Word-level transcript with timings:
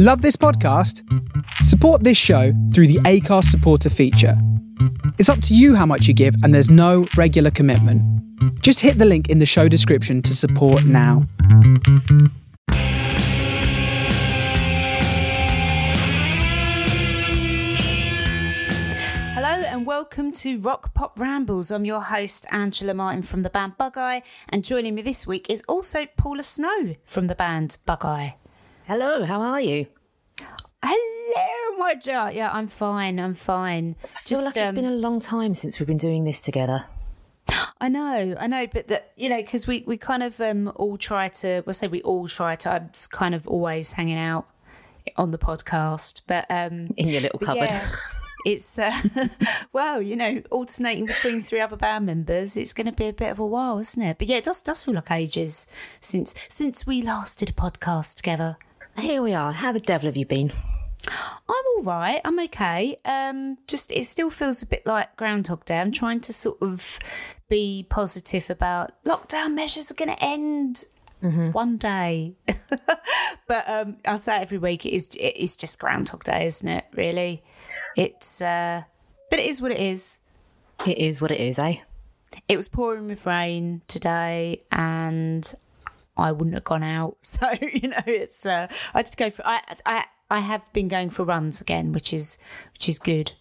Love 0.00 0.22
this 0.22 0.36
podcast? 0.36 1.02
Support 1.64 2.04
this 2.04 2.16
show 2.16 2.52
through 2.72 2.86
the 2.86 3.00
Anchor 3.04 3.42
supporter 3.42 3.90
feature. 3.90 4.40
It's 5.18 5.28
up 5.28 5.42
to 5.42 5.56
you 5.56 5.74
how 5.74 5.86
much 5.86 6.06
you 6.06 6.14
give, 6.14 6.36
and 6.44 6.54
there's 6.54 6.70
no 6.70 7.08
regular 7.16 7.50
commitment. 7.50 8.00
Just 8.62 8.78
hit 8.78 8.98
the 8.98 9.04
link 9.04 9.28
in 9.28 9.40
the 9.40 9.44
show 9.44 9.66
description 9.66 10.22
to 10.22 10.36
support 10.36 10.84
now. 10.84 11.26
Hello 19.34 19.64
and 19.66 19.84
welcome 19.84 20.30
to 20.30 20.60
Rock 20.60 20.94
Pop 20.94 21.18
Rambles. 21.18 21.72
I'm 21.72 21.84
your 21.84 22.02
host, 22.02 22.46
Angela 22.52 22.94
Martin 22.94 23.22
from 23.22 23.42
the 23.42 23.50
band 23.50 23.76
Bug-Eye, 23.76 24.22
and 24.48 24.62
joining 24.62 24.94
me 24.94 25.02
this 25.02 25.26
week 25.26 25.50
is 25.50 25.64
also 25.66 26.06
Paula 26.16 26.44
Snow 26.44 26.94
from 27.04 27.26
the 27.26 27.34
band 27.34 27.78
Bug-Eye. 27.84 28.36
Hello, 28.88 29.22
how 29.26 29.42
are 29.42 29.60
you? 29.60 29.86
Hello, 30.82 31.76
my 31.76 31.94
dear. 32.02 32.30
Yeah, 32.32 32.48
I'm 32.50 32.68
fine. 32.68 33.20
I'm 33.20 33.34
fine. 33.34 33.96
I 34.02 34.20
feel 34.20 34.42
like 34.42 34.56
it's 34.56 34.72
been 34.72 34.86
a 34.86 34.90
long 34.90 35.20
time 35.20 35.52
since 35.52 35.78
we've 35.78 35.86
been 35.86 35.98
doing 35.98 36.24
this 36.24 36.40
together. 36.40 36.86
I 37.82 37.90
know, 37.90 38.34
I 38.40 38.46
know, 38.46 38.66
but 38.66 38.88
that 38.88 39.12
you 39.14 39.28
know, 39.28 39.36
because 39.36 39.66
we 39.66 39.84
we 39.86 39.98
kind 39.98 40.22
of 40.22 40.40
um 40.40 40.72
all 40.76 40.96
try 40.96 41.28
to. 41.28 41.62
Well, 41.66 41.74
say 41.74 41.88
we 41.88 42.00
all 42.00 42.28
try 42.28 42.56
to. 42.56 42.72
I'm 42.72 42.90
kind 43.10 43.34
of 43.34 43.46
always 43.46 43.92
hanging 43.92 44.16
out 44.16 44.46
on 45.18 45.32
the 45.32 45.38
podcast, 45.38 46.22
but 46.26 46.46
um 46.48 46.88
In 46.96 47.08
your 47.08 47.20
little 47.20 47.40
cupboard. 47.40 47.68
yeah, 47.70 47.90
it's 48.46 48.78
uh, 48.78 48.98
well, 49.74 50.00
you 50.00 50.16
know, 50.16 50.42
alternating 50.50 51.04
between 51.04 51.42
three 51.42 51.60
other 51.60 51.76
band 51.76 52.06
members. 52.06 52.56
It's 52.56 52.72
going 52.72 52.86
to 52.86 52.94
be 52.94 53.08
a 53.08 53.12
bit 53.12 53.32
of 53.32 53.38
a 53.38 53.46
while, 53.46 53.80
isn't 53.80 54.02
it? 54.02 54.16
But 54.16 54.28
yeah, 54.28 54.38
it 54.38 54.44
does 54.44 54.62
does 54.62 54.82
feel 54.82 54.94
like 54.94 55.10
ages 55.10 55.66
since 56.00 56.34
since 56.48 56.86
we 56.86 57.02
last 57.02 57.40
did 57.40 57.50
a 57.50 57.52
podcast 57.52 58.16
together. 58.16 58.56
Here 58.98 59.22
we 59.22 59.32
are. 59.32 59.52
How 59.52 59.70
the 59.70 59.80
devil 59.80 60.06
have 60.06 60.16
you 60.16 60.26
been? 60.26 60.50
I'm 61.08 61.64
all 61.76 61.84
right. 61.84 62.20
I'm 62.24 62.38
okay. 62.40 62.98
Um, 63.04 63.56
just 63.68 63.92
it 63.92 64.06
still 64.06 64.28
feels 64.28 64.60
a 64.62 64.66
bit 64.66 64.84
like 64.86 65.16
Groundhog 65.16 65.64
Day. 65.64 65.80
I'm 65.80 65.92
trying 65.92 66.20
to 66.20 66.32
sort 66.32 66.60
of 66.60 66.98
be 67.48 67.86
positive 67.88 68.50
about 68.50 68.90
lockdown 69.04 69.54
measures 69.54 69.90
are 69.90 69.94
going 69.94 70.14
to 70.14 70.24
end 70.24 70.84
one 71.52 71.76
day. 71.76 72.34
but 73.46 73.68
um, 73.68 73.98
I 74.06 74.16
say 74.16 74.38
it 74.38 74.42
every 74.42 74.58
week. 74.58 74.84
It 74.84 74.92
is 74.92 75.08
it 75.14 75.36
is 75.36 75.56
just 75.56 75.78
Groundhog 75.78 76.24
Day, 76.24 76.46
isn't 76.46 76.68
it? 76.68 76.84
Really, 76.94 77.42
it's. 77.96 78.42
Uh, 78.42 78.82
but 79.30 79.38
it 79.38 79.46
is 79.46 79.62
what 79.62 79.70
it 79.70 79.80
is. 79.80 80.20
It 80.86 80.98
is 80.98 81.20
what 81.20 81.30
it 81.30 81.40
is, 81.40 81.58
eh? 81.58 81.76
It 82.48 82.56
was 82.56 82.68
pouring 82.68 83.06
with 83.06 83.26
rain 83.26 83.82
today, 83.86 84.62
and 84.72 85.54
I 86.18 86.32
wouldn't 86.32 86.54
have 86.54 86.64
gone 86.64 86.82
out. 86.82 87.16
So 87.22 87.46
you 87.60 87.88
know, 87.88 88.02
it's. 88.06 88.44
Uh, 88.44 88.68
I 88.94 89.02
to 89.02 89.16
go 89.16 89.30
for. 89.30 89.46
I 89.46 89.60
I 89.86 90.04
I 90.30 90.40
have 90.40 90.70
been 90.72 90.88
going 90.88 91.10
for 91.10 91.24
runs 91.24 91.60
again, 91.60 91.92
which 91.92 92.12
is 92.12 92.38
which 92.72 92.88
is 92.88 92.98
good 92.98 93.32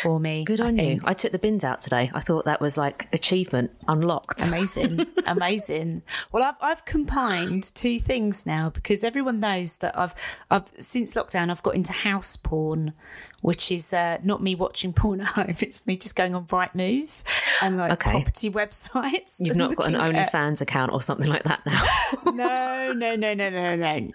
for 0.00 0.18
me. 0.18 0.44
Good 0.44 0.60
I 0.60 0.68
on 0.68 0.78
you. 0.78 1.00
I 1.04 1.12
took 1.12 1.32
the 1.32 1.38
bins 1.38 1.64
out 1.64 1.80
today. 1.80 2.10
I 2.14 2.20
thought 2.20 2.44
that 2.46 2.60
was 2.60 2.78
like 2.78 3.08
achievement 3.12 3.72
unlocked. 3.88 4.46
Amazing, 4.46 5.06
amazing. 5.26 6.02
Well, 6.32 6.42
I've 6.42 6.56
I've 6.60 6.84
combined 6.84 7.64
two 7.74 7.98
things 7.98 8.46
now 8.46 8.70
because 8.70 9.04
everyone 9.04 9.40
knows 9.40 9.78
that 9.78 9.98
I've 9.98 10.14
I've 10.50 10.68
since 10.78 11.14
lockdown 11.14 11.50
I've 11.50 11.62
got 11.62 11.74
into 11.74 11.92
house 11.92 12.36
porn, 12.36 12.94
which 13.42 13.70
is 13.70 13.92
uh, 13.92 14.18
not 14.22 14.42
me 14.42 14.54
watching 14.54 14.92
porn 14.92 15.20
at 15.20 15.26
home. 15.36 15.54
It's 15.60 15.86
me 15.86 15.96
just 15.96 16.16
going 16.16 16.34
on 16.34 16.46
Rightmove 16.46 17.22
and 17.62 17.76
like 17.76 17.92
Okay. 17.92 18.10
property 18.12 18.50
websites. 18.50 19.36
You've 19.40 19.56
not 19.56 19.76
got 19.76 19.88
an 19.88 19.96
at- 19.96 20.32
OnlyFans 20.32 20.60
account 20.60 20.92
or 20.92 21.02
something 21.02 21.28
like 21.28 21.42
that 21.42 21.60
now. 21.66 21.84
no, 22.32 22.92
no, 22.96 23.14
no, 23.16 23.34
no, 23.34 23.50
no, 23.50 23.76
no, 23.76 24.08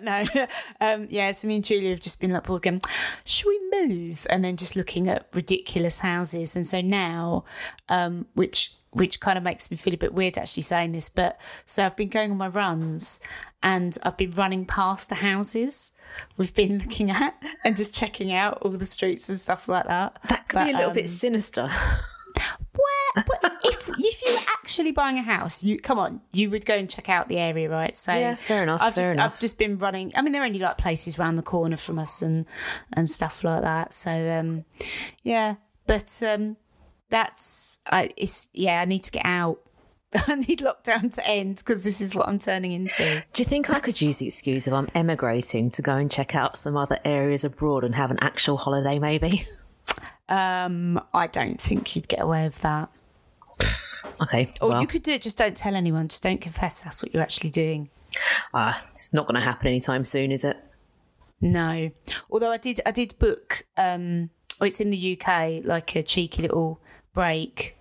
no, 0.00 0.24
no. 0.24 0.46
Um, 0.80 1.06
yeah, 1.10 1.30
so 1.32 1.46
me 1.48 1.56
and 1.56 1.64
Julia 1.64 1.90
have 1.90 2.00
just 2.00 2.20
been 2.20 2.30
like, 2.32 2.48
well, 2.48 2.58
going, 2.58 2.80
should 3.24 3.48
we 3.48 3.86
move? 3.86 4.26
And 4.30 4.44
then 4.44 4.56
just 4.56 4.76
looking 4.76 5.08
at 5.08 5.26
ridiculous 5.34 5.98
houses. 6.00 6.56
And 6.56 6.66
so 6.66 6.80
now, 6.80 7.44
um, 7.88 8.26
which 8.34 8.72
which 8.90 9.18
kind 9.18 9.36
of 9.36 9.42
makes 9.42 9.72
me 9.72 9.76
feel 9.76 9.92
a 9.92 9.96
bit 9.96 10.14
weird 10.14 10.38
actually 10.38 10.62
saying 10.62 10.92
this, 10.92 11.08
but 11.08 11.40
so 11.66 11.84
I've 11.84 11.96
been 11.96 12.08
going 12.08 12.30
on 12.30 12.36
my 12.36 12.46
runs 12.46 13.18
and 13.60 13.98
I've 14.04 14.16
been 14.16 14.30
running 14.34 14.64
past 14.66 15.08
the 15.08 15.16
houses 15.16 15.90
we've 16.36 16.54
been 16.54 16.78
looking 16.78 17.10
at 17.10 17.40
and 17.64 17.76
just 17.76 17.94
checking 17.94 18.32
out 18.32 18.58
all 18.62 18.70
the 18.70 18.86
streets 18.86 19.28
and 19.28 19.38
stuff 19.38 19.68
like 19.68 19.86
that. 19.86 20.18
that 20.28 20.48
could 20.48 20.64
be 20.64 20.70
a 20.70 20.74
little 20.74 20.90
um, 20.90 20.94
bit 20.94 21.08
sinister. 21.08 21.68
where 22.74 23.24
but 23.26 23.52
if 23.64 23.88
if 23.88 24.22
you 24.22 24.32
were 24.32 24.52
actually 24.52 24.92
buying 24.92 25.18
a 25.18 25.22
house, 25.22 25.62
you 25.62 25.78
come 25.78 25.98
on, 25.98 26.20
you 26.32 26.50
would 26.50 26.66
go 26.66 26.74
and 26.74 26.90
check 26.90 27.08
out 27.08 27.28
the 27.28 27.38
area, 27.38 27.68
right? 27.68 27.96
So 27.96 28.12
Yeah, 28.12 28.34
fair 28.34 28.62
enough, 28.62 28.82
I've 28.82 28.94
fair 28.94 29.04
just 29.04 29.14
enough. 29.14 29.34
I've 29.34 29.40
just 29.40 29.58
been 29.58 29.78
running. 29.78 30.12
I 30.14 30.22
mean, 30.22 30.32
there 30.32 30.42
are 30.42 30.46
only 30.46 30.58
like 30.58 30.78
places 30.78 31.18
around 31.18 31.36
the 31.36 31.42
corner 31.42 31.76
from 31.76 31.98
us 31.98 32.22
and 32.22 32.46
and 32.92 33.08
stuff 33.08 33.44
like 33.44 33.62
that. 33.62 33.92
So 33.92 34.10
um, 34.10 34.64
yeah, 35.22 35.56
but 35.86 36.22
um, 36.26 36.56
that's 37.08 37.78
I 37.86 38.10
it's 38.16 38.48
yeah. 38.52 38.80
I 38.80 38.84
need 38.84 39.04
to 39.04 39.12
get 39.12 39.24
out. 39.24 39.60
I 40.28 40.36
need 40.36 40.60
lockdown 40.60 41.12
to 41.14 41.26
end 41.26 41.56
because 41.56 41.84
this 41.84 42.00
is 42.00 42.14
what 42.14 42.28
I'm 42.28 42.38
turning 42.38 42.72
into. 42.72 43.24
Do 43.32 43.42
you 43.42 43.44
think 43.44 43.70
I 43.70 43.80
could 43.80 44.00
use 44.00 44.18
the 44.18 44.26
excuse 44.26 44.66
of 44.66 44.72
I'm 44.72 44.88
emigrating 44.94 45.70
to 45.72 45.82
go 45.82 45.94
and 45.96 46.10
check 46.10 46.34
out 46.34 46.56
some 46.56 46.76
other 46.76 46.98
areas 47.04 47.44
abroad 47.44 47.84
and 47.84 47.94
have 47.94 48.10
an 48.10 48.18
actual 48.20 48.56
holiday, 48.56 48.98
maybe? 48.98 49.46
Um, 50.28 51.00
I 51.12 51.26
don't 51.26 51.60
think 51.60 51.94
you'd 51.94 52.08
get 52.08 52.20
away 52.22 52.44
with 52.44 52.60
that. 52.62 52.90
Okay. 54.22 54.48
Or 54.60 54.70
well, 54.70 54.80
you 54.80 54.86
could 54.86 55.02
do 55.02 55.12
it. 55.12 55.22
Just 55.22 55.36
don't 55.36 55.56
tell 55.56 55.74
anyone. 55.74 56.08
Just 56.08 56.22
don't 56.22 56.40
confess 56.40 56.82
that's 56.82 57.02
what 57.02 57.12
you're 57.12 57.22
actually 57.22 57.50
doing. 57.50 57.90
ah, 58.54 58.86
it's 58.92 59.12
not 59.12 59.26
going 59.26 59.34
to 59.34 59.40
happen 59.40 59.66
anytime 59.66 60.04
soon, 60.04 60.30
is 60.32 60.44
it? 60.44 60.56
No. 61.40 61.90
Although 62.30 62.52
I 62.52 62.56
did 62.56 62.80
I 62.86 62.90
did 62.90 63.18
book 63.18 63.64
um 63.76 64.30
oh 64.60 64.66
it's 64.66 64.80
in 64.80 64.90
the 64.90 65.18
UK 65.18 65.64
like 65.64 65.94
a 65.96 66.02
cheeky 66.02 66.42
little 66.42 66.80
break 67.12 67.73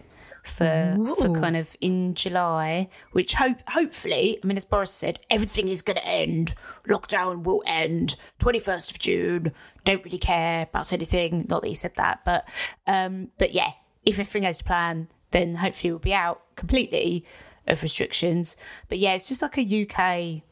for 0.43 0.97
for 1.17 1.29
kind 1.39 1.55
of 1.55 1.75
in 1.79 2.13
July, 2.13 2.89
which 3.13 3.33
hope 3.33 3.57
hopefully 3.69 4.39
I 4.43 4.47
mean 4.47 4.57
as 4.57 4.65
Boris 4.65 4.91
said, 4.91 5.19
everything 5.29 5.69
is 5.69 5.81
gonna 5.81 6.01
end. 6.03 6.53
Lockdown 6.87 7.43
will 7.43 7.63
end. 7.65 8.15
Twenty 8.39 8.59
first 8.59 8.91
of 8.91 8.99
June. 8.99 9.53
Don't 9.85 10.03
really 10.03 10.17
care 10.17 10.63
about 10.63 10.91
anything. 10.93 11.45
Not 11.49 11.61
that 11.61 11.67
he 11.67 11.73
said 11.73 11.95
that, 11.95 12.25
but 12.25 12.47
um 12.85 13.29
but 13.37 13.53
yeah, 13.53 13.71
if 14.05 14.15
everything 14.15 14.43
goes 14.43 14.57
to 14.59 14.63
plan, 14.63 15.07
then 15.31 15.55
hopefully 15.55 15.91
we'll 15.91 15.99
be 15.99 16.13
out 16.13 16.41
completely 16.55 17.25
of 17.67 17.81
restrictions. 17.81 18.57
But 18.89 18.99
yeah, 18.99 19.13
it's 19.13 19.29
just 19.29 19.41
like 19.41 19.57
a 19.57 19.61
UK 19.61 20.43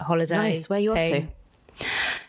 holiday. 0.00 0.36
Nice. 0.36 0.68
Where 0.68 0.80
you 0.80 0.92
off 0.92 1.04
to? 1.04 1.28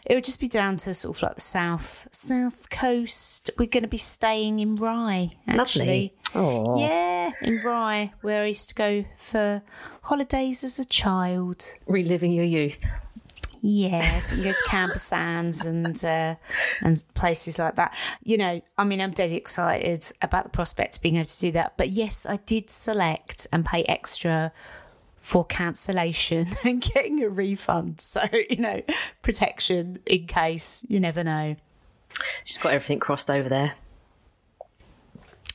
It 0.05 0.13
would 0.13 0.23
just 0.23 0.39
be 0.39 0.47
down 0.47 0.77
to 0.77 0.93
sort 0.93 1.17
of 1.17 1.23
like 1.23 1.35
the 1.35 1.41
south 1.41 2.07
south 2.11 2.69
coast. 2.69 3.49
We're 3.57 3.67
going 3.67 3.83
to 3.83 3.89
be 3.89 3.97
staying 3.97 4.59
in 4.59 4.75
Rye, 4.75 5.35
actually. 5.47 6.13
Aw. 6.35 6.79
Yeah, 6.79 7.31
in 7.41 7.61
Rye, 7.61 8.13
where 8.21 8.43
I 8.43 8.47
used 8.47 8.69
to 8.69 8.75
go 8.75 9.05
for 9.17 9.63
holidays 10.03 10.63
as 10.63 10.79
a 10.79 10.85
child. 10.85 11.65
Reliving 11.87 12.31
your 12.31 12.45
youth. 12.45 12.85
Yeah, 13.67 14.19
so 14.19 14.35
we 14.35 14.43
can 14.43 14.51
go 14.51 14.55
to 14.55 14.69
Camber 14.69 14.97
Sands 14.97 15.65
and 15.65 16.05
uh, 16.05 16.35
and 16.81 17.03
places 17.15 17.57
like 17.57 17.75
that. 17.77 17.95
You 18.23 18.37
know, 18.37 18.61
I 18.77 18.83
mean, 18.83 19.01
I'm 19.01 19.09
dead 19.09 19.31
excited 19.31 20.05
about 20.21 20.43
the 20.43 20.51
prospect 20.51 20.97
of 20.97 21.01
being 21.01 21.15
able 21.15 21.25
to 21.25 21.39
do 21.39 21.51
that. 21.53 21.75
But 21.75 21.89
yes, 21.89 22.27
I 22.27 22.37
did 22.45 22.69
select 22.69 23.47
and 23.51 23.65
pay 23.65 23.83
extra 23.85 24.51
for 25.25 25.43
cancellation 25.43 26.47
and 26.63 26.83
getting 26.83 27.23
a 27.23 27.27
refund. 27.27 27.99
So 27.99 28.21
you 28.47 28.57
know, 28.57 28.83
protection 29.23 29.97
in 30.05 30.27
case 30.27 30.85
you 30.87 30.99
never 30.99 31.23
know. 31.23 31.55
She's 32.43 32.59
got 32.59 32.73
everything 32.73 32.99
crossed 32.99 33.31
over 33.31 33.49
there. 33.49 33.73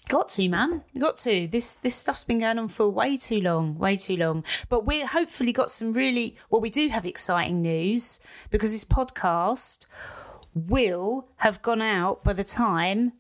Got 0.09 0.29
to, 0.31 0.49
man. 0.49 0.83
Got 0.99 1.19
to. 1.19 1.47
This 1.47 1.77
this 1.77 1.95
stuff's 1.95 2.25
been 2.25 2.41
going 2.41 2.59
on 2.59 2.69
for 2.69 2.89
way 2.89 3.17
too 3.17 3.41
long, 3.41 3.79
way 3.79 3.95
too 3.95 4.17
long. 4.17 4.45
But 4.69 4.87
we 4.87 5.03
hopefully 5.03 5.53
got 5.53 5.71
some 5.71 5.93
really 5.93 6.37
well. 6.51 6.61
We 6.61 6.71
do 6.71 6.89
have 6.89 7.07
exciting 7.07 7.63
news 7.63 8.19
because 8.51 8.73
this 8.73 8.85
podcast 8.85 9.87
will 10.53 11.29
have 11.37 11.63
gone 11.63 11.81
out 11.81 12.25
by 12.25 12.33
the 12.33 12.43
time 12.43 13.13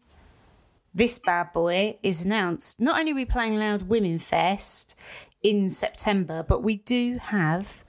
this 0.92 1.20
bad 1.20 1.52
boy 1.52 1.96
is 2.02 2.24
announced. 2.24 2.80
Not 2.80 2.98
only 2.98 3.12
are 3.12 3.14
we 3.14 3.24
playing 3.24 3.56
Loud 3.56 3.82
Women 3.82 4.18
Fest 4.18 4.98
in 5.42 5.68
September, 5.68 6.42
but 6.46 6.62
we 6.62 6.76
do 6.78 7.18
have 7.18 7.84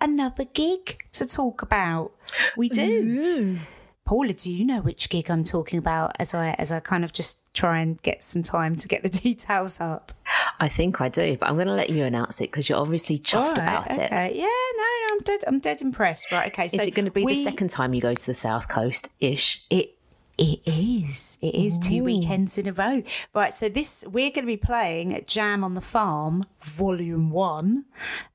another 0.00 0.44
gig 0.44 0.98
to 1.12 1.26
talk 1.26 1.62
about. 1.62 2.12
We 2.56 2.68
do. 2.68 3.58
Paula, 4.04 4.32
do 4.32 4.50
you 4.50 4.64
know 4.64 4.80
which 4.80 5.10
gig 5.10 5.30
I'm 5.30 5.44
talking 5.44 5.78
about? 5.78 6.12
As 6.18 6.32
I 6.32 6.52
as 6.58 6.72
I 6.72 6.80
kind 6.80 7.04
of 7.04 7.12
just 7.12 7.52
try 7.52 7.80
and 7.80 8.00
get 8.00 8.22
some 8.22 8.42
time 8.42 8.74
to 8.76 8.88
get 8.88 9.02
the 9.02 9.08
details 9.24 9.80
up. 9.80 10.12
I 10.60 10.68
think 10.68 11.00
I 11.00 11.08
do, 11.10 11.36
but 11.36 11.48
I'm 11.48 11.56
going 11.56 11.66
to 11.68 11.74
let 11.74 11.90
you 11.90 12.04
announce 12.04 12.40
it 12.40 12.50
because 12.50 12.68
you're 12.68 12.78
obviously 12.78 13.18
chuffed 13.18 13.56
right, 13.56 13.58
about 13.58 13.90
it. 13.92 14.06
okay. 14.06 14.32
Yeah, 14.34 14.42
no, 14.76 14.82
no, 14.82 15.12
I'm 15.14 15.20
dead. 15.20 15.40
I'm 15.46 15.58
dead 15.60 15.82
impressed. 15.82 16.32
Right. 16.32 16.46
Okay. 16.48 16.68
So 16.68 16.80
Is 16.80 16.88
it 16.88 16.94
going 16.94 17.04
to 17.04 17.10
be 17.10 17.22
we- 17.22 17.34
the 17.34 17.44
second 17.44 17.68
time 17.68 17.92
you 17.92 18.00
go 18.00 18.14
to 18.14 18.26
the 18.26 18.34
south 18.34 18.68
coast 18.68 19.10
ish? 19.20 19.62
It 19.68 19.97
It 20.38 20.60
is. 20.66 21.36
It 21.42 21.54
is 21.56 21.80
two 21.80 22.04
weekends 22.04 22.58
in 22.58 22.68
a 22.68 22.72
row. 22.72 23.02
Right. 23.34 23.52
So 23.52 23.68
this 23.68 24.04
we're 24.06 24.30
going 24.30 24.44
to 24.44 24.46
be 24.46 24.56
playing 24.56 25.12
at 25.12 25.26
Jam 25.26 25.64
on 25.64 25.74
the 25.74 25.80
Farm, 25.80 26.44
Volume 26.60 27.30
One, 27.30 27.86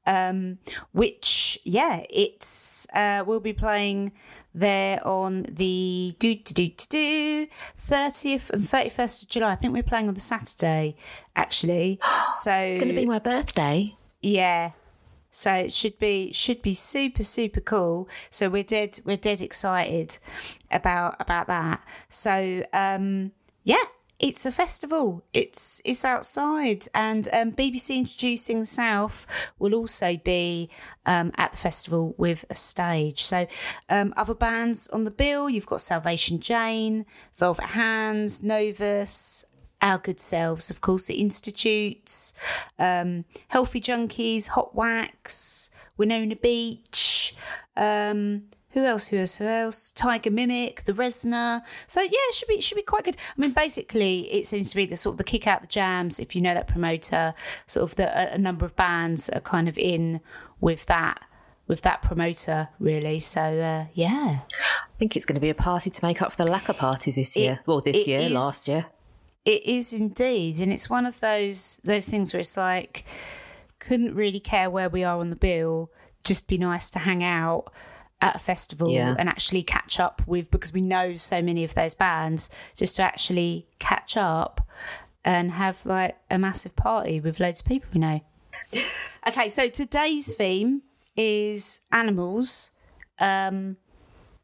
um, 0.06 0.58
which 0.92 1.58
yeah, 1.64 2.04
it's 2.10 2.86
uh, 2.94 3.24
we'll 3.26 3.40
be 3.40 3.54
playing 3.54 4.12
there 4.54 5.00
on 5.08 5.44
the 5.44 6.14
do 6.20 6.36
do 6.36 6.68
do 6.68 6.86
do 6.90 7.48
thirtieth 7.78 8.50
and 8.50 8.68
thirty 8.68 8.90
first 8.90 9.24
of 9.24 9.30
July. 9.30 9.54
I 9.54 9.56
think 9.56 9.74
we're 9.74 9.82
playing 9.84 10.10
on 10.10 10.14
the 10.14 10.20
Saturday, 10.20 10.98
actually. 11.38 12.00
So 12.32 12.52
It's 12.54 12.74
going 12.74 12.90
to 12.90 12.94
be 12.94 13.06
my 13.06 13.20
birthday. 13.20 13.94
yeah. 14.22 14.72
So 15.36 15.52
it 15.52 15.74
should 15.74 15.98
be 15.98 16.32
should 16.32 16.62
be 16.62 16.76
super 16.76 17.24
super 17.24 17.60
cool. 17.60 18.08
So 18.30 18.50
we're 18.50 18.64
dead 18.64 19.00
we're 19.04 19.18
dead 19.18 19.42
excited 19.42 20.20
about 20.70 21.16
about 21.20 21.48
that. 21.48 21.84
So 22.08 22.64
um 22.72 23.32
yeah, 23.64 23.84
it's 24.20 24.46
a 24.46 24.52
festival. 24.52 25.24
It's 25.34 25.82
it's 25.84 26.06
outside 26.06 26.86
and 26.94 27.28
um, 27.34 27.52
BBC 27.52 27.98
Introducing 27.98 28.64
South 28.66 29.26
will 29.58 29.74
also 29.74 30.18
be 30.18 30.70
um, 31.08 31.32
at 31.36 31.52
the 31.52 31.58
festival 31.58 32.14
with 32.18 32.46
a 32.52 32.56
stage. 32.56 33.24
So 33.24 33.48
um, 33.90 34.14
other 34.16 34.36
bands 34.36 34.88
on 34.90 35.04
the 35.04 35.12
bill, 35.12 35.50
you've 35.50 35.66
got 35.66 35.82
Salvation 35.82 36.40
Jane, 36.40 37.08
Velvet 37.36 37.66
Hands, 37.66 38.44
Novus, 38.44 39.46
our 39.84 40.00
good 40.00 40.20
selves, 40.20 40.72
of 40.72 40.82
course, 40.82 41.06
the 41.06 41.16
Institutes, 41.22 42.34
um, 42.80 43.26
Healthy 43.50 43.82
Junkies, 43.82 44.48
Hot 44.48 44.74
Wax, 44.74 45.70
Winona 45.98 46.36
Beach, 46.38 47.36
um, 47.76 48.44
who 48.70 48.84
else? 48.84 49.08
Who 49.08 49.18
else? 49.18 49.36
Who 49.36 49.46
else? 49.46 49.92
Tiger 49.92 50.32
Mimic, 50.32 50.86
the 50.86 50.94
Resna. 50.94 51.62
So 51.86 52.02
yeah, 52.02 52.10
it 52.12 52.34
should 52.34 52.48
be 52.48 52.60
should 52.60 52.76
be 52.76 52.82
quite 52.82 53.04
good. 53.04 53.18
I 53.18 53.40
mean, 53.40 53.52
basically, 53.52 54.22
it 54.34 54.48
seems 54.48 54.72
to 54.72 54.76
be 54.76 54.88
the 54.88 54.96
sort 54.96 55.14
of 55.14 55.18
the 55.20 55.24
kick 55.24 55.46
out 55.46 55.62
the 55.62 55.68
jams. 55.68 56.20
If 56.20 56.36
you 56.36 56.42
know 56.42 56.56
that 56.56 56.68
promoter, 56.68 57.36
sort 57.68 57.84
of 57.84 57.96
the 57.98 58.08
a, 58.08 58.36
a 58.36 58.38
number 58.40 58.66
of 58.66 58.76
bands 58.76 59.30
are 59.30 59.42
kind 59.42 59.68
of 59.70 59.78
in 59.78 60.22
with 60.60 60.88
that 60.88 61.24
with 61.68 61.82
that 61.84 62.02
promoter, 62.02 62.70
really. 62.80 63.20
So 63.20 63.42
uh, 63.42 63.86
yeah. 63.94 64.40
I 64.42 64.96
think 64.96 65.16
it's 65.16 65.26
going 65.26 65.36
to 65.36 65.42
be 65.42 65.50
a 65.50 65.56
party 65.56 65.90
to 65.90 66.06
make 66.06 66.22
up 66.22 66.32
for 66.32 66.44
the 66.44 66.52
lack 66.52 66.68
of 66.68 66.78
parties 66.78 67.16
this 67.16 67.38
year. 67.38 67.60
well, 67.66 67.82
this 67.82 68.08
year, 68.08 68.20
is- 68.20 68.32
last 68.32 68.68
year. 68.68 68.86
It 69.46 69.66
is 69.66 69.92
indeed, 69.94 70.60
and 70.62 70.72
it's 70.72 70.90
one 70.90 71.06
of 71.06 71.20
those 71.20 71.78
those 71.84 72.08
things 72.08 72.34
where 72.34 72.40
it's 72.40 72.56
like 72.58 73.06
couldn't 73.80 74.16
really 74.16 74.40
care 74.40 74.70
where 74.70 74.90
we 74.90 75.04
are 75.04 75.20
on 75.20 75.30
the 75.30 75.36
bill. 75.36 75.92
Just 76.24 76.48
be 76.48 76.58
nice 76.58 76.90
to 76.92 77.00
hang 77.00 77.22
out 77.24 77.66
at 78.22 78.38
a 78.38 78.40
festival 78.40 78.90
Yeah. 78.90 79.16
and 79.20 79.28
actually 79.28 79.64
catch 79.64 80.00
up 80.00 80.22
with 80.26 80.50
because 80.50 80.72
we 80.72 80.80
know 80.82 81.16
so 81.16 81.42
many 81.42 81.66
of 81.66 81.74
those 81.76 81.94
bands. 81.94 82.50
Just 82.78 82.96
to 82.96 83.04
actually 83.04 83.68
catch 83.80 84.16
up 84.16 84.62
and 85.26 85.52
have 85.52 85.86
like 85.86 86.16
a 86.32 86.40
massive 86.40 86.76
party 86.78 87.20
with 87.20 87.42
loads 87.42 87.60
of 87.60 87.66
people 87.68 87.90
we 87.94 88.00
know. 88.00 88.22
Okay, 89.28 89.48
so 89.50 89.70
today's 89.70 90.34
theme 90.34 90.82
is 91.16 91.82
animals. 91.94 92.72
Um, 93.20 93.78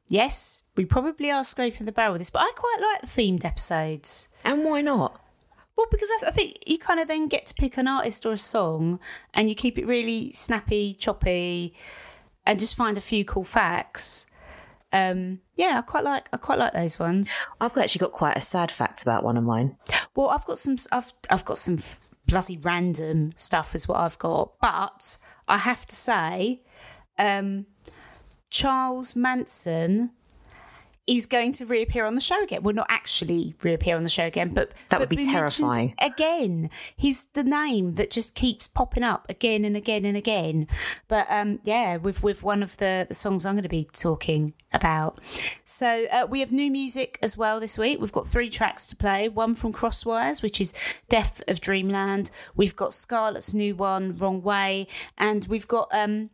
yes, 0.08 0.62
we 0.80 0.86
probably 0.86 1.30
are 1.30 1.44
scraping 1.44 1.86
the 1.86 1.92
barrel 1.92 2.14
with 2.14 2.22
this, 2.22 2.30
but 2.30 2.42
I 2.42 2.50
quite 2.56 2.78
like 2.80 3.02
the 3.02 3.08
themed 3.08 3.44
episodes. 3.44 4.30
And 4.46 4.64
why 4.64 4.80
not? 4.80 5.22
Well, 5.76 5.88
because 5.92 6.10
I 6.24 6.28
I 6.28 6.32
think 6.32 6.60
you 6.66 6.78
kind 6.78 7.02
of 7.02 7.10
then 7.10 7.28
get 7.28 7.48
to 7.48 7.54
pick 7.54 7.76
an 7.76 7.86
artist 7.86 8.26
or 8.26 8.32
a 8.32 8.38
song 8.38 9.02
and 9.34 9.50
you 9.50 9.56
keep 9.56 9.78
it 9.78 9.86
really 9.86 10.32
snappy, 10.32 10.94
choppy, 10.94 11.76
and 12.46 12.58
just 12.62 12.78
find 12.78 12.98
a 12.98 13.02
few 13.02 13.26
cool 13.26 13.44
facts. 13.44 14.26
Um, 14.94 15.42
yeah, 15.58 15.80
I 15.80 15.82
quite 15.82 16.06
like 16.06 16.30
I 16.32 16.38
quite 16.38 16.60
like 16.60 16.72
those 16.72 16.98
ones. 16.98 17.38
I've 17.60 17.76
actually 17.78 18.00
got 18.00 18.14
quite 18.14 18.38
a 18.38 18.42
sad 18.42 18.72
fact 18.72 19.02
about 19.02 19.26
one 19.26 19.36
of 19.36 19.44
mine. 19.44 19.76
Well, 20.16 20.30
I've 20.30 20.46
got 20.46 20.60
some 20.60 20.78
I've 20.94 21.12
I've 21.30 21.44
got 21.44 21.58
some 21.58 21.80
bloody 22.26 22.58
random 22.58 23.34
stuff 23.36 23.76
is 23.76 23.86
what 23.86 23.98
I've 23.98 24.18
got, 24.18 24.58
but 24.62 25.18
I 25.46 25.58
have 25.58 25.86
to 25.88 25.96
say, 25.96 26.62
um, 27.18 27.66
Charles 28.50 29.14
Manson 29.14 30.12
is 31.10 31.26
going 31.26 31.52
to 31.54 31.66
reappear 31.66 32.06
on 32.06 32.14
the 32.14 32.22
show 32.22 32.42
again. 32.44 32.62
Well, 32.62 32.76
not 32.76 32.86
actually 32.88 33.56
reappear 33.64 33.96
on 33.96 34.04
the 34.04 34.10
show 34.10 34.26
again, 34.26 34.54
but 34.54 34.72
That 34.90 35.00
would 35.00 35.10
be 35.10 35.18
terrifying. 35.18 35.96
Again, 36.00 36.70
he's 36.96 37.26
the 37.28 37.44
name 37.44 37.96
that 37.96 38.12
just 38.12 38.36
keeps 38.36 38.68
popping 38.68 39.02
up 39.04 39.26
again 39.28 39.66
and 39.66 39.76
again 39.76 40.06
and 40.06 40.16
again. 40.16 40.68
But 41.08 41.26
um, 41.30 41.60
yeah, 41.64 41.98
with 41.98 42.22
with 42.22 42.44
one 42.44 42.62
of 42.62 42.78
the, 42.78 43.08
the 43.08 43.16
songs 43.16 43.44
I'm 43.46 43.56
going 43.56 43.64
to 43.64 43.70
be 43.70 43.88
talking 43.92 44.54
about. 44.72 45.20
So 45.66 46.06
uh, 46.12 46.28
we 46.30 46.42
have 46.42 46.52
new 46.52 46.70
music 46.70 47.18
as 47.24 47.36
well 47.36 47.60
this 47.60 47.76
week. 47.78 48.00
We've 48.00 48.12
got 48.12 48.28
three 48.28 48.52
tracks 48.52 48.88
to 48.88 48.96
play. 48.96 49.30
One 49.30 49.56
from 49.56 49.74
Crosswires, 49.74 50.44
which 50.44 50.62
is 50.62 50.74
Death 51.10 51.42
of 51.48 51.60
Dreamland. 51.60 52.30
We've 52.56 52.76
got 52.76 52.94
Scarlet's 52.94 53.54
new 53.56 53.76
one, 53.76 54.16
Wrong 54.18 54.44
Way, 54.44 54.88
and 55.18 55.46
we've 55.48 55.68
got 55.68 55.90
um, 55.92 56.30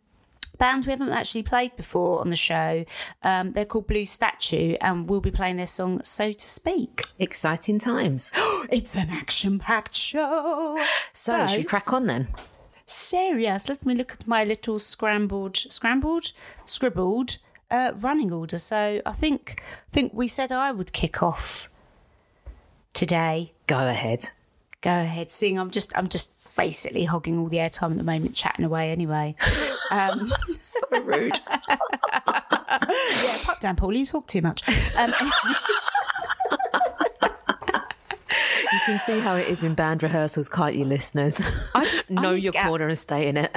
band 0.56 0.86
we 0.86 0.92
haven't 0.92 1.10
actually 1.10 1.44
played 1.44 1.76
before 1.76 2.22
on 2.22 2.30
the 2.30 2.36
show. 2.36 2.86
Um, 3.24 3.52
they're 3.54 3.66
called 3.66 3.88
Blue 3.88 4.06
Statue, 4.06 4.76
and 4.82 5.10
we'll 5.10 5.22
be 5.22 5.32
playing 5.32 5.58
their 5.58 5.68
song 5.68 6.02
"So 6.04 6.32
to 6.32 6.48
Speak." 6.48 7.06
Exciting 7.20 7.80
times. 7.80 8.32
It's 8.72 8.96
an 8.96 9.10
action-packed 9.12 9.96
show. 9.96 10.80
So, 11.12 11.48
should 11.48 11.60
we 11.60 11.64
crack 11.64 11.94
on 11.94 12.08
then? 12.08 12.28
serious. 12.88 13.68
Let 13.68 13.86
me 13.86 13.96
look 13.96 14.12
at 14.12 14.28
my 14.28 14.44
little 14.44 14.78
scrambled, 14.78 15.58
scrambled, 15.58 16.34
scribbled 16.66 17.38
uh, 17.72 17.94
running 18.00 18.32
order. 18.32 18.60
So 18.60 19.02
I 19.06 19.12
think 19.12 19.62
think 19.90 20.14
we 20.14 20.28
said 20.28 20.52
I 20.52 20.72
would 20.72 20.94
kick 20.94 21.22
off 21.24 21.70
today. 22.94 23.54
Go 23.68 23.88
ahead. 23.88 24.26
Go 24.82 25.02
ahead, 25.02 25.32
sing. 25.32 25.58
I'm 25.60 25.72
just 25.72 25.96
I'm 25.98 26.08
just 26.08 26.35
basically 26.58 27.06
hogging 27.06 27.38
all 27.40 27.48
the 27.48 27.58
airtime 27.58 27.92
at 27.92 27.98
the 27.98 28.04
moment, 28.04 28.34
chatting 28.36 28.66
away 28.66 28.92
anyway. 28.92 29.36
Um, 29.92 30.28
So 30.62 31.00
rude. 31.04 31.40
yeah, 31.70 32.40
pop 33.46 33.60
down, 33.62 33.76
Paul. 33.76 33.94
You 33.96 34.04
talk 34.04 34.26
too 34.26 34.42
much. 34.42 34.68
Um, 34.98 35.12
you 38.74 38.80
can 38.86 38.98
see 38.98 39.20
how 39.20 39.36
it 39.36 39.48
is 39.48 39.64
in 39.64 39.76
band 39.76 40.02
rehearsals, 40.04 40.50
can't 40.50 40.74
you, 40.76 40.86
listeners? 40.86 41.40
I 41.76 41.84
just 41.84 42.10
know 42.10 42.32
need 42.34 42.38
to 42.40 42.44
your 42.46 42.52
get 42.54 42.66
out- 42.66 42.70
corner 42.70 42.88
and 42.88 42.98
stay 42.98 43.28
in 43.28 43.38
it. 43.38 43.56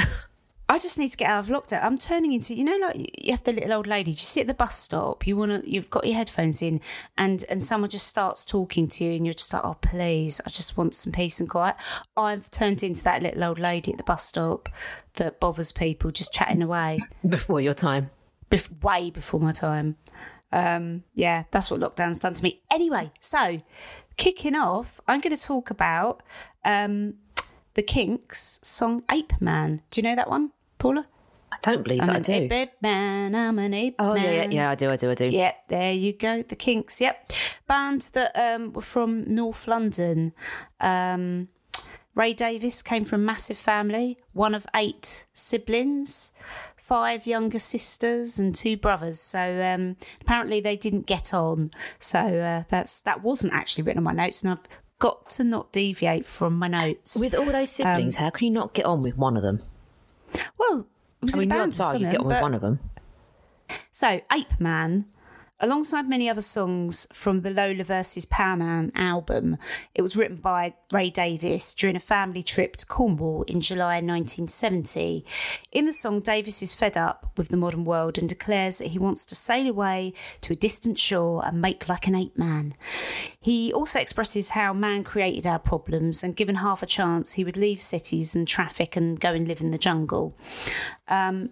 I 0.70 0.76
just 0.79 0.99
need 0.99 1.09
to 1.09 1.17
get 1.17 1.31
out 1.31 1.41
of 1.41 1.50
lockdown. 1.50 1.82
I'm 1.82 1.97
turning 1.97 2.32
into, 2.32 2.55
you 2.55 2.62
know, 2.62 2.76
like 2.76 3.25
you 3.25 3.32
have 3.32 3.43
the 3.44 3.55
little 3.55 3.73
old 3.73 3.87
lady. 3.87 4.11
You 4.11 4.17
sit 4.19 4.43
at 4.43 4.47
the 4.49 4.55
bus 4.55 4.76
stop. 4.79 5.26
You 5.26 5.35
want 5.37 5.65
to, 5.65 5.70
you've 5.70 5.88
got 5.88 6.06
your 6.06 6.15
headphones 6.17 6.61
in, 6.61 6.81
and 7.17 7.43
and 7.49 7.62
someone 7.62 7.88
just 7.88 8.06
starts 8.06 8.44
talking 8.44 8.87
to 8.88 9.05
you, 9.05 9.12
and 9.12 9.25
you're 9.26 9.32
just 9.35 9.53
like, 9.53 9.65
oh 9.65 9.79
please, 9.81 10.41
I 10.47 10.50
just 10.50 10.76
want 10.76 10.94
some 10.94 11.12
peace 11.12 11.41
and 11.41 11.49
quiet. 11.49 11.76
I've 12.17 12.50
turned 12.50 12.82
into 12.82 13.03
that 13.05 13.23
little 13.23 13.44
old 13.44 13.59
lady 13.59 13.93
at 13.93 13.99
the 13.99 14.05
bus 14.05 14.23
stop 14.25 14.69
that 15.15 15.41
bothers 15.41 15.73
people, 15.73 16.11
just 16.11 16.35
chatting 16.35 16.61
away, 16.62 16.99
Before 17.26 17.61
your 17.62 17.75
time. 17.75 18.11
bef- 18.50 18.82
way 18.82 19.11
before 19.11 19.41
my 19.41 19.53
time. 19.53 19.97
Um, 20.53 21.05
yeah, 21.14 21.44
that's 21.50 21.71
what 21.71 21.81
lockdown's 21.81 22.21
done 22.21 22.35
to 22.35 22.43
me. 22.43 22.61
Anyway, 22.71 23.11
so 23.21 23.62
kicking 24.16 24.54
off, 24.54 25.00
I'm 25.09 25.21
going 25.21 25.35
to 25.37 25.43
talk 25.43 25.71
about 25.71 26.23
um, 26.64 27.14
the 27.75 27.83
Kinks 27.83 28.61
song 28.62 29.02
"Ape 29.11 29.33
Man." 29.40 29.81
Do 29.90 30.00
you 30.00 30.02
know 30.02 30.14
that 30.16 30.28
one, 30.31 30.52
Paula? 30.78 31.06
I 31.50 31.56
don't 31.62 31.82
believe 31.82 32.02
I'm 32.02 32.06
that 32.08 32.16
I 32.16 32.20
do. 32.20 32.32
ape, 32.32 32.52
ape 32.52 32.73
man. 32.82 33.35
I'm 33.35 33.58
an 33.58 33.75
ape 33.75 33.97
Oh, 33.99 34.14
man. 34.14 34.25
yeah, 34.25 34.30
yeah, 34.44 34.49
yeah, 34.50 34.70
I 34.70 34.75
do, 34.75 34.90
I 34.90 34.97
do, 34.97 35.11
I 35.11 35.14
do. 35.14 35.26
Yep, 35.28 35.68
there 35.68 35.92
you 35.92 36.12
go. 36.12 36.42
The 36.42 36.54
Kinks. 36.56 37.00
Yep, 37.00 37.32
band 37.66 38.11
that 38.12 38.32
um, 38.38 38.73
were 38.73 38.82
from 38.82 39.23
North 39.23 39.66
London. 39.66 40.32
Um, 40.80 41.49
Ray 42.14 42.32
Davies 42.35 42.82
came 42.82 43.04
from 43.04 43.23
a 43.23 43.25
massive 43.25 43.56
family, 43.56 44.18
one 44.32 44.54
of 44.54 44.66
eight 44.75 45.26
siblings, 45.32 46.32
five 46.76 47.26
younger 47.26 47.58
sisters 47.58 48.38
and 48.38 48.54
two 48.54 48.76
brothers. 48.76 49.20
So 49.20 49.38
um, 49.62 49.97
apparently 50.20 50.61
they 50.61 50.76
didn't 50.76 51.06
get 51.06 51.32
on. 51.35 51.70
So 51.99 52.18
uh, 52.18 52.64
that's 52.68 53.00
that 53.02 53.23
wasn't 53.23 53.52
actually 53.52 53.85
written 53.85 53.99
on 53.99 54.04
my 54.04 54.12
notes, 54.12 54.42
and 54.42 54.52
I've 54.52 54.66
got 54.99 55.30
to 55.30 55.44
not 55.44 55.73
deviate 55.73 56.26
from 56.26 56.58
my 56.58 56.66
notes. 56.68 57.16
With 57.20 57.35
all 57.35 57.44
those 57.47 57.70
siblings, 57.70 58.16
Um, 58.16 58.25
how 58.25 58.30
can 58.30 58.47
you 58.47 58.52
not 58.52 58.75
get 58.75 58.85
on 58.85 59.02
with 59.02 59.16
one 59.16 59.37
of 59.37 59.42
them? 59.42 59.61
Well, 60.58 60.87
it 61.20 61.25
was 61.25 61.35
I 61.35 61.38
mean, 61.40 61.52
a 61.52 61.54
the 61.54 61.61
odds 61.62 61.80
are 61.80 61.97
you 61.97 62.11
get 62.11 62.20
on 62.20 62.26
with 62.26 62.42
one 62.42 62.54
of 62.54 62.61
them. 62.61 62.80
So, 63.90 64.20
Ape 64.32 64.61
Man, 64.61 65.06
alongside 65.61 66.09
many 66.09 66.29
other 66.29 66.41
songs 66.41 67.07
from 67.12 67.41
the 67.41 67.50
Lola 67.50 67.85
vs. 67.85 68.25
Power 68.27 68.57
Man 68.57 68.93
album, 68.95 69.57
it 69.95 70.03
was 70.03 70.17
written 70.17 70.37
by 70.37 70.75
Ray 70.93 71.11
Davies 71.11 71.75
during 71.75 71.97
a 71.97 72.00
family 72.00 72.43
trip 72.43 72.77
to 72.77 72.87
Cornwall 72.87 73.43
in 73.43 73.61
July 73.61 73.97
1970. 73.97 75.25
In 75.73 75.85
the 75.85 75.93
song, 75.93 76.21
Davies 76.21 76.62
is 76.62 76.75
fed 76.75 76.97
up 76.97 77.33
with 77.37 77.49
the 77.49 77.57
modern 77.57 77.85
world 77.85 78.19
and 78.19 78.29
declares 78.29 78.79
that 78.79 78.88
he 78.88 78.99
wants 78.99 79.27
to 79.27 79.35
sail 79.35 79.67
away 79.69 80.12
to 80.43 80.53
a 80.53 80.57
distant 80.57 80.99
shore 80.99 81.45
and 81.45 81.61
make 81.61 81.88
like 81.88 82.07
an 82.07 82.15
ape 82.15 82.38
man. 82.38 82.75
He 83.41 83.73
also 83.73 83.99
expresses 83.99 84.50
how 84.50 84.73
man 84.73 85.05
created 85.05 85.47
our 85.47 85.59
problems 85.59 86.23
and 86.23 86.37
given 86.37 86.57
half 86.57 86.83
a 86.83 86.87
chance, 86.87 87.33
he 87.33 87.45
would 87.45 87.57
leave 87.57 87.81
cities 87.81 88.37
and 88.37 88.47
traffic 88.47 88.95
and 88.95 89.19
go 89.19 89.33
and 89.33 89.49
live 89.49 89.61
in 89.61 89.71
the 89.71 89.79
jungle. 89.79 90.37
Um, 91.09 91.50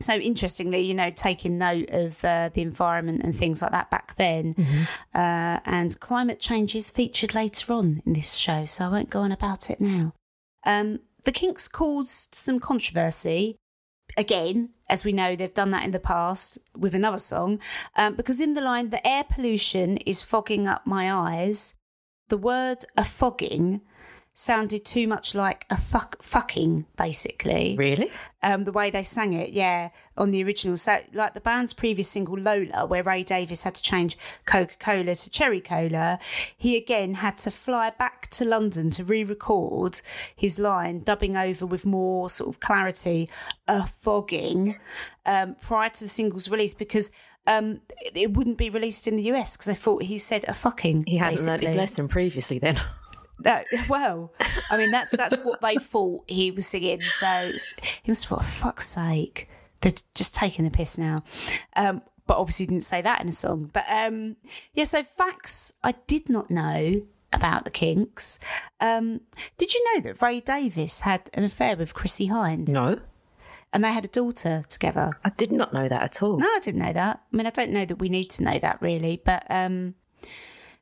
so 0.00 0.14
interestingly, 0.14 0.80
you 0.80 0.94
know, 0.94 1.10
taking 1.10 1.58
note 1.58 1.88
of 1.90 2.24
uh, 2.24 2.50
the 2.52 2.62
environment 2.62 3.22
and 3.22 3.34
things 3.34 3.62
like 3.62 3.72
that 3.72 3.90
back 3.90 4.16
then, 4.16 4.54
uh, 5.14 5.60
and 5.64 5.98
climate 6.00 6.40
change 6.40 6.74
is 6.74 6.90
featured 6.90 7.34
later 7.34 7.72
on 7.72 8.02
in 8.04 8.12
this 8.12 8.34
show, 8.34 8.66
so 8.66 8.84
I 8.84 8.88
won't 8.88 9.10
go 9.10 9.20
on 9.20 9.32
about 9.32 9.70
it 9.70 9.80
now. 9.80 10.12
Um, 10.64 11.00
the 11.24 11.32
Kinks 11.32 11.68
caused 11.68 12.34
some 12.34 12.60
controversy. 12.60 13.56
Again, 14.16 14.70
as 14.88 15.04
we 15.04 15.12
know, 15.12 15.34
they've 15.34 15.52
done 15.52 15.72
that 15.72 15.84
in 15.84 15.90
the 15.90 15.98
past 15.98 16.58
with 16.76 16.94
another 16.94 17.18
song, 17.18 17.58
um, 17.96 18.14
because 18.14 18.40
in 18.40 18.54
the 18.54 18.60
line, 18.60 18.90
the 18.90 19.06
air 19.06 19.24
pollution 19.24 19.96
is 19.98 20.22
fogging 20.22 20.66
up 20.66 20.86
my 20.86 21.12
eyes, 21.12 21.76
the 22.28 22.36
word 22.36 22.78
a 22.96 23.04
fogging 23.04 23.82
sounded 24.32 24.84
too 24.84 25.08
much 25.08 25.34
like 25.34 25.64
a 25.70 25.76
fuck 25.76 26.22
fucking 26.22 26.84
basically 26.96 27.74
Really? 27.78 28.10
Um, 28.46 28.62
the 28.62 28.70
way 28.70 28.90
they 28.90 29.02
sang 29.02 29.32
it, 29.32 29.50
yeah, 29.50 29.88
on 30.16 30.30
the 30.30 30.44
original. 30.44 30.76
So, 30.76 31.00
like 31.12 31.34
the 31.34 31.40
band's 31.40 31.72
previous 31.72 32.08
single 32.08 32.38
Lola, 32.38 32.86
where 32.86 33.02
Ray 33.02 33.24
Davies 33.24 33.64
had 33.64 33.74
to 33.74 33.82
change 33.82 34.16
Coca 34.44 34.76
Cola 34.78 35.16
to 35.16 35.30
Cherry 35.30 35.60
Cola, 35.60 36.20
he 36.56 36.76
again 36.76 37.14
had 37.14 37.38
to 37.38 37.50
fly 37.50 37.90
back 37.90 38.28
to 38.28 38.44
London 38.44 38.90
to 38.90 39.02
re 39.02 39.24
record 39.24 40.00
his 40.36 40.60
line, 40.60 41.00
dubbing 41.00 41.36
over 41.36 41.66
with 41.66 41.84
more 41.84 42.30
sort 42.30 42.48
of 42.48 42.60
clarity, 42.60 43.28
a 43.66 43.84
fogging, 43.84 44.78
um, 45.24 45.56
prior 45.60 45.90
to 45.90 46.04
the 46.04 46.08
single's 46.10 46.48
release 46.48 46.72
because. 46.74 47.10
Um, 47.48 47.80
it- 48.12 48.32
wouldn't 48.32 48.58
be 48.58 48.70
released 48.70 49.06
in 49.06 49.14
the 49.14 49.22
US 49.32 49.56
because 49.56 49.66
they 49.66 49.74
thought 49.74 50.02
he 50.02 50.18
said 50.18 50.44
a 50.48 50.52
fucking. 50.52 51.04
He 51.06 51.16
hadn't 51.16 51.46
learnt 51.46 51.62
his 51.62 51.76
lesson 51.76 52.08
previously 52.08 52.58
then. 52.58 52.76
No, 53.44 53.62
well, 53.88 54.32
I 54.70 54.78
mean 54.78 54.90
that's 54.90 55.16
that's 55.16 55.36
what 55.36 55.60
they 55.60 55.76
thought 55.76 56.24
he 56.28 56.50
was 56.50 56.66
singing. 56.66 57.00
So 57.02 57.52
he 58.02 58.10
must 58.10 58.26
for 58.26 58.40
"Fuck's 58.40 58.88
sake, 58.88 59.48
they're 59.80 59.92
just 60.14 60.34
taking 60.34 60.64
the 60.64 60.70
piss 60.70 60.98
now." 60.98 61.22
Um, 61.74 62.02
but 62.26 62.38
obviously 62.38 62.66
didn't 62.66 62.82
say 62.82 63.02
that 63.02 63.20
in 63.20 63.28
a 63.28 63.32
song. 63.32 63.70
But 63.72 63.84
um, 63.88 64.36
yeah, 64.74 64.84
so 64.84 65.02
facts 65.02 65.72
I 65.82 65.94
did 66.06 66.28
not 66.28 66.50
know 66.50 67.02
about 67.32 67.64
the 67.64 67.70
Kinks. 67.70 68.38
Um, 68.80 69.20
did 69.58 69.74
you 69.74 69.94
know 69.94 70.00
that 70.02 70.22
Ray 70.22 70.40
Davies 70.40 71.00
had 71.00 71.30
an 71.34 71.44
affair 71.44 71.76
with 71.76 71.94
Chrissie 71.94 72.28
Hynde 72.28 72.68
no, 72.68 73.00
and 73.72 73.84
they 73.84 73.92
had 73.92 74.04
a 74.04 74.08
daughter 74.08 74.62
together? 74.68 75.12
I 75.24 75.30
did 75.30 75.52
not 75.52 75.72
know 75.72 75.88
that 75.88 76.02
at 76.02 76.22
all. 76.22 76.38
No, 76.38 76.46
I 76.46 76.60
didn't 76.62 76.80
know 76.80 76.92
that. 76.92 77.20
I 77.32 77.36
mean, 77.36 77.46
I 77.46 77.50
don't 77.50 77.70
know 77.70 77.84
that 77.84 77.98
we 77.98 78.08
need 78.08 78.30
to 78.30 78.44
know 78.44 78.58
that 78.58 78.80
really, 78.80 79.20
but 79.24 79.46
um, 79.50 79.94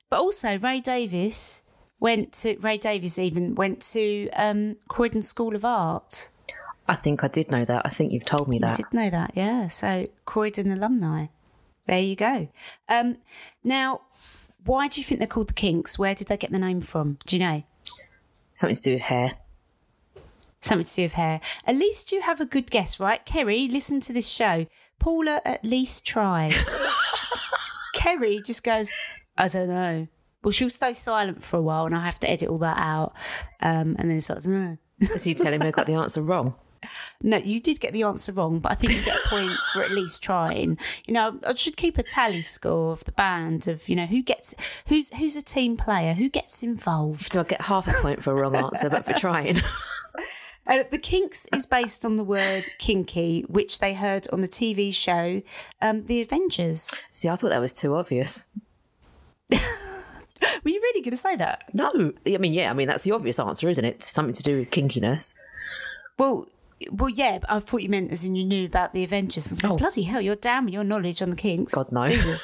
but 0.09 0.21
also 0.21 0.59
Ray 0.59 0.81
Davies 0.81 1.63
went 2.05 2.35
to 2.35 2.55
Ray 2.59 2.77
Davies 2.77 3.19
even 3.19 3.55
went 3.55 3.81
to 3.93 4.29
um, 4.37 4.77
Croydon 4.89 5.23
School 5.23 5.57
of 5.57 5.65
Art. 5.65 6.29
I 6.87 6.97
think 6.97 7.25
I 7.25 7.29
did 7.29 7.51
know 7.51 7.65
that. 7.65 7.81
I 7.87 7.89
think 7.89 8.13
you've 8.13 8.27
told 8.27 8.47
me 8.47 8.57
You 8.57 8.61
that. 8.61 8.77
did 8.77 8.93
know 8.93 9.09
that, 9.09 9.31
yeah. 9.35 9.69
So 9.69 10.09
Croydon 10.27 10.71
alumni. 10.71 11.29
There 11.87 12.03
you 12.03 12.15
go. 12.15 12.49
Um, 12.91 13.17
now, 13.65 14.03
why 14.67 14.87
do 14.89 15.01
you 15.01 15.05
think 15.05 15.19
they're 15.19 15.27
called 15.27 15.49
the 15.49 15.55
Kinks? 15.55 15.99
Where 15.99 16.15
did 16.15 16.27
they 16.29 16.37
get 16.37 16.53
the 16.53 16.59
name 16.59 16.83
from? 16.83 17.17
Do 17.25 17.37
you 17.37 17.41
know? 17.41 17.63
Something 18.53 18.77
to 18.77 18.83
do 18.83 18.93
with 18.93 19.03
hair. 19.03 19.33
Something 20.61 20.85
to 20.85 20.95
do 20.95 21.03
with 21.05 21.15
hair. 21.15 21.41
At 21.67 21.77
least 21.77 22.13
you 22.13 22.21
have 22.21 22.39
a 22.39 22.45
good 22.47 22.71
guess, 22.71 23.01
right? 23.01 23.25
Kerry, 23.25 23.67
listen 23.67 24.01
to 24.01 24.13
this 24.13 24.29
show. 24.29 24.67
Paula 24.99 25.41
at 25.47 25.65
least 25.65 26.07
tries. 26.07 26.79
Kerry 27.95 28.43
just 28.45 28.63
goes, 28.63 28.93
I 29.39 29.49
don't 29.49 29.69
know. 29.69 30.09
Well, 30.45 30.53
she'll 30.53 30.71
stay 30.71 30.93
silent 30.93 31.43
for 31.43 31.57
a 31.57 31.63
while 31.63 31.87
and 31.87 31.95
I 31.95 32.05
have 32.05 32.19
to 32.21 32.31
edit 32.31 32.49
all 32.49 32.59
that 32.59 32.79
out. 32.79 33.13
Um, 33.61 33.97
and 33.99 34.11
then 34.11 34.19
it 34.19 34.23
starts, 34.23 34.47
no. 34.47 34.77
So 35.03 35.29
you're 35.29 35.39
telling 35.39 35.61
me 35.61 35.69
I 35.69 35.71
got 35.71 35.87
the 35.87 35.95
answer 35.95 36.23
wrong? 36.23 36.55
No, 37.23 37.39
you 37.39 37.61
did 37.61 37.81
get 37.81 37.93
the 37.93 38.03
answer 38.03 38.33
wrong, 38.33 38.61
but 38.61 38.73
I 38.73 38.75
think 38.75 38.93
you 38.93 39.03
get 39.03 39.17
a 39.17 39.29
point 39.29 39.51
for 39.73 39.83
at 39.83 39.91
least 39.93 40.23
trying. 40.23 40.79
You 41.07 41.15
know, 41.15 41.41
I 41.47 41.55
should 41.55 41.77
keep 41.77 41.99
a 41.99 42.03
tally 42.03 42.43
score 42.43 42.93
of 42.93 43.05
the 43.05 43.13
band 43.13 43.69
of, 43.69 43.89
you 43.89 43.97
know, 43.97 44.07
who 44.07 44.23
gets, 44.23 44.55
who's 44.87 45.11
who's 45.15 45.37
a 45.37 45.43
team 45.43 45.77
player, 45.77 46.13
who 46.13 46.29
gets 46.29 46.63
involved. 46.63 47.33
Do 47.33 47.41
I 47.41 47.45
get 47.45 47.63
half 47.63 47.89
a 47.89 48.03
point 48.03 48.23
for 48.23 48.33
a 48.33 48.41
wrong 48.41 48.55
answer, 48.55 48.91
but 48.91 49.05
for 49.05 49.15
trying? 49.15 49.57
Uh, 50.67 50.83
the 50.91 50.97
Kinks 50.97 51.47
is 51.53 51.67
based 51.67 52.07
on 52.07 52.17
the 52.17 52.25
word 52.25 52.67
kinky, 52.79 53.43
which 53.49 53.81
they 53.81 53.93
heard 53.93 54.27
on 54.33 54.41
the 54.41 54.49
TV 54.49 54.95
show 54.95 55.43
um, 55.83 56.07
The 56.07 56.23
Avengers. 56.23 56.95
See, 57.11 57.29
I 57.29 57.37
thought 57.37 57.51
that 57.51 57.61
was 57.61 57.75
too 57.75 57.95
obvious. 57.95 58.47
Were 60.65 60.71
you 60.71 60.81
really 60.81 61.01
going 61.03 61.11
to 61.13 61.17
say 61.17 61.37
that? 61.37 61.65
No, 61.73 62.13
I 62.27 62.37
mean, 62.39 62.53
yeah, 62.53 62.71
I 62.71 62.75
mean 62.75 62.89
that's 62.89 63.05
the 63.05 63.13
obvious 63.13 63.39
answer, 63.39 63.69
isn't 63.69 63.85
it? 63.85 64.03
Something 64.03 64.35
to 64.35 64.43
do 64.43 64.59
with 64.61 64.71
kinkiness. 64.71 65.35
Well, 66.19 66.47
well, 66.93 67.09
yeah. 67.09 67.39
But 67.39 67.51
I 67.51 67.59
thought 67.61 67.83
you 67.83 67.89
meant 67.89 68.11
as 68.13 68.25
in 68.25 68.37
you 68.37 68.45
knew 68.45 68.67
about 68.67 68.93
the 68.93 69.05
Avengers. 69.05 69.51
And 69.51 69.59
so 69.59 69.73
Oh. 69.73 69.77
bloody 69.77 70.03
hell, 70.03 70.21
you're 70.21 70.37
damn 70.37 70.69
your 70.69 70.85
knowledge 70.85 71.23
on 71.23 71.31
the 71.31 71.37
Kinks. 71.37 71.75
God 71.75 71.91
no. 71.93 72.07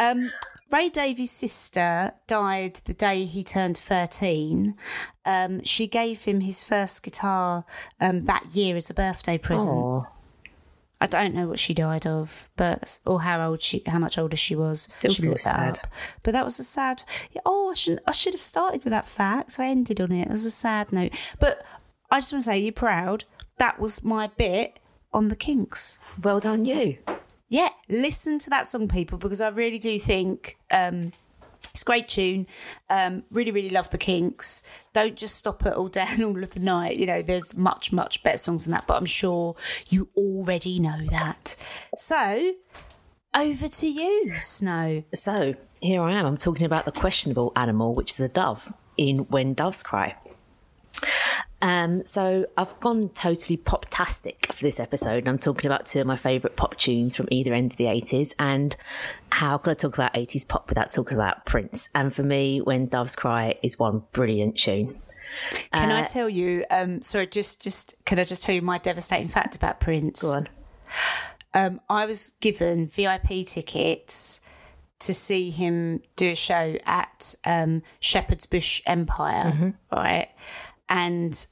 Um, 0.00 0.30
Ray 0.70 0.90
Davies' 0.90 1.32
sister 1.32 2.12
died 2.28 2.76
the 2.84 2.94
day 2.94 3.24
he 3.24 3.42
turned 3.42 3.76
13. 3.76 4.76
Um, 5.24 5.64
she 5.64 5.88
gave 5.88 6.22
him 6.22 6.40
his 6.40 6.62
first 6.62 7.02
guitar 7.02 7.64
um, 8.00 8.24
that 8.26 8.46
year 8.54 8.76
as 8.76 8.88
a 8.90 8.94
birthday 8.94 9.38
present. 9.38 9.74
Aw, 9.76 10.04
I 11.00 11.06
don't 11.06 11.32
know 11.34 11.46
what 11.46 11.58
she 11.60 11.74
died 11.74 12.06
of, 12.06 12.48
but 12.56 12.98
or 13.06 13.20
how 13.22 13.48
old 13.48 13.62
she, 13.62 13.82
how 13.86 13.98
much 13.98 14.18
older 14.18 14.36
she 14.36 14.56
was. 14.56 14.80
Still 14.82 15.12
Should 15.12 15.22
feel 15.22 15.30
look 15.32 15.40
sad. 15.40 15.78
up. 15.78 15.90
But 16.22 16.32
that 16.32 16.44
was 16.44 16.58
a 16.58 16.64
sad. 16.64 17.04
Yeah, 17.30 17.40
oh, 17.46 17.70
I 17.70 17.74
should 17.74 18.00
I 18.06 18.12
should 18.12 18.34
have 18.34 18.40
started 18.40 18.82
with 18.82 18.90
that 18.90 19.06
fact. 19.06 19.52
So 19.52 19.62
I 19.62 19.66
ended 19.68 20.00
on 20.00 20.10
it. 20.10 20.26
It 20.26 20.32
was 20.32 20.44
a 20.44 20.50
sad 20.50 20.92
note. 20.92 21.12
But 21.38 21.64
I 22.10 22.18
just 22.18 22.32
want 22.32 22.44
to 22.44 22.50
say, 22.50 22.58
you're 22.58 22.72
proud. 22.72 23.24
That 23.58 23.78
was 23.78 24.02
my 24.02 24.28
bit 24.36 24.80
on 25.12 25.28
the 25.28 25.36
Kinks. 25.36 25.98
well 26.22 26.40
done, 26.40 26.64
you. 26.64 26.98
Yeah, 27.48 27.68
listen 27.88 28.38
to 28.40 28.50
that 28.50 28.66
song, 28.66 28.88
people, 28.88 29.18
because 29.18 29.40
I 29.40 29.48
really 29.48 29.78
do 29.78 29.98
think 29.98 30.58
um, 30.70 31.12
it's 31.72 31.82
a 31.82 31.84
great 31.84 32.08
tune. 32.08 32.46
Um, 32.90 33.22
really, 33.30 33.52
really 33.52 33.70
love 33.70 33.88
the 33.90 33.98
Kinks. 33.98 34.62
Don't 34.98 35.14
just 35.14 35.36
stop 35.36 35.64
at 35.64 35.74
all 35.74 35.86
day 35.86 36.06
and 36.08 36.24
all 36.24 36.42
of 36.42 36.50
the 36.50 36.58
night. 36.58 36.96
You 36.96 37.06
know, 37.06 37.22
there's 37.22 37.56
much, 37.56 37.92
much 37.92 38.20
better 38.24 38.36
songs 38.36 38.64
than 38.64 38.72
that, 38.72 38.88
but 38.88 38.96
I'm 38.96 39.06
sure 39.06 39.54
you 39.86 40.08
already 40.16 40.80
know 40.80 41.06
that. 41.10 41.54
So, 41.96 42.54
over 43.32 43.68
to 43.68 43.86
you, 43.86 44.34
Snow. 44.40 45.04
So 45.14 45.54
here 45.80 46.02
I 46.02 46.14
am. 46.14 46.26
I'm 46.26 46.36
talking 46.36 46.66
about 46.66 46.84
the 46.84 46.90
questionable 46.90 47.52
animal, 47.54 47.94
which 47.94 48.10
is 48.10 48.18
a 48.18 48.28
dove 48.28 48.72
in 48.96 49.18
When 49.28 49.54
Doves 49.54 49.84
Cry. 49.84 50.16
Um, 51.60 52.04
so 52.04 52.46
I've 52.56 52.78
gone 52.80 53.08
totally 53.10 53.56
pop-tastic 53.56 54.46
for 54.52 54.62
this 54.62 54.78
episode. 54.78 55.18
And 55.18 55.28
I'm 55.28 55.38
talking 55.38 55.66
about 55.66 55.86
two 55.86 56.00
of 56.00 56.06
my 56.06 56.16
favourite 56.16 56.56
pop 56.56 56.76
tunes 56.76 57.16
from 57.16 57.26
either 57.30 57.52
end 57.52 57.72
of 57.72 57.76
the 57.78 57.86
80s. 57.86 58.32
And 58.38 58.76
how 59.32 59.58
could 59.58 59.70
I 59.70 59.74
talk 59.74 59.94
about 59.94 60.14
80s 60.14 60.46
pop 60.48 60.68
without 60.68 60.90
talking 60.92 61.16
about 61.16 61.46
Prince? 61.46 61.88
And 61.94 62.14
for 62.14 62.22
me, 62.22 62.60
When 62.60 62.86
Doves 62.86 63.16
Cry 63.16 63.56
is 63.62 63.78
one 63.78 64.02
brilliant 64.12 64.56
tune. 64.56 65.00
Can 65.72 65.90
Uh, 65.90 66.02
I 66.02 66.04
tell 66.04 66.28
you? 66.28 66.64
Um, 66.70 67.02
sorry, 67.02 67.26
just, 67.26 67.60
just 67.60 67.94
can 68.06 68.18
I 68.18 68.24
just 68.24 68.44
tell 68.44 68.54
you 68.54 68.62
my 68.62 68.78
devastating 68.78 69.28
fact 69.28 69.56
about 69.56 69.80
Prince? 69.80 70.22
Go 70.22 70.30
on. 70.30 70.48
um, 71.54 71.80
I 71.90 72.06
was 72.06 72.34
given 72.40 72.86
VIP 72.86 73.44
tickets 73.46 74.40
to 75.00 75.14
see 75.14 75.50
him 75.50 76.00
do 76.16 76.30
a 76.30 76.34
show 76.34 76.76
at 76.86 77.34
um, 77.44 77.82
Shepherd's 78.00 78.46
Bush 78.46 78.80
Empire, 78.86 79.74
right? 79.92 80.28
And 80.88 81.46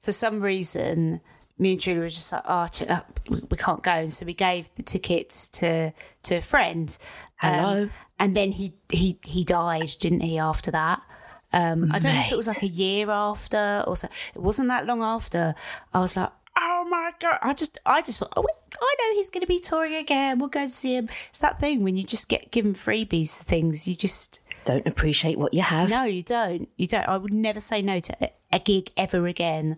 for 0.00 0.12
some 0.12 0.40
reason, 0.40 1.20
me 1.58 1.72
and 1.72 1.80
Julie 1.80 2.00
were 2.00 2.08
just 2.08 2.32
like, 2.32 2.42
"Oh, 2.46 2.66
uh, 2.88 3.00
we 3.28 3.56
can't 3.56 3.82
go," 3.82 3.92
and 3.92 4.12
so 4.12 4.26
we 4.26 4.34
gave 4.34 4.72
the 4.76 4.82
tickets 4.82 5.48
to 5.50 5.92
to 6.24 6.36
a 6.36 6.42
friend. 6.42 6.96
Um, 7.42 7.54
Hello? 7.54 7.90
and 8.18 8.36
then 8.36 8.52
he 8.52 8.74
he 8.90 9.18
he 9.24 9.44
died, 9.44 9.90
didn't 9.98 10.20
he? 10.20 10.38
After 10.38 10.70
that. 10.70 11.02
Um, 11.52 11.90
I 11.92 11.98
don't 11.98 12.14
know 12.14 12.20
if 12.20 12.32
it 12.32 12.36
was 12.36 12.46
like 12.46 12.62
a 12.62 12.66
year 12.66 13.08
after 13.10 13.82
or 13.86 13.96
so. 13.96 14.08
It 14.34 14.42
wasn't 14.42 14.68
that 14.68 14.86
long 14.86 15.02
after. 15.02 15.54
I 15.94 16.00
was 16.00 16.16
like, 16.16 16.30
oh 16.58 16.86
my 16.90 17.12
god! 17.20 17.38
I 17.42 17.54
just, 17.54 17.78
I 17.86 18.02
just 18.02 18.18
thought, 18.18 18.32
oh, 18.36 18.44
I 18.80 18.94
know 18.98 19.14
he's 19.14 19.30
going 19.30 19.40
to 19.40 19.46
be 19.46 19.58
touring 19.60 19.94
again. 19.94 20.38
We'll 20.38 20.50
go 20.50 20.66
see 20.66 20.96
him. 20.96 21.08
It's 21.30 21.40
that 21.40 21.58
thing 21.58 21.82
when 21.82 21.96
you 21.96 22.04
just 22.04 22.28
get 22.28 22.50
given 22.50 22.74
freebies 22.74 23.38
for 23.38 23.44
things. 23.44 23.88
You 23.88 23.94
just 23.94 24.40
Don't 24.68 24.86
appreciate 24.86 25.38
what 25.38 25.54
you 25.54 25.62
have. 25.62 25.88
no, 25.90 26.04
you 26.04 26.22
don't. 26.22 26.68
You 26.76 26.86
don't. 26.86 27.08
I 27.08 27.16
would 27.16 27.32
never 27.32 27.60
say 27.60 27.80
no 27.82 28.00
to 28.00 28.30
a- 28.52 28.58
gig 28.60 28.90
ever 28.96 29.26
again. 29.26 29.76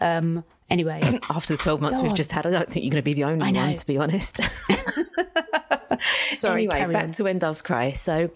Um. 0.00 0.44
Anyway, 0.70 1.00
After 1.30 1.54
the 1.54 1.62
12 1.62 1.80
months 1.80 1.98
Go 1.98 2.02
we've 2.02 2.10
on. 2.12 2.16
just 2.16 2.30
had, 2.32 2.44
I 2.46 2.50
don't 2.50 2.70
think 2.70 2.84
you're 2.84 2.90
going 2.90 3.02
to 3.02 3.04
be 3.04 3.14
the 3.14 3.24
only 3.24 3.52
one, 3.52 3.74
to 3.74 3.86
be 3.86 3.96
honest. 3.96 4.38
sorry. 6.36 6.68
anyway, 6.68 6.92
back 6.92 7.04
on. 7.04 7.10
to 7.12 7.24
When 7.24 7.38
Doves 7.38 7.62
Cry. 7.62 7.92
So 7.92 8.30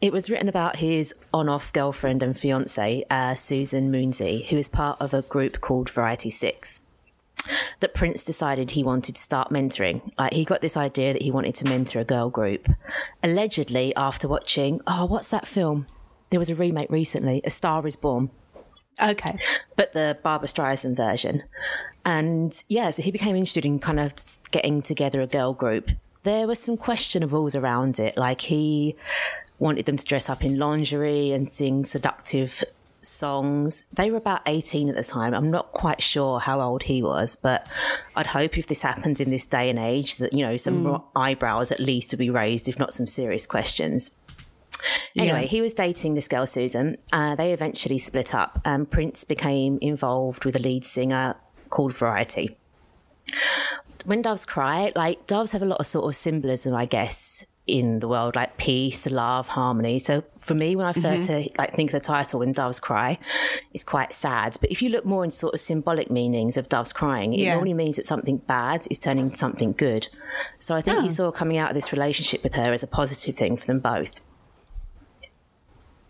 it 0.00 0.12
was 0.12 0.30
written 0.30 0.48
about 0.48 0.76
his 0.76 1.14
on 1.32 1.48
off 1.48 1.72
girlfriend 1.74 2.22
and 2.22 2.36
fiance, 2.38 3.04
uh, 3.10 3.34
Susan 3.34 3.92
Moonsie, 3.92 4.46
who 4.48 4.56
is 4.56 4.68
part 4.68 4.98
of 5.00 5.12
a 5.14 5.22
group 5.22 5.60
called 5.60 5.90
Vanity 5.90 6.30
6. 6.30 6.80
That 7.80 7.94
Prince 7.94 8.22
decided 8.22 8.70
he 8.70 8.82
wanted 8.82 9.16
to 9.16 9.22
start 9.22 9.50
mentoring. 9.50 10.12
Like 10.18 10.32
he 10.32 10.44
got 10.44 10.60
this 10.60 10.76
idea 10.76 11.12
that 11.12 11.22
he 11.22 11.30
wanted 11.30 11.54
to 11.56 11.64
mentor 11.66 12.00
a 12.00 12.04
girl 12.04 12.30
group. 12.30 12.68
Allegedly, 13.22 13.94
after 13.96 14.28
watching, 14.28 14.80
oh, 14.86 15.04
what's 15.04 15.28
that 15.28 15.46
film? 15.46 15.86
There 16.30 16.40
was 16.40 16.50
a 16.50 16.54
remake 16.54 16.90
recently, 16.90 17.40
A 17.44 17.50
Star 17.50 17.86
Is 17.86 17.96
Born. 17.96 18.30
Okay. 19.02 19.38
but 19.76 19.92
the 19.92 20.18
Barbra 20.22 20.48
Streisand 20.48 20.96
version. 20.96 21.42
And 22.04 22.62
yeah, 22.68 22.90
so 22.90 23.02
he 23.02 23.10
became 23.10 23.34
interested 23.36 23.64
in 23.64 23.78
kind 23.78 23.98
of 23.98 24.14
getting 24.50 24.82
together 24.82 25.20
a 25.20 25.26
girl 25.26 25.52
group. 25.52 25.90
There 26.22 26.46
were 26.46 26.54
some 26.54 26.76
questionables 26.76 27.58
around 27.58 27.98
it, 27.98 28.16
like 28.16 28.42
he 28.42 28.96
wanted 29.58 29.86
them 29.86 29.96
to 29.96 30.04
dress 30.04 30.28
up 30.28 30.44
in 30.44 30.58
lingerie 30.58 31.32
and 31.32 31.48
sing 31.48 31.84
seductive 31.84 32.64
songs. 33.06 33.84
They 33.96 34.10
were 34.10 34.16
about 34.18 34.42
18 34.46 34.88
at 34.88 34.96
the 34.96 35.02
time. 35.02 35.34
I'm 35.34 35.50
not 35.50 35.72
quite 35.72 36.02
sure 36.02 36.40
how 36.40 36.60
old 36.60 36.84
he 36.84 37.02
was, 37.02 37.36
but 37.36 37.68
I'd 38.16 38.26
hope 38.28 38.58
if 38.58 38.66
this 38.66 38.82
happens 38.82 39.20
in 39.20 39.30
this 39.30 39.46
day 39.46 39.70
and 39.70 39.78
age 39.78 40.16
that, 40.16 40.32
you 40.32 40.44
know, 40.44 40.56
some 40.56 41.02
eyebrows 41.14 41.70
at 41.72 41.80
least 41.80 42.12
would 42.12 42.18
be 42.18 42.30
raised, 42.30 42.68
if 42.68 42.78
not 42.78 42.92
some 42.94 43.06
serious 43.06 43.46
questions. 43.46 44.18
Anyway, 45.16 45.42
Yeah. 45.42 45.46
he 45.48 45.60
was 45.62 45.72
dating 45.72 46.14
this 46.14 46.28
girl, 46.28 46.46
Susan. 46.46 46.96
Uh, 47.12 47.34
they 47.34 47.52
eventually 47.52 47.98
split 47.98 48.34
up, 48.34 48.60
and 48.64 48.90
Prince 48.90 49.24
became 49.24 49.78
involved 49.80 50.44
with 50.44 50.56
a 50.56 50.58
lead 50.58 50.84
singer 50.84 51.36
called 51.70 51.94
Vanity. 51.96 52.56
When 54.04 54.20
doves 54.20 54.44
cry, 54.44 54.92
like 54.94 55.26
doves 55.26 55.52
have 55.52 55.62
a 55.62 55.66
lot 55.66 55.80
of 55.80 55.86
sort 55.86 56.04
of 56.04 56.14
symbolism, 56.14 56.74
I 56.74 56.84
guess, 56.84 57.46
in 57.66 58.00
the 58.00 58.08
world, 58.08 58.36
like 58.36 58.58
peace, 58.58 59.10
love, 59.10 59.48
harmony. 59.48 59.98
So 59.98 60.22
for 60.38 60.54
me, 60.54 60.76
when 60.76 60.86
I 60.86 60.92
1st 60.92 61.02
mm-hmm. 61.02 61.32
hear, 61.32 61.48
like 61.56 61.72
think 61.72 61.90
of 61.90 62.00
the 62.00 62.06
title 62.06 62.40
"When 62.40 62.52
Doves 62.52 62.78
Cry," 62.78 63.18
it's 63.72 63.84
quite 63.84 64.12
sad. 64.12 64.56
But 64.60 64.70
if 64.70 64.82
you 64.82 64.90
look 64.90 65.06
more 65.06 65.24
into 65.24 65.36
sort 65.36 65.54
of 65.54 65.60
symbolic 65.60 66.10
meanings 66.10 66.56
of 66.56 66.68
doves 66.68 66.92
crying, 66.92 67.32
it 67.32 67.40
Yeah. 67.40 67.54
normally 67.54 67.74
means 67.74 67.96
that 67.96 68.06
something 68.06 68.38
bad 68.38 68.86
is 68.90 68.98
turning 68.98 69.26
into 69.26 69.38
something 69.38 69.72
good. 69.72 70.08
So 70.58 70.74
I 70.76 70.82
think 70.82 71.00
he 71.00 71.06
oh. 71.06 71.10
saw 71.10 71.30
coming 71.30 71.56
out 71.56 71.70
of 71.70 71.74
this 71.74 71.92
relationship 71.92 72.42
with 72.42 72.54
her 72.54 72.72
as 72.72 72.82
a 72.82 72.86
positive 72.86 73.36
thing 73.36 73.56
for 73.56 73.66
them 73.66 73.80
both. 73.80 74.20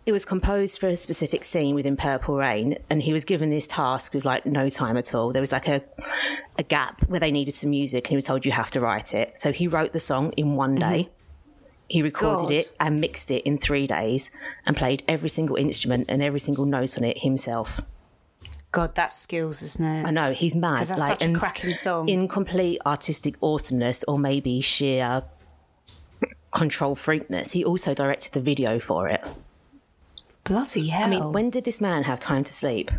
It 0.05 0.11
was 0.11 0.23
composed 0.23 0.79
for 0.79 0.87
a 0.87 0.95
specific 0.95 1.43
scene 1.43 1.73
within 1.73 1.97
Purple 1.97 2.35
Rain, 2.37 2.77
and 2.91 3.01
he 3.01 3.11
was 3.11 3.25
given 3.25 3.49
this 3.49 3.65
task 3.65 4.13
with 4.13 4.23
like 4.23 4.45
no 4.45 4.69
time 4.69 4.97
at 4.97 5.15
all. 5.15 5.31
There 5.31 5.41
was 5.41 5.51
like 5.51 5.67
a 5.67 5.81
a 6.59 6.63
gap 6.63 7.01
where 7.07 7.19
they 7.19 7.31
needed 7.31 7.55
some 7.55 7.69
music, 7.69 8.05
and 8.05 8.09
he 8.09 8.15
was 8.15 8.25
told 8.25 8.45
you 8.45 8.51
have 8.51 8.71
to 8.71 8.81
write 8.81 9.13
it. 9.13 9.37
So 9.37 9.51
he 9.51 9.67
wrote 9.67 9.93
the 9.93 9.99
song 9.99 10.31
in 10.35 10.55
one 10.55 10.77
mm-hmm. 10.77 10.89
day. 10.89 11.09
He 11.87 12.01
recorded 12.01 12.49
God. 12.49 12.51
it 12.51 12.75
and 12.79 12.99
mixed 12.99 13.29
it 13.31 13.43
in 13.43 13.57
three 13.57 13.87
days, 13.87 14.31
and 14.65 14.75
played 14.75 15.03
every 15.07 15.29
single 15.29 15.55
instrument 15.55 16.05
and 16.09 16.21
every 16.21 16.39
single 16.39 16.65
note 16.65 16.97
on 16.97 17.03
it 17.03 17.19
himself. 17.19 17.81
God, 18.71 18.95
that's 18.95 19.15
skills, 19.15 19.61
isn't 19.61 19.85
it? 19.85 20.05
I 20.05 20.11
know 20.11 20.33
he's 20.33 20.55
mad. 20.55 20.79
that's 20.79 20.99
like, 20.99 21.21
such 21.21 21.29
a 21.29 21.33
cracking 21.33 21.71
song. 21.71 22.09
In 22.09 22.27
complete 22.27 22.79
artistic 22.85 23.35
awesomeness, 23.41 24.03
or 24.05 24.19
maybe 24.19 24.59
sheer 24.61 25.23
control 26.51 26.95
freakness, 26.95 27.51
he 27.53 27.63
also 27.63 27.93
directed 27.93 28.33
the 28.33 28.41
video 28.41 28.79
for 28.79 29.07
it. 29.07 29.23
Bloody 30.43 30.87
hell. 30.87 31.05
I 31.05 31.09
mean, 31.09 31.31
when 31.31 31.49
did 31.49 31.63
this 31.63 31.79
man 31.79 32.03
have 32.03 32.19
time 32.19 32.43
to 32.43 32.53
sleep? 32.53 32.91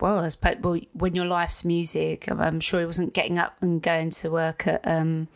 well, 0.00 0.20
I 0.20 0.28
suppose, 0.28 0.56
well, 0.60 0.80
when 0.92 1.14
your 1.14 1.26
life's 1.26 1.64
music, 1.64 2.30
I'm, 2.30 2.40
I'm 2.40 2.60
sure 2.60 2.80
he 2.80 2.86
wasn't 2.86 3.14
getting 3.14 3.38
up 3.38 3.56
and 3.60 3.82
going 3.82 4.10
to 4.10 4.30
work 4.30 4.66
at 4.66 4.86
um, 4.86 5.28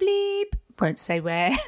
bleep. 0.00 0.50
Won't 0.80 0.98
say 0.98 1.20
where. 1.20 1.56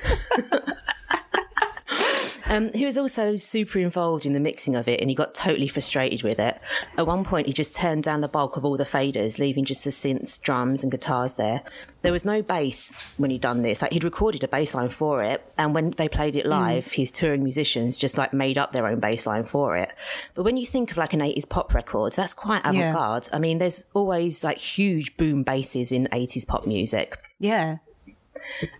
Um, 2.51 2.71
he 2.73 2.87
was 2.87 2.97
also 2.97 3.37
super 3.37 3.79
involved 3.79 4.25
in 4.25 4.33
the 4.33 4.41
mixing 4.41 4.75
of 4.75 4.89
it 4.89 5.03
and 5.03 5.11
he 5.11 5.15
got 5.15 5.35
totally 5.35 5.69
frustrated 5.69 6.23
with 6.23 6.39
it. 6.39 6.59
At 6.97 7.07
one 7.07 7.23
point, 7.23 7.47
he 7.47 7.53
just 7.53 7.77
turned 7.77 8.05
down 8.05 8.23
the 8.23 8.29
bulk 8.29 8.57
of 8.57 8.65
all 8.65 8.79
the 8.79 8.85
faders, 8.85 9.39
leaving 9.39 9.67
just 9.67 9.85
the 9.85 9.91
synths, 9.91 10.41
drums, 10.41 10.83
and 10.83 10.91
guitars 10.91 11.35
there. 11.35 11.61
There 12.01 12.11
was 12.11 12.25
no 12.25 12.41
bass 12.41 13.13
when 13.19 13.29
he'd 13.29 13.43
done 13.43 13.61
this. 13.61 13.83
Like, 13.83 13.93
he'd 13.93 14.03
recorded 14.03 14.43
a 14.45 14.49
bass 14.49 14.75
line 14.75 14.89
for 14.89 15.23
it, 15.23 15.45
and 15.59 15.75
when 15.75 15.91
they 15.91 16.09
played 16.09 16.37
it 16.37 16.47
live, 16.47 16.91
his 16.91 17.13
touring 17.13 17.43
musicians 17.43 17.99
just 17.99 18.17
like 18.17 18.33
made 18.33 18.57
up 18.57 18.73
their 18.73 18.87
own 18.87 18.99
bass 18.99 19.27
line 19.27 19.45
for 19.45 19.77
it. 19.77 19.91
But 20.35 20.45
when 20.45 20.57
you 20.57 20.65
think 20.65 20.91
of 20.91 20.97
like 20.97 21.13
an 21.13 21.21
80s 21.21 21.51
pop 21.51 21.75
record, 21.75 22.15
that's 22.15 22.33
quite 22.33 22.61
avant 22.61 22.77
Yeah. 22.77 22.95
garde. 22.95 23.29
I 23.31 23.39
mean, 23.41 23.59
there's 23.59 23.85
always 23.93 24.43
like 24.43 24.57
huge 24.57 25.19
boom 25.19 25.43
basses 25.43 25.93
in 25.93 26.09
80s 26.13 26.47
pop 26.49 26.67
music. 26.67 27.19
yeah. 27.39 27.77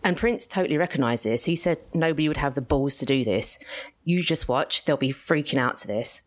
And 0.05 0.17
Prince 0.17 0.47
totally 0.47 0.77
recognised 0.77 1.25
this. 1.25 1.45
He 1.45 1.57
said 1.57 1.79
nobody 1.95 2.29
would 2.29 2.37
have 2.39 2.55
the 2.55 2.63
balls 2.63 2.99
to 2.99 3.07
do 3.07 3.25
this. 3.25 3.59
You 4.05 4.23
just 4.23 4.49
watch, 4.49 4.85
they'll 4.85 4.97
be 4.97 5.11
freaking 5.13 5.59
out 5.59 5.77
to 5.79 5.87
this. 5.87 6.23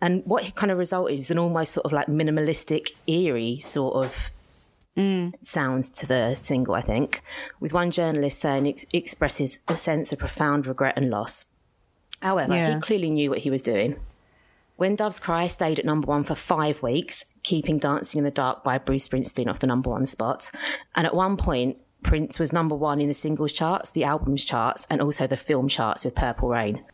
And 0.00 0.22
what 0.24 0.54
kind 0.56 0.72
of 0.72 0.78
resulted 0.78 1.16
is 1.16 1.30
an 1.30 1.38
almost 1.38 1.72
sort 1.72 1.86
of 1.86 1.92
like 1.92 2.08
minimalistic, 2.08 2.90
eerie 3.06 3.58
sort 3.60 3.94
of 4.04 4.30
sound 5.42 5.84
to 5.84 6.06
the 6.06 6.34
single, 6.34 6.74
I 6.74 6.80
think, 6.82 7.22
with 7.60 7.72
one 7.72 7.90
journalist 7.90 8.40
saying 8.40 8.66
it 8.66 8.84
expresses 8.92 9.60
a 9.68 9.76
sense 9.76 10.12
of 10.12 10.18
profound 10.18 10.66
regret 10.66 10.94
and 10.96 11.08
loss. 11.08 11.46
However, 12.20 12.54
Yeah. 12.54 12.74
he 12.74 12.80
clearly 12.80 13.10
knew 13.10 13.30
what 13.30 13.40
he 13.40 13.50
was 13.50 13.62
doing. 13.62 13.96
When 14.76 14.96
Doves 14.96 15.18
Cry 15.20 15.46
stayed 15.46 15.78
at 15.78 15.84
number 15.84 16.06
one 16.06 16.24
for 16.24 16.34
five 16.34 16.82
weeks, 16.82 17.24
keeping 17.42 17.78
Dancing 17.78 18.18
in 18.18 18.24
the 18.24 18.30
Dark 18.30 18.64
by 18.64 18.78
Bruce 18.78 19.06
Springsteen 19.06 19.48
off 19.48 19.60
the 19.60 19.66
number 19.66 19.90
one 19.90 20.06
spot. 20.06 20.50
And 20.94 21.06
at 21.06 21.14
one 21.14 21.36
point, 21.36 21.78
Prince 22.02 22.38
was 22.38 22.52
number 22.52 22.74
one 22.74 23.00
in 23.00 23.08
the 23.08 23.14
singles 23.14 23.52
charts, 23.52 23.90
the 23.90 24.04
albums 24.04 24.44
charts, 24.44 24.86
and 24.90 25.00
also 25.00 25.26
the 25.26 25.36
film 25.36 25.68
charts 25.68 26.04
with 26.04 26.14
Purple 26.14 26.48
Rain, 26.48 26.84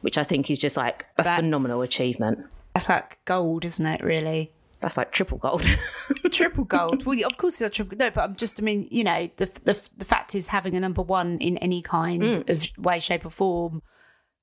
which 0.00 0.18
I 0.18 0.24
think 0.24 0.50
is 0.50 0.58
just 0.58 0.76
like 0.76 1.06
a 1.18 1.22
That's- 1.22 1.36
phenomenal 1.36 1.82
achievement. 1.82 2.54
That's 2.74 2.88
like 2.88 3.18
gold, 3.24 3.64
isn't 3.64 3.84
it, 3.84 4.02
really? 4.02 4.52
That's 4.80 4.96
like 4.96 5.12
triple 5.12 5.38
gold. 5.38 5.62
triple 6.32 6.64
gold. 6.64 7.06
Well, 7.06 7.18
of 7.24 7.36
course 7.36 7.60
it's 7.60 7.70
a 7.70 7.70
triple. 7.70 7.96
No, 7.96 8.10
but 8.10 8.24
I'm 8.24 8.34
just. 8.34 8.60
I 8.60 8.64
mean, 8.64 8.88
you 8.90 9.04
know, 9.04 9.30
the 9.36 9.46
the 9.64 9.88
the 9.96 10.04
fact 10.04 10.34
is 10.34 10.48
having 10.48 10.74
a 10.74 10.80
number 10.80 11.02
one 11.02 11.38
in 11.38 11.56
any 11.58 11.82
kind 11.82 12.22
mm. 12.22 12.50
of 12.50 12.84
way, 12.84 12.98
shape, 12.98 13.24
or 13.24 13.30
form 13.30 13.82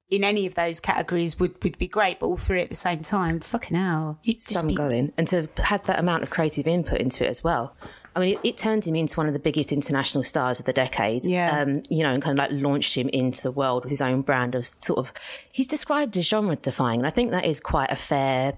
in 0.09 0.23
any 0.23 0.45
of 0.45 0.55
those 0.55 0.79
categories 0.79 1.39
would 1.39 1.61
would 1.63 1.77
be 1.77 1.87
great. 1.87 2.19
But 2.19 2.27
all 2.27 2.37
three 2.37 2.61
at 2.61 2.69
the 2.69 2.75
same 2.75 3.01
time, 3.01 3.39
fucking 3.39 3.77
hell, 3.77 4.19
you 4.23 4.33
just 4.33 4.49
some 4.49 4.67
be, 4.67 4.75
going 4.75 5.13
and 5.17 5.27
to 5.27 5.35
have 5.41 5.57
had 5.57 5.83
that 5.85 5.99
amount 5.99 6.23
of 6.23 6.29
creative 6.29 6.67
input 6.67 6.99
into 6.99 7.25
it 7.25 7.29
as 7.29 7.43
well. 7.43 7.75
I 8.19 8.25
mean, 8.25 8.35
it, 8.35 8.49
it 8.49 8.57
turned 8.57 8.85
him 8.85 8.95
into 8.95 9.17
one 9.17 9.27
of 9.27 9.33
the 9.33 9.39
biggest 9.39 9.71
international 9.71 10.23
stars 10.23 10.59
of 10.59 10.65
the 10.65 10.73
decade. 10.73 11.25
Yeah. 11.25 11.61
Um, 11.61 11.81
you 11.89 12.03
know, 12.03 12.13
and 12.13 12.21
kind 12.21 12.37
of 12.37 12.43
like 12.43 12.61
launched 12.61 12.95
him 12.95 13.09
into 13.09 13.41
the 13.41 13.51
world 13.51 13.83
with 13.83 13.89
his 13.89 14.01
own 14.01 14.21
brand 14.21 14.55
of 14.55 14.65
sort 14.65 14.99
of, 14.99 15.13
he's 15.51 15.67
described 15.67 16.15
as 16.17 16.27
genre 16.27 16.55
defying. 16.55 16.99
And 16.99 17.07
I 17.07 17.09
think 17.09 17.31
that 17.31 17.45
is 17.45 17.59
quite 17.59 17.91
a 17.91 17.95
fair 17.95 18.57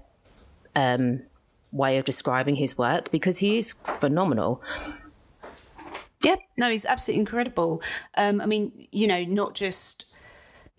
um, 0.74 1.22
way 1.70 1.98
of 1.98 2.04
describing 2.04 2.56
his 2.56 2.76
work 2.76 3.10
because 3.10 3.38
he 3.38 3.58
is 3.58 3.72
phenomenal. 3.72 4.62
Yeah, 6.24 6.36
no, 6.56 6.70
he's 6.70 6.86
absolutely 6.86 7.20
incredible. 7.20 7.82
Um, 8.16 8.40
I 8.40 8.46
mean, 8.46 8.86
you 8.92 9.06
know, 9.06 9.24
not 9.24 9.54
just 9.54 10.06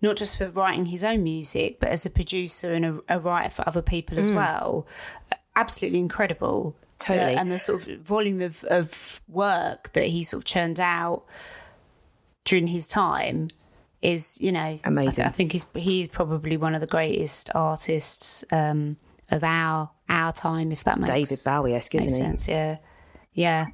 not 0.01 0.17
just 0.17 0.37
for 0.37 0.49
writing 0.49 0.87
his 0.87 1.03
own 1.03 1.23
music, 1.23 1.79
but 1.79 1.89
as 1.89 2.05
a 2.05 2.09
producer 2.09 2.73
and 2.73 2.85
a, 2.85 2.99
a 3.07 3.19
writer 3.19 3.49
for 3.49 3.67
other 3.67 3.81
people 3.81 4.19
as 4.19 4.31
well. 4.31 4.85
Absolutely 5.55 5.99
incredible. 5.99 6.75
Totally. 7.03 7.33
And 7.35 7.51
the 7.51 7.59
sort 7.59 7.87
of 7.87 7.99
volume 7.99 8.41
of, 8.41 8.63
of 8.65 9.21
work 9.27 9.91
that 9.93 10.05
he 10.05 10.23
sort 10.23 10.41
of 10.41 10.45
churned 10.45 10.79
out 10.79 11.25
during 12.45 12.67
his 12.67 12.87
time 12.87 13.49
is, 14.01 14.37
you 14.41 14.51
know, 14.51 14.79
Amazing. 14.83 15.25
I, 15.25 15.29
think 15.29 15.51
he's 15.51 15.65
he's 15.73 16.07
probably 16.07 16.57
one 16.57 16.73
of 16.75 16.81
the 16.81 16.87
greatest 16.87 17.49
artists 17.53 18.43
um, 18.51 18.97
of 19.31 19.43
our 19.43 19.91
our 20.09 20.31
time, 20.31 20.71
if 20.71 20.83
that 20.83 20.99
makes 20.99 21.29
David 21.29 21.39
Bowie-esque, 21.45 21.93
makes 21.93 22.07
isn't 22.07 22.25
he? 22.25 22.29
sense. 22.29 22.47
Yeah, 22.47 22.77
yeah. 23.33 23.67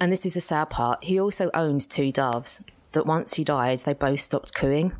And 0.00 0.10
this 0.10 0.26
is 0.26 0.34
the 0.34 0.40
sad 0.40 0.70
part. 0.70 1.04
He 1.04 1.20
also 1.20 1.50
owned 1.54 1.88
two 1.88 2.10
doves 2.10 2.64
that 2.92 3.06
once 3.06 3.34
he 3.34 3.44
died, 3.44 3.80
they 3.80 3.94
both 3.94 4.20
stopped 4.20 4.54
cooing. 4.54 4.92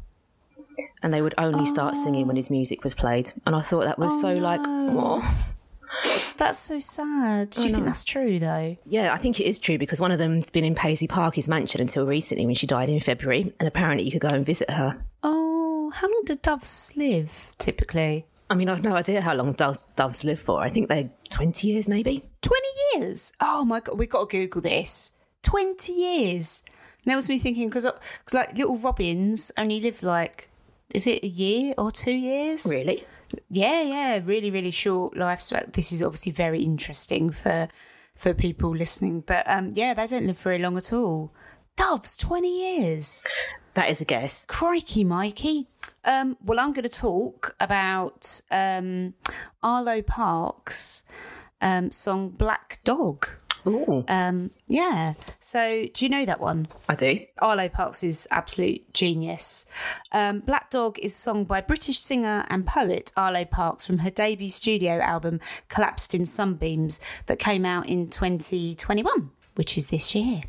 And 1.03 1.13
they 1.13 1.21
would 1.21 1.35
only 1.37 1.67
start 1.67 1.97
singing 1.97 2.29
when 2.29 2.37
his 2.37 2.49
music 2.49 2.85
was 2.85 2.95
played. 2.95 3.33
And 3.45 3.57
I 3.57 3.61
thought 3.61 3.85
that 3.85 3.99
was 3.99 4.21
so 4.21 4.35
like, 4.35 4.61
oh. 4.63 5.55
That's 6.37 6.59
so 6.59 6.79
sad. 6.79 7.51
Do 7.51 7.63
you 7.63 7.73
think 7.73 7.85
that's 7.85 8.05
true 8.05 8.39
though? 8.39 8.77
Yeah, 8.85 9.13
I 9.13 9.19
think 9.19 9.39
it 9.39 9.45
is 9.45 9.59
true 9.59 9.79
because 9.79 10.01
one 10.01 10.11
of 10.11 10.19
them's 10.19 10.51
been 10.51 10.65
in 10.65 10.75
Paisley 10.75 11.07
Park, 11.07 11.37
his 11.37 11.49
mansion, 11.49 11.81
until 11.81 12.07
recently 12.07 12.47
when 12.47 12.55
she 12.55 12.67
died 12.67 12.89
in 12.89 12.99
February. 13.01 13.53
And 13.61 13.69
apparently 13.69 14.05
you 14.05 14.11
could 14.11 14.23
go 14.23 14.29
and 14.29 14.45
visit 14.45 14.71
her. 14.71 15.05
Oh, 15.23 15.93
how 15.95 16.09
long 16.09 16.23
do 16.25 16.35
doves 16.35 16.93
live 16.97 17.55
typically? 17.59 18.27
I 18.51 18.55
mean, 18.55 18.69
I've 18.69 18.83
no 18.83 18.97
idea 18.97 19.21
how 19.21 19.35
long 19.35 19.53
doves, 19.53 19.87
doves 19.95 20.25
live 20.25 20.41
for. 20.41 20.63
I 20.63 20.69
think 20.69 20.89
they're 20.89 21.11
20 21.31 21.69
years 21.69 21.89
maybe. 21.89 22.25
20 22.43 22.63
years. 22.95 23.33
Oh 23.41 23.65
my 23.65 23.81
God, 23.81 23.99
we've 23.99 24.11
got 24.11 24.29
to 24.29 24.37
Google 24.37 24.63
this. 24.63 25.13
20 25.43 25.93
years. 25.93 26.65
And 27.05 27.11
that 27.11 27.17
was 27.17 27.29
me 27.29 27.39
thinking, 27.39 27.69
because 27.69 27.87
uh, 27.87 27.99
like 28.33 28.57
little 28.57 28.79
robins 28.79 29.53
only 29.57 29.81
live 29.81 30.03
like, 30.03 30.49
is 30.95 31.07
it 31.07 31.25
a 31.25 31.29
year 31.29 31.75
or 31.79 31.91
two 31.91 32.13
years? 32.13 32.67
Really? 32.69 33.05
Yeah, 33.49 33.83
yeah, 33.83 34.21
really, 34.25 34.51
really 34.51 34.71
short 34.71 35.15
lifespan. 35.15 35.73
This 35.73 35.93
is 35.93 36.03
obviously 36.03 36.33
very 36.33 36.63
interesting 36.63 37.31
for 37.31 37.69
for 38.15 38.35
people 38.35 38.77
listening, 38.77 39.23
but 39.27 39.49
um, 39.49 39.71
yeah, 39.73 39.95
they 39.95 40.07
don't 40.07 40.27
live 40.27 40.39
very 40.39 40.59
long 40.59 40.77
at 40.77 40.93
all. 40.93 41.33
Doves, 41.77 42.17
20 42.19 42.79
years. 42.79 43.25
That 43.75 43.89
is 43.89 44.03
a 44.03 44.05
guess. 44.05 44.45
Crikey, 44.45 45.03
Mikey. 45.03 45.67
Um, 46.05 46.37
well, 46.45 46.61
I'm 46.61 46.73
going 46.73 46.89
to 46.89 46.89
talk 46.89 47.57
about 47.59 48.43
um, 48.51 49.15
Arlo 49.63 50.03
Parks' 50.03 51.05
um, 51.63 51.91
song 51.91 52.29
Black 52.29 52.79
Dog. 52.85 53.29
Ooh, 53.67 54.05
Um, 54.09 54.51
yeah. 54.67 55.15
So 55.41 55.87
do 55.93 56.05
you 56.05 56.09
know 56.09 56.25
that 56.25 56.41
one? 56.41 56.67
I 56.89 56.95
do. 56.95 57.21
Arlo 57.41 57.69
Parks 57.69 58.03
is 58.03 58.27
absolute 58.31 58.93
genius. 58.93 59.67
Um, 60.11 60.41
Black 60.41 60.71
Dog 60.71 60.99
is 60.99 61.15
sung 61.15 61.45
by 61.45 61.61
British 61.61 61.99
singer 61.99 62.45
and 62.51 62.67
poet 62.67 63.13
Arlo 63.17 63.45
Parks 63.45 63.87
from 63.87 63.99
her 63.99 64.11
debut 64.11 64.49
studio 64.49 64.99
album 64.99 65.41
Collapsed 65.69 66.15
in 66.15 66.25
Sunbeams 66.27 67.01
that 67.27 67.39
came 67.39 67.65
out 67.65 67.89
in 67.89 68.09
2021, 68.09 69.31
which 69.55 69.77
is 69.77 69.89
this 69.89 70.15
year. 70.15 70.43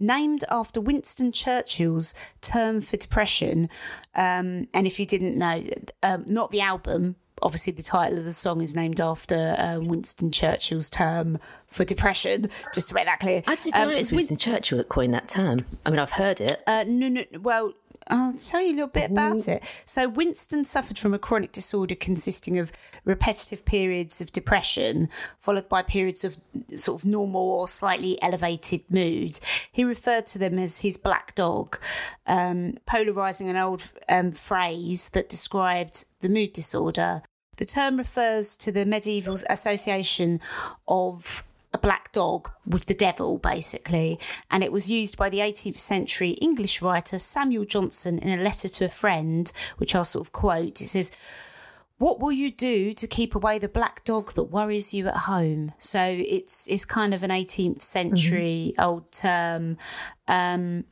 Named 0.00 0.44
after 0.50 0.80
Winston 0.80 1.32
Churchill's 1.32 2.14
term 2.40 2.80
for 2.80 2.96
depression. 2.96 3.68
Um, 4.14 4.68
and 4.74 4.86
if 4.86 4.98
you 4.98 5.06
didn't 5.06 5.36
know, 5.38 5.62
um, 6.02 6.24
not 6.26 6.50
the 6.50 6.60
album, 6.60 7.16
obviously 7.44 7.72
the 7.72 7.82
title 7.82 8.18
of 8.18 8.24
the 8.24 8.32
song 8.32 8.60
is 8.62 8.74
named 8.74 9.00
after 9.00 9.54
um, 9.58 9.86
Winston 9.86 10.32
Churchill's 10.32 10.90
term 10.90 11.38
for 11.68 11.84
depression, 11.84 12.48
just 12.74 12.88
to 12.88 12.94
make 12.94 13.06
that 13.06 13.20
clear. 13.20 13.42
I 13.46 13.54
didn't 13.56 13.76
Um, 13.76 13.88
know 13.88 13.94
it 13.94 13.98
was 13.98 14.10
Winston 14.12 14.36
Churchill 14.36 14.78
that 14.78 14.88
coined 14.88 15.14
that 15.14 15.28
term. 15.28 15.60
I 15.84 15.90
mean, 15.90 15.98
I've 16.00 16.12
heard 16.12 16.40
it. 16.40 16.62
uh, 16.66 16.84
no, 16.86 17.08
no. 17.08 17.24
Well, 17.40 17.74
I'll 18.08 18.34
tell 18.34 18.60
you 18.60 18.72
a 18.72 18.76
little 18.76 18.86
bit 18.88 19.10
about 19.10 19.48
it. 19.48 19.62
So, 19.86 20.08
Winston 20.08 20.66
suffered 20.66 20.98
from 20.98 21.14
a 21.14 21.18
chronic 21.18 21.52
disorder 21.52 21.94
consisting 21.94 22.58
of 22.58 22.70
repetitive 23.06 23.64
periods 23.64 24.20
of 24.20 24.30
depression, 24.30 25.08
followed 25.40 25.70
by 25.70 25.80
periods 25.80 26.22
of 26.22 26.36
sort 26.74 27.00
of 27.00 27.06
normal 27.06 27.40
or 27.40 27.66
slightly 27.66 28.20
elevated 28.22 28.82
mood. 28.90 29.40
He 29.72 29.84
referred 29.84 30.26
to 30.26 30.38
them 30.38 30.58
as 30.58 30.80
his 30.80 30.98
black 30.98 31.34
dog, 31.34 31.78
um, 32.26 32.76
polarizing 32.84 33.48
an 33.48 33.56
old 33.56 33.90
um, 34.10 34.32
phrase 34.32 35.08
that 35.10 35.30
described 35.30 36.04
the 36.20 36.28
mood 36.28 36.52
disorder. 36.52 37.22
The 37.56 37.64
term 37.64 37.96
refers 37.96 38.56
to 38.58 38.72
the 38.72 38.84
medieval 38.84 39.38
association 39.48 40.40
of 40.88 41.44
a 41.72 41.78
black 41.78 42.12
dog 42.12 42.50
with 42.64 42.86
the 42.86 42.94
devil, 42.94 43.38
basically. 43.38 44.18
And 44.50 44.62
it 44.62 44.72
was 44.72 44.88
used 44.88 45.16
by 45.16 45.28
the 45.28 45.38
18th 45.38 45.78
century 45.78 46.30
English 46.30 46.80
writer 46.80 47.18
Samuel 47.18 47.64
Johnson 47.64 48.18
in 48.18 48.38
a 48.38 48.42
letter 48.42 48.68
to 48.68 48.84
a 48.84 48.88
friend, 48.88 49.50
which 49.78 49.94
I'll 49.94 50.04
sort 50.04 50.26
of 50.26 50.32
quote. 50.32 50.80
It 50.80 50.86
says, 50.86 51.10
what 51.98 52.20
will 52.20 52.32
you 52.32 52.50
do 52.50 52.92
to 52.92 53.06
keep 53.06 53.34
away 53.34 53.58
the 53.58 53.68
black 53.68 54.04
dog 54.04 54.32
that 54.34 54.44
worries 54.44 54.94
you 54.94 55.06
at 55.08 55.16
home? 55.16 55.72
So 55.78 56.00
it's 56.02 56.68
it's 56.68 56.84
kind 56.84 57.14
of 57.14 57.22
an 57.22 57.30
18th 57.30 57.82
century 57.82 58.74
old 58.78 59.10
term. 59.12 59.78
Um, 60.28 60.84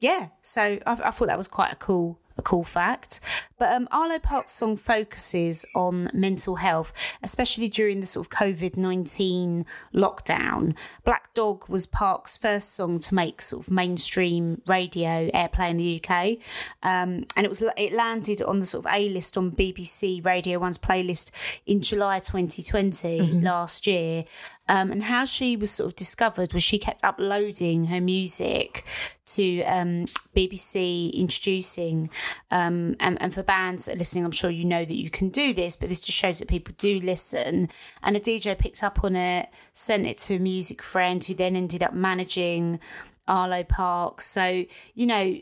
yeah, 0.00 0.28
so 0.42 0.78
I, 0.86 0.92
I 0.92 1.10
thought 1.10 1.28
that 1.28 1.38
was 1.38 1.48
quite 1.48 1.72
a 1.72 1.76
cool 1.76 2.18
a 2.36 2.42
cool 2.42 2.64
fact. 2.64 3.20
But 3.60 3.74
um, 3.74 3.88
Arlo 3.92 4.18
Park's 4.18 4.52
song 4.52 4.78
focuses 4.78 5.66
on 5.74 6.08
mental 6.14 6.56
health, 6.56 6.94
especially 7.22 7.68
during 7.68 8.00
the 8.00 8.06
sort 8.06 8.26
of 8.26 8.30
COVID 8.30 8.78
19 8.78 9.66
lockdown. 9.94 10.74
Black 11.04 11.34
Dog 11.34 11.68
was 11.68 11.86
Park's 11.86 12.38
first 12.38 12.74
song 12.74 12.98
to 13.00 13.14
make 13.14 13.42
sort 13.42 13.66
of 13.66 13.70
mainstream 13.70 14.62
radio 14.66 15.28
airplay 15.32 15.68
in 15.68 15.76
the 15.76 16.02
UK. 16.02 16.38
Um, 16.82 17.26
and 17.36 17.44
it 17.44 17.50
was 17.50 17.62
it 17.76 17.92
landed 17.92 18.40
on 18.40 18.60
the 18.60 18.66
sort 18.66 18.86
of 18.86 18.92
A 18.94 19.10
list 19.10 19.36
on 19.36 19.52
BBC 19.52 20.24
Radio 20.24 20.58
One's 20.58 20.78
playlist 20.78 21.30
in 21.66 21.82
July 21.82 22.18
2020 22.18 23.20
last 23.42 23.86
year. 23.86 24.24
Um, 24.70 24.92
and 24.92 25.02
how 25.02 25.24
she 25.24 25.56
was 25.56 25.72
sort 25.72 25.88
of 25.88 25.96
discovered 25.96 26.52
was 26.54 26.62
she 26.62 26.78
kept 26.78 27.04
uploading 27.04 27.86
her 27.86 28.00
music 28.00 28.84
to 29.34 29.62
um, 29.62 30.06
BBC 30.36 31.12
introducing 31.12 32.08
um, 32.52 32.94
and, 33.00 33.20
and 33.20 33.34
for 33.34 33.42
bands 33.50 33.86
that 33.86 33.96
are 33.96 33.98
listening 33.98 34.24
I'm 34.24 34.30
sure 34.30 34.48
you 34.48 34.64
know 34.64 34.84
that 34.84 34.94
you 34.94 35.10
can 35.10 35.28
do 35.28 35.52
this 35.52 35.74
but 35.74 35.88
this 35.88 36.00
just 36.00 36.16
shows 36.16 36.38
that 36.38 36.46
people 36.46 36.72
do 36.78 37.00
listen. 37.00 37.68
And 38.00 38.16
a 38.16 38.20
DJ 38.20 38.56
picked 38.56 38.84
up 38.84 39.02
on 39.02 39.16
it 39.16 39.48
sent 39.72 40.06
it 40.06 40.18
to 40.18 40.36
a 40.36 40.38
music 40.38 40.80
friend 40.82 41.24
who 41.24 41.34
then 41.34 41.56
ended 41.56 41.82
up 41.82 41.92
managing 41.92 42.78
Arlo 43.26 43.64
Parks 43.64 44.24
so 44.24 44.64
you 44.94 45.06
know 45.06 45.36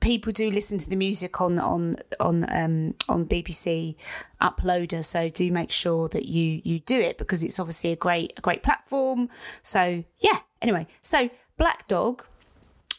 people 0.00 0.32
do 0.32 0.50
listen 0.50 0.78
to 0.78 0.88
the 0.88 0.96
music 0.96 1.42
on 1.42 1.58
on 1.58 1.96
on 2.18 2.46
um 2.50 2.94
on 3.06 3.26
BBC 3.26 3.94
uploader. 4.40 5.04
So 5.04 5.28
do 5.28 5.52
make 5.52 5.70
sure 5.70 6.08
that 6.08 6.24
you 6.24 6.62
you 6.64 6.80
do 6.80 6.98
it 6.98 7.18
because 7.18 7.44
it's 7.44 7.60
obviously 7.60 7.92
a 7.92 7.96
great 7.96 8.32
a 8.38 8.40
great 8.40 8.62
platform. 8.62 9.28
So 9.60 10.04
yeah 10.20 10.38
anyway. 10.62 10.86
So 11.02 11.28
Black 11.58 11.86
Dog 11.86 12.24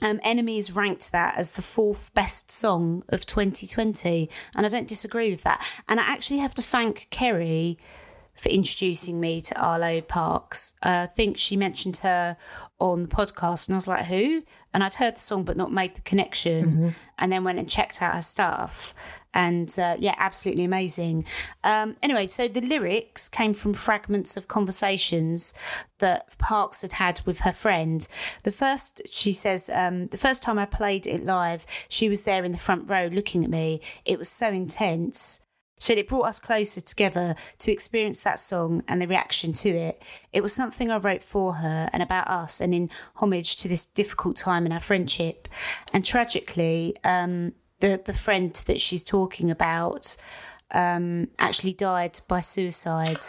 um, 0.04 0.20
NME 0.20 0.76
ranked 0.76 1.12
that 1.14 1.38
as 1.38 1.54
the 1.54 1.62
fourth 1.62 2.14
best 2.14 2.52
song 2.52 3.04
of 3.10 3.26
2020, 3.26 4.30
and 4.54 4.66
I 4.66 4.70
don't 4.70 4.88
disagree 4.88 5.32
with 5.32 5.44
that. 5.44 5.66
And 5.88 6.00
I 6.00 6.04
actually 6.04 6.40
have 6.40 6.54
to 6.56 6.62
thank 6.62 7.08
Kerry 7.10 7.78
for 8.34 8.50
introducing 8.50 9.20
me 9.20 9.42
to 9.42 9.60
Arlo 9.62 10.02
Parks. 10.02 10.76
Uh, 10.84 11.02
I 11.04 11.06
think 11.08 11.38
she 11.38 11.56
mentioned 11.56 11.98
her 11.98 12.38
on 12.80 13.04
the 13.04 13.08
podcast, 13.10 13.68
and 13.68 13.76
I 13.76 13.78
was 13.78 13.88
like, 13.88 14.06
"Who?" 14.06 14.44
And 14.74 14.84
I'd 14.84 14.96
heard 14.96 15.16
the 15.18 15.22
song 15.22 15.44
but 15.44 15.58
not 15.58 15.72
made 15.72 15.96
the 15.96 16.02
connection, 16.02 16.96
and 17.20 17.32
then 17.32 17.44
went 17.44 17.60
and 17.60 17.70
checked 17.70 18.02
out 18.02 18.16
her 18.16 18.22
stuff. 18.22 18.94
And 19.36 19.74
uh, 19.80 19.96
yeah, 19.98 20.14
absolutely 20.18 20.64
amazing. 20.64 21.26
Um, 21.64 21.96
anyway, 22.04 22.28
so 22.28 22.48
the 22.48 22.62
lyrics 22.62 23.30
came 23.30 23.56
from 23.56 23.74
fragments 23.74 24.38
of 24.38 24.48
conversations 24.48 25.56
that 25.98 26.38
Parks 26.38 26.84
had 26.84 26.94
had 26.94 27.22
with 27.26 27.40
her 27.40 27.52
friend. 27.52 28.08
The 28.44 28.52
first, 28.52 29.02
she 29.10 29.34
says, 29.34 29.72
um, 29.74 30.08
the 30.08 30.18
first 30.18 30.44
time 30.44 30.60
I 30.60 30.66
played 30.68 31.08
it 31.08 31.24
live, 31.24 31.66
she 31.90 32.10
was 32.10 32.26
there 32.26 32.44
in 32.44 32.52
the 32.52 32.60
front 32.60 32.88
row 32.88 33.10
looking 33.12 33.44
at 33.44 33.50
me. 33.50 33.82
It 34.06 34.20
was 34.20 34.30
so 34.30 34.50
intense. 34.50 35.43
She 35.84 35.88
said 35.88 35.98
it 35.98 36.08
brought 36.08 36.28
us 36.28 36.40
closer 36.40 36.80
together 36.80 37.36
to 37.58 37.70
experience 37.70 38.24
that 38.24 38.40
song 38.40 38.86
and 38.88 39.02
the 39.02 39.08
reaction 39.08 39.52
to 39.52 39.70
it. 39.70 40.02
It 40.32 40.40
was 40.42 40.54
something 40.54 40.90
I 40.90 40.96
wrote 40.96 41.22
for 41.22 41.56
her 41.56 41.90
and 41.92 42.02
about 42.02 42.30
us 42.30 42.62
and 42.62 42.74
in 42.74 42.90
homage 43.16 43.58
to 43.58 43.68
this 43.68 43.86
difficult 43.86 44.38
time 44.38 44.66
in 44.66 44.72
our 44.72 44.80
friendship. 44.80 45.50
And 45.92 46.06
tragically, 46.06 46.96
um, 47.04 47.52
the, 47.82 48.02
the 48.04 48.14
friend 48.14 48.54
that 48.66 48.80
she's 48.80 49.04
talking 49.04 49.52
about 49.52 50.16
um, 50.72 51.28
actually 51.38 51.74
died 51.74 52.18
by 52.30 52.40
suicide. 52.40 53.20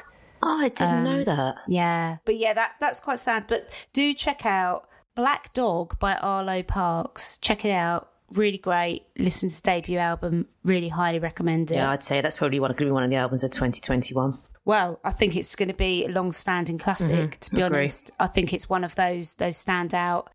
Oh, 0.41 0.61
I 0.61 0.69
didn't 0.69 1.03
know 1.03 1.25
that. 1.25 1.57
Yeah, 1.67 2.19
but 2.25 2.37
yeah, 2.37 2.53
that 2.53 2.75
that's 2.79 3.01
quite 3.01 3.19
sad. 3.19 3.47
But 3.49 3.69
do 3.93 4.15
check 4.15 4.47
out 4.47 4.89
Black 5.17 5.53
Dog 5.55 5.99
by 5.99 6.15
Arlo 6.15 6.63
Parks. 6.63 7.37
Check 7.39 7.65
it 7.65 7.73
out. 7.73 8.11
Really 8.35 8.59
great. 8.59 9.05
Listen 9.19 9.49
to 9.49 9.57
the 9.57 9.63
debut 9.63 9.99
album. 9.99 10.47
Really 10.65 10.89
highly 10.89 11.19
recommend 11.19 11.71
it. 11.71 11.77
Yeah, 11.77 11.91
I'd 11.91 12.03
say 12.03 12.21
that's 12.21 12.37
probably 12.37 12.61
one 12.61 12.71
going 12.71 12.79
to 12.79 12.85
be 12.87 12.91
one 12.91 13.05
of 13.05 13.11
the 13.11 13.17
albums 13.17 13.45
of 13.45 13.51
2021. 13.51 14.39
Well, 14.65 14.99
I 15.05 15.11
think 15.11 15.37
it's 15.37 15.55
going 15.57 15.69
to 15.69 15.75
be 15.75 16.07
a 16.07 16.09
long-standing 16.09 16.79
classic. 16.79 17.39
To 17.41 17.55
be 17.55 17.63
honest, 17.63 18.11
I 18.19 18.27
think 18.27 18.53
it's 18.53 18.69
one 18.69 18.83
of 18.83 18.95
those 18.95 19.35
those 19.37 19.63
standout 19.63 20.29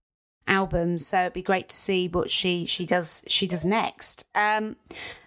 albums. 0.47 1.07
So 1.07 1.21
it'd 1.21 1.33
be 1.33 1.41
great 1.41 1.69
to 1.69 1.75
see 1.75 2.07
what 2.07 2.29
she 2.31 2.65
she 2.65 2.85
does 2.85 3.23
she 3.27 3.47
does 3.47 3.65
next. 3.65 4.25
Um, 4.35 4.75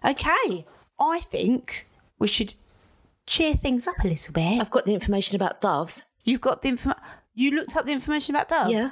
okay, 0.05 0.67
I 1.01 1.21
think 1.25 1.89
we 2.19 2.29
should 2.29 2.55
cheer 3.27 3.55
things 3.55 3.89
up 3.89 3.99
a 4.05 4.09
little 4.09 4.33
bit. 4.33 4.61
I've 4.61 4.71
got 4.71 4.85
the 4.85 4.95
information 4.95 5.37
about 5.37 5.61
doves. 5.61 6.05
You've 6.25 6.41
got 6.41 6.63
the 6.63 6.69
info. 6.69 6.93
You 7.35 7.53
looked 7.53 7.77
up 7.77 7.87
the 7.87 7.93
information 7.93 8.35
about 8.37 8.49
doves. 8.49 8.73
Yeah. 8.73 8.89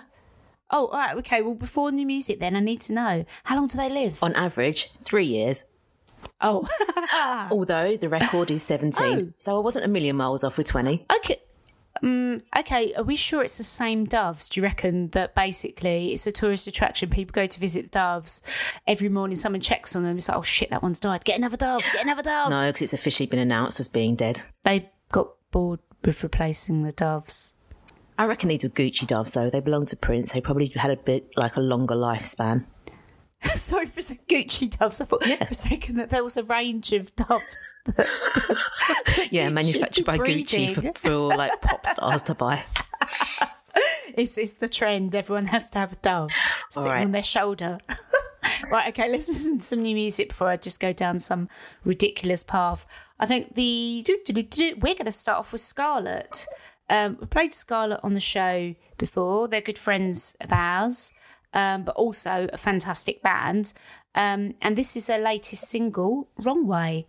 Oh, 0.71 0.87
all 0.87 0.99
right. 0.99 1.17
Okay. 1.19 1.43
Well, 1.43 1.55
before 1.55 1.91
new 1.93 2.07
music, 2.07 2.39
then 2.41 2.55
I 2.57 2.61
need 2.61 2.81
to 2.83 2.93
know 2.93 3.25
how 3.45 3.57
long 3.57 3.67
do 3.67 3.77
they 3.77 3.91
live? 3.91 4.23
On 4.23 4.35
average, 4.35 4.91
three 5.05 5.25
years. 5.27 5.65
Oh, 6.41 6.67
Although 7.51 7.97
the 7.97 8.09
record 8.09 8.51
is 8.51 8.63
17. 8.63 9.03
Oh. 9.03 9.33
So 9.39 9.57
I 9.57 9.61
wasn't 9.61 9.85
a 9.85 9.89
million 9.89 10.17
miles 10.17 10.45
off 10.45 10.57
with 10.59 10.67
20. 10.69 11.07
okay. 11.17 11.37
Um, 12.03 12.41
okay, 12.57 12.95
are 12.95 13.03
we 13.03 13.17
sure 13.17 13.43
it's 13.43 13.59
the 13.59 13.65
same 13.65 14.05
doves? 14.07 14.49
Do 14.49 14.61
you 14.61 14.65
reckon 14.65 15.09
that 15.09 15.35
basically 15.35 16.13
it's 16.13 16.27
a 16.27 16.33
tourist 16.33 16.67
attraction? 16.67 17.11
People 17.11 17.33
go 17.33 17.47
to 17.47 17.61
visit 17.61 17.85
the 17.85 17.91
doves 17.91 18.41
every 18.87 19.09
morning. 19.11 19.37
Someone 19.37 19.61
checks 19.61 19.95
on 19.95 20.05
them. 20.05 20.17
It's 20.17 20.29
like, 20.29 20.39
oh 20.39 20.43
shit, 20.43 20.71
that 20.71 20.83
one's 20.83 21.01
died. 21.01 21.25
Get 21.25 21.37
another 21.39 21.59
dove. 21.59 21.83
Get 21.93 22.05
another 22.05 22.23
dove. 22.23 22.49
No, 22.51 22.69
because 22.69 22.83
it's 22.83 22.95
officially 22.95 23.27
been 23.27 23.39
announced 23.41 23.81
as 23.81 23.89
being 23.89 24.15
dead. 24.15 24.41
They 24.63 24.91
got 25.13 25.29
bored 25.51 25.81
with 26.05 26.23
replacing 26.23 26.85
the 26.85 26.93
doves. 26.93 27.57
I 28.21 28.27
reckon 28.27 28.51
these 28.51 28.63
were 28.63 28.69
Gucci 28.69 29.07
doves, 29.07 29.33
though. 29.33 29.49
They 29.49 29.61
belonged 29.61 29.89
to 29.89 29.97
Prince. 29.97 30.33
They 30.33 30.43
probably 30.43 30.67
had 30.67 30.91
a 30.91 30.97
bit 30.97 31.31
like 31.39 31.57
a 31.57 31.61
longer 31.61 31.95
lifespan. 31.95 32.67
Sorry 33.41 33.87
for 33.87 34.03
saying 34.03 34.21
Gucci 34.29 34.79
doves. 34.79 35.01
I 35.01 35.07
thought 35.07 35.25
for 35.25 35.45
a 35.45 35.55
second 35.55 35.95
that 35.95 36.11
there 36.11 36.23
was 36.23 36.37
a 36.37 36.43
range 36.43 36.93
of 36.93 37.17
doves. 37.17 37.77
Yeah, 39.31 39.49
Gucci 39.49 39.53
manufactured 39.55 40.05
by 40.05 40.19
Gucci 40.19 40.75
for, 40.75 40.93
for 41.01 41.35
like 41.35 41.63
pop 41.63 41.87
stars 41.87 42.21
to 42.23 42.35
buy. 42.35 42.63
It's, 44.15 44.37
it's 44.37 44.57
the 44.57 44.69
trend. 44.69 45.15
Everyone 45.15 45.47
has 45.47 45.71
to 45.71 45.79
have 45.79 45.93
a 45.93 45.97
dove 45.97 46.31
sitting 46.69 46.91
right. 46.91 47.05
on 47.07 47.13
their 47.13 47.23
shoulder. 47.23 47.79
right, 48.71 48.89
okay, 48.89 49.11
let's 49.11 49.29
listen 49.29 49.61
to 49.61 49.65
some 49.65 49.81
new 49.81 49.95
music 49.95 50.29
before 50.29 50.49
I 50.49 50.59
just 50.59 50.79
go 50.79 50.93
down 50.93 51.21
some 51.21 51.49
ridiculous 51.85 52.43
path. 52.43 52.85
I 53.19 53.25
think 53.25 53.55
the 53.55 54.05
we're 54.79 54.95
going 54.95 55.07
to 55.07 55.13
start 55.13 55.39
off 55.39 55.53
with 55.53 55.63
Scarlet. 55.63 56.47
Um, 56.91 57.17
we 57.21 57.27
played 57.27 57.53
Scarlet 57.53 58.01
on 58.03 58.15
the 58.15 58.21
show 58.21 58.75
before. 58.99 59.47
They're 59.47 59.61
good 59.61 59.79
friends 59.79 60.37
of 60.41 60.53
ours, 60.53 61.15
um, 61.55 61.85
but 61.85 61.95
also 61.95 62.49
a 62.53 62.59
fantastic 62.59 63.23
band. 63.23 63.73
Um, 64.17 64.55
and 64.61 64.77
this 64.77 64.97
is 64.97 65.07
their 65.07 65.21
latest 65.21 65.69
single, 65.71 66.29
Wrong 66.37 66.67
Way. 66.67 67.07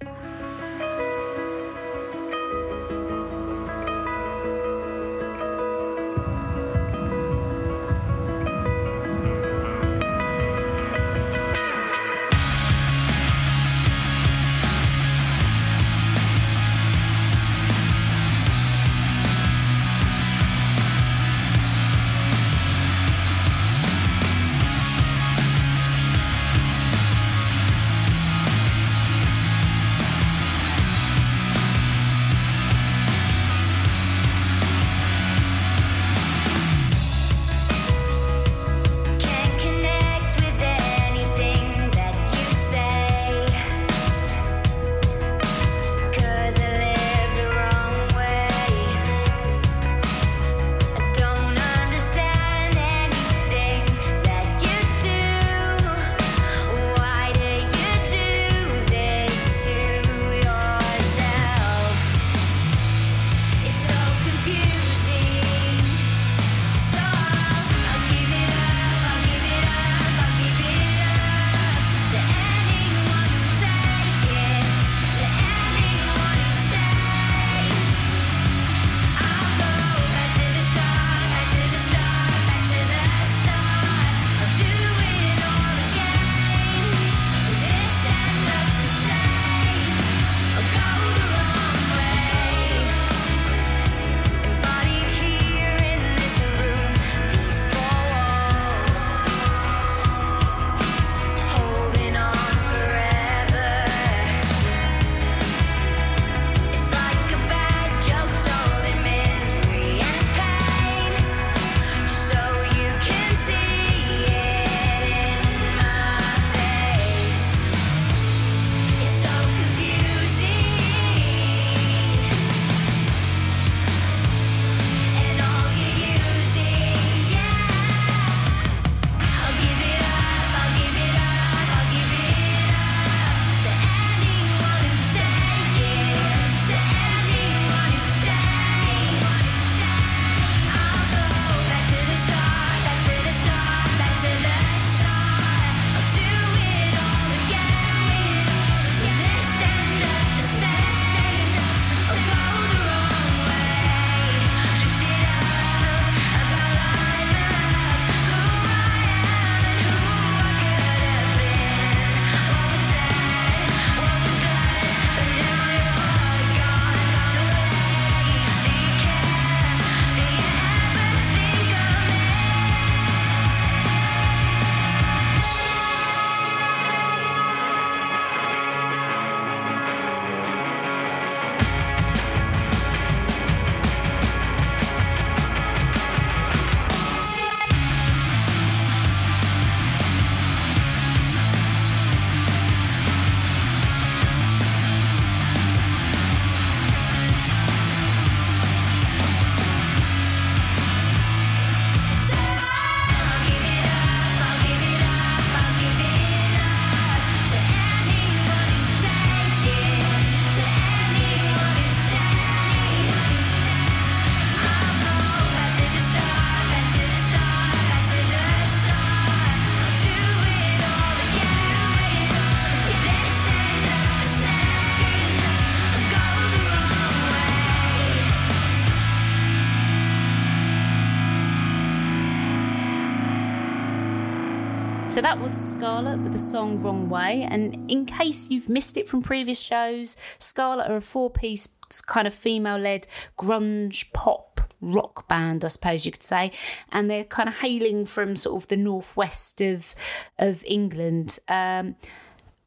So 235.22 235.26
that 235.26 235.40
was 235.40 235.54
Scarlet 235.54 236.18
with 236.18 236.34
the 236.34 236.40
song 236.40 236.82
Wrong 236.82 237.08
Way. 237.08 237.44
And 237.48 237.92
in 237.92 238.08
case 238.08 238.50
you've 238.50 238.68
missed 238.68 238.98
it 238.98 239.08
from 239.08 239.22
previous 239.22 239.62
shows, 239.62 240.18
Scarlet 240.40 240.90
are 240.90 240.98
a 240.98 241.02
four 241.02 241.30
piece 241.30 241.68
kind 242.08 242.26
of 242.26 242.34
female 242.34 242.80
led 242.80 243.06
grunge 243.38 244.12
pop 244.14 244.62
rock 244.82 245.28
band, 245.28 245.64
I 245.64 245.68
suppose 245.68 246.08
you 246.08 246.12
could 246.12 246.24
say, 246.24 246.52
and 246.92 247.08
they're 247.08 247.24
kind 247.24 247.48
of 247.48 247.60
hailing 247.60 248.08
from 248.08 248.36
sort 248.36 248.64
of 248.64 248.70
the 248.70 248.78
northwest 248.78 249.62
of 249.62 249.94
of 250.40 250.64
England. 250.66 251.38
Um, 251.48 251.98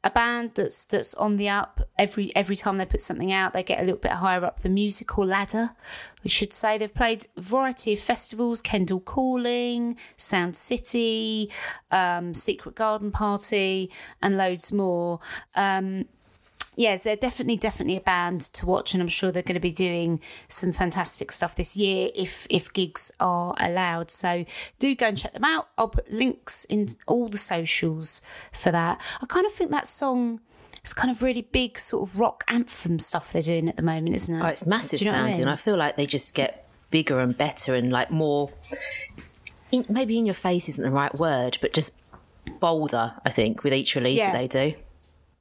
a 0.05 0.11
band 0.11 0.53
that's 0.55 0.85
that's 0.85 1.13
on 1.15 1.39
the 1.39 1.49
up 1.49 1.81
every 1.99 2.31
every 2.37 2.55
time 2.55 2.77
they 2.77 2.85
put 2.85 3.01
something 3.01 3.33
out 3.33 3.55
they 3.55 3.63
get 3.63 3.81
a 3.81 3.85
little 3.85 3.97
bit 3.97 4.13
higher 4.13 4.45
up 4.45 4.61
the 4.61 4.69
musical 4.69 5.25
ladder 5.25 5.71
we 6.25 6.31
should 6.31 6.53
say 6.53 6.79
they've 6.79 6.95
played 6.95 7.27
a 7.37 7.41
variety 7.41 7.93
of 7.93 8.01
festivals 8.01 8.61
Kendal 8.61 9.01
Calling 9.01 9.97
sound 10.17 10.57
city 10.57 11.51
um, 11.91 12.35
secret 12.35 12.75
garden 12.75 13.13
party 13.13 13.91
and 14.21 14.37
loads 14.37 14.73
more 14.73 15.21
um, 15.55 16.07
yeah, 16.77 16.97
they're 16.97 17.17
definitely 17.17 17.57
definitely 17.57 17.97
a 17.97 18.01
band 18.01 18.41
to 18.41 18.67
watch, 18.67 18.95
and 18.95 19.03
I'm 19.03 19.09
sure 19.09 19.31
they're 19.31 19.43
going 19.43 19.55
to 19.55 19.61
be 19.61 19.73
doing 19.73 20.21
some 20.49 20.73
fantastic 20.73 21.31
stuff 21.31 21.55
this 21.55 21.77
year 21.77 22.11
if 22.15 22.47
if 22.51 22.73
gigs 22.73 23.13
are 23.21 23.55
allowed. 23.61 24.11
So 24.11 24.45
do 24.79 24.95
go 24.95 25.07
and 25.09 25.17
check 25.17 25.33
them 25.33 25.45
out. 25.45 25.69
I'll 25.79 25.89
put 25.89 26.13
links 26.13 26.65
in 26.65 26.89
all 27.07 27.29
the 27.29 27.39
socials 27.39 28.23
for 28.53 28.73
that. 28.73 29.01
I 29.23 29.27
kind 29.27 29.47
of 29.47 29.53
think 29.53 29.71
that 29.71 29.87
song. 29.87 30.41
It's 30.85 30.93
kind 30.93 31.11
of 31.11 31.23
really 31.23 31.41
big 31.41 31.79
sort 31.79 32.07
of 32.07 32.21
rock 32.21 32.45
anthem 32.47 32.99
stuff 32.99 33.33
they're 33.33 33.41
doing 33.41 33.71
at 33.71 33.77
the 33.77 33.83
moment, 33.83 34.15
isn't 34.15 34.37
it? 34.39 34.45
Oh, 34.45 34.49
it's 34.49 34.67
massive 34.67 35.01
you 35.01 35.07
know 35.07 35.13
what 35.13 35.21
I 35.21 35.33
sounding. 35.33 35.47
mean? 35.47 35.49
I, 35.49 35.57
feel 35.57 35.79
like 35.79 35.97
they 35.97 36.05
just 36.05 36.35
get 36.35 36.69
bigger 36.91 37.21
and 37.21 37.35
better 37.37 37.75
and 37.75 37.91
like 37.91 38.11
more. 38.11 38.51
In, 39.73 39.87
maybe 39.89 40.19
in 40.19 40.27
your 40.27 40.35
face 40.35 40.69
isn't 40.69 40.85
the 40.85 40.91
right 40.91 41.15
word, 41.15 41.57
but 41.63 41.73
just 41.73 41.99
bolder. 42.61 43.15
I 43.25 43.31
think 43.31 43.65
with 43.65 43.73
each 43.73 43.95
release 43.95 44.19
Yeah. 44.19 44.33
that 44.33 44.39
they 44.39 44.47
do. 44.73 44.79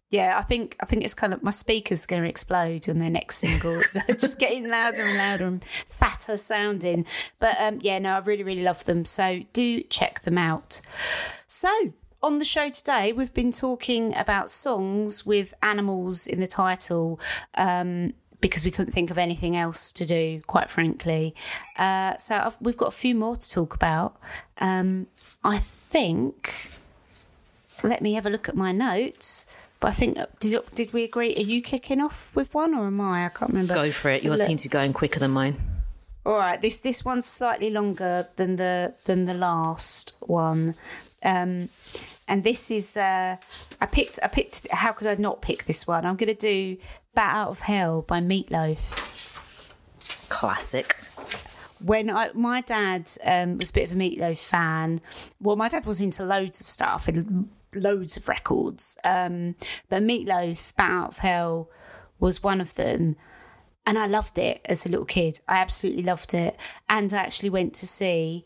Yeah, 0.10 0.38
I 0.38 0.44
think 0.44 0.78
I 0.80 0.86
think 0.86 1.04
it's 1.04 1.16
kind 1.16 1.34
of 1.34 1.42
my 1.44 1.50
speaker's 1.52 2.06
going 2.06 2.22
to 2.22 2.30
explode 2.30 2.88
on 2.88 3.00
their 3.00 3.10
next 3.10 3.38
single. 3.38 3.80
It's 3.80 3.94
just 4.22 4.40
getting 4.40 4.70
louder 4.70 5.02
and 5.04 5.18
louder 5.18 5.46
and 5.46 5.64
fatter 5.64 6.38
sounding. 6.38 7.06
But 7.40 7.60
um, 7.60 7.80
yeah, 7.82 7.98
no, 8.00 8.14
I 8.14 8.20
really 8.20 8.44
really 8.44 8.62
love 8.64 8.86
them. 8.86 9.06
So 9.06 9.42
do 9.54 9.82
check 9.82 10.22
them 10.22 10.38
out. 10.38 10.82
So 11.48 11.94
on 12.24 12.40
the 12.40 12.46
show 12.46 12.70
today, 12.70 13.12
we've 13.14 13.34
been 13.34 13.52
talking 13.52 14.16
about 14.16 14.50
songs 14.50 15.26
with 15.26 15.54
animals 15.62 16.26
in 16.26 16.40
the 16.40 16.48
title. 16.48 17.20
Um, 17.56 18.14
because 18.42 18.66
we 18.66 18.72
couldn't 18.72 18.92
think 18.92 19.10
of 19.10 19.18
anything 19.18 19.56
else 19.56 19.94
to 19.94 20.06
do, 20.06 20.42
quite 20.48 20.70
frankly. 20.70 21.34
Uh, 21.78 22.18
so 22.18 22.36
I've, 22.38 22.58
we've 22.60 22.76
got 22.76 22.90
a 22.90 22.92
few 22.92 23.16
more 23.16 23.38
to 23.38 23.52
talk 23.52 23.74
about. 23.74 24.18
Um, 24.58 25.08
I 25.46 25.60
think 25.60 26.70
let 27.84 28.02
me 28.02 28.16
have 28.16 28.26
a 28.26 28.30
look 28.30 28.50
at 28.50 28.56
my 28.56 28.74
notes. 28.74 29.48
But 29.80 29.90
I 29.90 29.92
think 29.92 30.18
did 30.42 30.60
did 30.76 30.92
we 30.92 31.06
agree? 31.06 31.34
Are 31.36 31.42
you 31.42 31.62
kicking 31.62 32.02
off 32.02 32.34
with 32.36 32.54
one 32.54 32.74
or 32.74 32.88
am 32.88 33.00
I? 33.00 33.26
I 33.26 33.30
can't 33.30 33.52
remember. 33.52 33.76
Go 33.76 33.92
for 33.92 34.12
it. 34.12 34.22
So 34.22 34.28
Yours 34.28 34.40
look- 34.40 34.48
seems 34.48 34.62
to 34.64 34.68
be 34.68 34.74
going 34.74 34.92
quicker 34.92 35.20
than 35.20 35.32
mine. 35.32 35.56
all 36.26 36.36
right, 36.38 36.60
this 36.62 36.82
this 36.82 37.06
one's 37.06 37.26
slightly 37.26 37.70
longer 37.70 38.28
than 38.36 38.58
the 38.58 38.94
than 39.06 39.24
the 39.26 39.34
last 39.34 40.16
one, 40.20 40.76
um, 41.24 41.70
and 42.34 42.44
this 42.44 42.72
is 42.72 42.98
uh, 42.98 43.38
I 43.80 43.86
picked 43.86 44.18
I 44.24 44.28
picked. 44.28 44.68
How 44.72 44.92
could 44.92 45.06
I 45.06 45.14
not 45.16 45.44
pick 45.44 45.66
this 45.66 45.86
one? 45.86 46.04
I'm 46.04 46.18
to 46.18 46.34
do 46.34 46.78
"Bat 47.14 47.36
Out 47.36 47.50
of 47.50 47.60
Hell" 47.60 48.02
by 48.02 48.22
Meatloaf. 48.22 48.80
Classic. 50.30 50.96
when 51.80 52.10
I, 52.10 52.32
my 52.34 52.62
dad 52.62 53.08
um, 53.24 53.60
was 53.60 53.70
a 53.70 53.74
bit 53.74 53.92
of 53.92 53.96
a 53.96 54.00
Meatloaf 54.00 54.50
fan, 54.50 55.00
well, 55.40 55.56
my 55.56 55.70
dad 55.70 55.86
was 55.86 56.02
into 56.02 56.26
loads 56.26 56.60
of 56.60 56.68
stuff 56.68 57.08
and 57.08 57.50
loads 57.76 58.18
of 58.18 58.28
records, 58.28 58.98
um, 59.04 59.54
but 59.90 60.02
Meatloaf, 60.02 60.76
Bat 60.76 60.92
Out 60.92 61.10
of 61.10 61.18
Hell, 61.20 61.70
was 62.20 62.42
one 62.42 62.62
of 62.62 62.74
them. 62.74 63.16
And 63.86 64.00
I 64.00 64.08
loved 64.08 64.40
it 64.40 64.62
as 64.66 64.88
a 64.88 64.90
little 64.90 65.06
kid. 65.06 65.40
I 65.48 65.58
absolutely 65.58 66.04
loved 66.04 66.34
it. 66.34 66.56
And 66.90 67.14
I 67.14 67.18
actually 67.18 67.50
went 67.50 67.76
to 67.76 67.86
see 67.86 68.46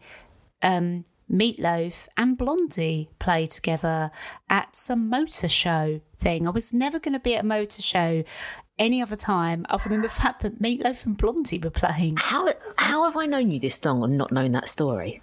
um, 0.61 1.05
Meatloaf 1.31 2.07
and 2.15 2.37
Blondie 2.37 3.09
play 3.19 3.45
together 3.47 4.11
at 4.49 4.75
some 4.75 5.09
motor 5.09 5.49
show 5.49 6.01
thing. 6.17 6.47
I 6.47 6.51
was 6.51 6.73
never 6.73 6.99
going 6.99 7.13
to 7.13 7.19
be 7.19 7.35
at 7.35 7.43
a 7.43 7.47
motor 7.47 7.81
show 7.81 8.23
any 8.79 9.01
other 9.01 9.15
time 9.15 9.65
other 9.69 9.89
than 9.89 10.01
the 10.01 10.09
fact 10.21 10.41
that 10.41 10.61
Meatloaf 10.61 11.05
and 11.05 11.17
Blondie 11.17 11.59
were 11.59 11.69
playing. 11.69 12.17
How 12.17 12.49
how 12.77 13.03
have 13.05 13.17
I 13.17 13.25
known 13.25 13.51
you 13.51 13.59
this 13.59 13.83
long 13.83 14.03
and 14.03 14.17
not 14.17 14.31
known 14.31 14.51
that 14.53 14.67
story? 14.67 15.21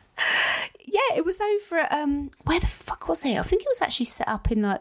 Yeah, 0.86 1.16
it 1.16 1.24
was 1.24 1.40
over 1.40 1.80
at 1.80 1.92
um 1.92 2.30
where 2.44 2.60
the 2.60 2.66
fuck 2.66 3.08
was 3.08 3.24
it? 3.24 3.38
I 3.38 3.42
think 3.42 3.62
it 3.62 3.68
was 3.68 3.82
actually 3.82 4.06
set 4.06 4.28
up 4.28 4.50
in 4.50 4.62
like 4.62 4.80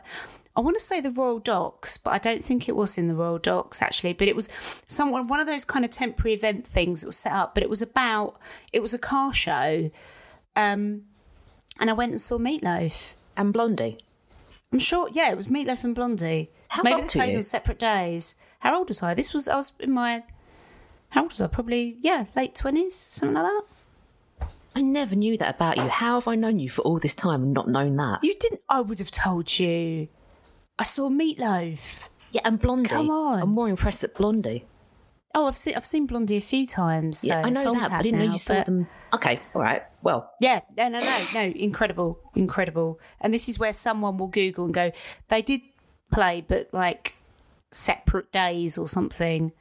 I 0.56 0.62
want 0.62 0.78
to 0.78 0.84
say 0.84 1.02
the 1.02 1.10
Royal 1.10 1.40
Docks, 1.40 1.98
but 1.98 2.14
I 2.14 2.20
don't 2.20 2.44
think 2.44 2.70
it 2.70 2.76
was 2.76 2.98
in 2.98 3.08
the 3.08 3.16
Royal 3.16 3.40
Docks 3.40 3.82
actually. 3.82 4.14
But 4.14 4.28
it 4.28 4.36
was 4.36 4.50
someone 4.86 5.28
one 5.28 5.40
of 5.40 5.48
those 5.48 5.66
kind 5.66 5.84
of 5.84 5.92
temporary 5.92 6.34
event 6.34 6.68
things 6.68 7.02
that 7.02 7.08
was 7.08 7.18
set 7.18 7.34
up. 7.34 7.54
But 7.56 7.64
it 7.64 7.70
was 7.70 7.82
about 7.82 8.38
it 8.72 8.82
was 8.82 8.94
a 8.94 9.00
car 9.00 9.34
show, 9.34 9.90
um, 10.56 11.04
and 11.80 11.90
I 11.90 11.94
went 11.94 12.12
and 12.12 12.22
saw 12.22 12.38
Meatloaf. 12.38 13.14
And 13.36 13.52
Blondie. 13.52 13.98
I'm 14.72 14.80
sure, 14.80 15.10
yeah, 15.12 15.32
it 15.32 15.38
was 15.38 15.48
Meatloaf 15.48 15.84
and 15.84 15.96
Blondie. 15.96 16.52
How 16.70 16.84
Maybe 16.84 16.96
old 16.96 17.04
they 17.04 17.20
played 17.20 17.32
you? 17.32 17.38
on 17.38 17.44
separate 17.44 17.80
days. 17.80 18.36
How 18.60 18.78
old 18.78 18.88
was 18.90 19.04
I? 19.04 19.14
This 19.14 19.34
was 19.34 19.48
I 19.48 19.56
was 19.56 19.72
in 19.80 19.92
my 19.92 20.24
how 21.10 21.22
old 21.22 21.32
was 21.32 21.42
I? 21.42 21.48
Probably 21.48 21.98
yeah, 22.02 22.26
late 22.36 22.56
twenties, 22.56 22.96
something 22.96 23.36
like 23.36 23.44
that. 23.46 24.48
I 24.76 24.82
never 24.82 25.16
knew 25.16 25.38
that 25.38 25.56
about 25.56 25.78
you. 25.78 25.84
How 25.88 26.16
have 26.16 26.28
I 26.28 26.34
known 26.34 26.58
you 26.60 26.70
for 26.70 26.82
all 26.82 26.98
this 26.98 27.14
time 27.14 27.44
and 27.44 27.54
not 27.54 27.68
known 27.68 27.96
that? 27.98 28.24
You 28.24 28.34
didn't. 28.40 28.62
I 28.68 28.82
would 28.82 28.98
have 29.00 29.12
told 29.12 29.60
you. 29.60 30.08
I 30.80 30.84
saw 30.84 31.10
Meatloaf. 31.10 32.10
yeah, 32.32 32.42
and 32.46 32.60
Blondie. 32.60 32.90
Come 32.90 33.12
on. 33.12 33.42
I'm 33.44 33.50
more 33.50 33.70
impressed 33.70 34.04
at 34.04 34.16
Blondie. 34.16 34.66
Oh, 35.36 35.48
I've 35.48 35.56
seen 35.56 35.76
I've 35.76 35.86
seen 35.86 36.06
Blondie 36.06 36.38
a 36.38 36.42
few 36.42 36.66
times. 36.68 37.24
Yeah. 37.24 37.42
I 37.44 37.50
know 37.50 37.74
that, 37.74 37.92
I 37.92 38.02
didn't 38.02 38.20
know 38.20 38.26
now, 38.28 38.32
you 38.34 38.38
saw 38.38 38.54
but- 38.56 38.66
them. 38.66 38.88
Okay, 39.14 39.40
all 39.54 39.62
right. 39.62 39.84
Well, 40.02 40.32
Yeah, 40.42 40.62
no, 40.76 40.90
no, 40.90 41.00
no, 41.00 41.20
no, 41.36 41.42
incredible, 41.42 42.20
incredible. 42.36 43.00
And 43.22 43.32
this 43.34 43.48
is 43.48 43.60
where 43.60 43.72
someone 43.72 44.18
will 44.18 44.28
Google 44.28 44.66
and 44.66 44.74
go, 44.74 44.92
they 45.28 45.42
did 45.44 45.62
play, 46.12 46.44
but 46.46 46.74
like 46.74 47.16
separate 47.72 48.32
days 48.32 48.78
or 48.78 48.88
something. 48.88 49.52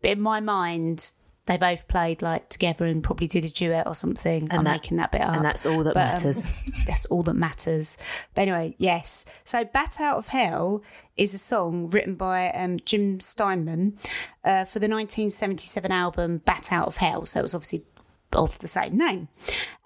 But 0.00 0.12
in 0.12 0.20
my 0.20 0.40
mind, 0.40 1.12
they 1.46 1.56
both 1.56 1.88
played 1.88 2.22
like 2.22 2.48
together 2.48 2.84
and 2.84 3.02
probably 3.02 3.26
did 3.26 3.44
a 3.44 3.50
duet 3.50 3.86
or 3.86 3.94
something. 3.94 4.48
I'm 4.50 4.64
that- 4.64 4.70
making 4.72 4.96
that 4.98 5.10
bit 5.12 5.22
up. 5.22 5.34
and 5.34 5.44
that's 5.44 5.66
all 5.66 5.82
that 5.84 5.94
But, 5.94 6.04
um, 6.04 6.12
matters. 6.12 6.84
that's 6.86 7.06
all 7.06 7.22
that 7.24 7.34
matters. 7.34 7.98
But 8.34 8.42
anyway, 8.42 8.74
yes. 8.78 9.26
So 9.44 9.64
Bat 9.64 10.00
Out 10.00 10.18
of 10.18 10.28
Hell 10.28 10.82
is 11.16 11.34
a 11.34 11.38
song 11.38 11.88
written 11.88 12.14
by 12.14 12.50
um, 12.50 12.78
Jim 12.84 13.18
Steinman 13.20 13.98
uh, 14.44 14.64
for 14.64 14.78
the 14.78 14.88
1977 14.88 15.90
album 15.90 16.38
Bat 16.44 16.72
Out 16.72 16.86
of 16.86 16.98
Hell. 16.98 17.24
So 17.24 17.40
it 17.40 17.42
was 17.42 17.54
obviously 17.54 17.86
of 18.32 18.58
the 18.60 18.68
same 18.68 18.96
name, 18.96 19.28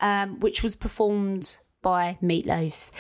um, 0.01 0.39
which 0.41 0.63
was 0.63 0.77
performed 0.77 1.59
by 1.83 2.17
Meatloaf. 2.23 2.91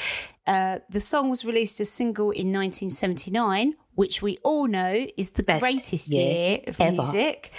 Uh, 0.46 0.78
the 0.88 1.00
song 1.00 1.28
was 1.30 1.44
released 1.44 1.78
as 1.80 1.88
a 1.88 1.90
single 1.90 2.30
in 2.30 2.52
1979, 2.52 3.74
which 3.94 4.22
we 4.22 4.38
all 4.42 4.66
know 4.66 5.06
is 5.16 5.30
the 5.30 5.42
Best 5.42 5.60
greatest 5.62 6.08
year 6.08 6.24
year 6.50 6.58
of 6.66 6.80
ever. 6.80 6.92
music. 6.92 7.52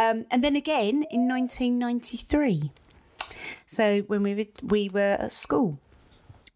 Um, 0.00 0.24
and 0.30 0.42
then 0.42 0.56
again 0.56 1.04
in 1.10 1.28
1993. 1.28 2.72
So 3.66 4.00
when 4.02 4.22
we 4.22 4.34
were, 4.34 4.46
we 4.62 4.88
were 4.88 5.18
at 5.20 5.30
school, 5.30 5.78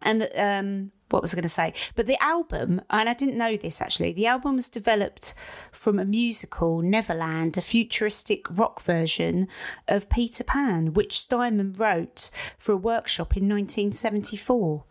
and 0.00 0.30
um, 0.35 0.92
what 1.11 1.23
was 1.23 1.33
I 1.33 1.37
going 1.37 1.43
to 1.43 1.49
say? 1.49 1.75
But 1.95 2.07
the 2.07 2.23
album, 2.23 2.81
and 2.90 3.09
I 3.09 3.14
didn't 3.14 3.38
know 3.38 3.57
this 3.57 3.81
actually. 3.81 4.12
The 4.12 4.27
album 4.27 4.57
was 4.57 4.71
developed 4.71 5.35
from 5.71 5.99
a 5.99 6.05
musical, 6.05 6.81
Neverland, 6.83 7.57
a 7.59 7.62
futuristic 7.62 8.47
rock 8.51 8.81
version 8.81 9.49
of 9.87 10.11
Peter 10.11 10.45
Pan, 10.45 10.95
which 10.95 11.21
Steinman 11.21 11.75
wrote 11.75 12.31
for 12.59 12.73
a 12.73 12.77
workshop 12.77 13.37
in 13.37 13.49
1974. 13.49 14.85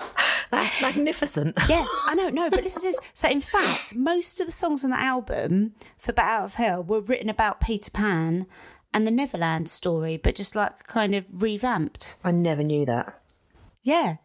that's 0.52 0.82
magnificent. 0.82 1.54
Yeah, 1.70 1.86
I 2.06 2.14
know, 2.16 2.30
no, 2.30 2.50
but 2.50 2.64
listen 2.64 2.84
to 2.84 2.88
this. 2.90 3.00
So, 3.14 3.28
in 3.28 3.42
fact, 3.42 3.96
most 3.96 4.40
of 4.40 4.46
the 4.46 4.52
songs 4.52 4.84
on 4.84 4.92
the 4.92 5.00
album 5.00 5.74
for 5.98 6.14
Bat 6.14 6.26
Out 6.26 6.46
of 6.46 6.54
Hell 6.56 6.84
were 6.84 7.02
written 7.02 7.30
about 7.30 7.62
Peter 7.62 7.90
Pan 7.90 8.46
and 8.94 9.08
the 9.08 9.12
Neverland 9.12 9.70
story, 9.70 10.18
but 10.18 10.36
just 10.36 10.56
like 10.56 10.86
kind 10.88 11.16
of 11.16 11.26
revamped. 11.42 12.18
I 12.24 12.32
never 12.32 12.64
knew 12.64 12.86
that. 12.86 13.20
Yeah. 13.82 14.18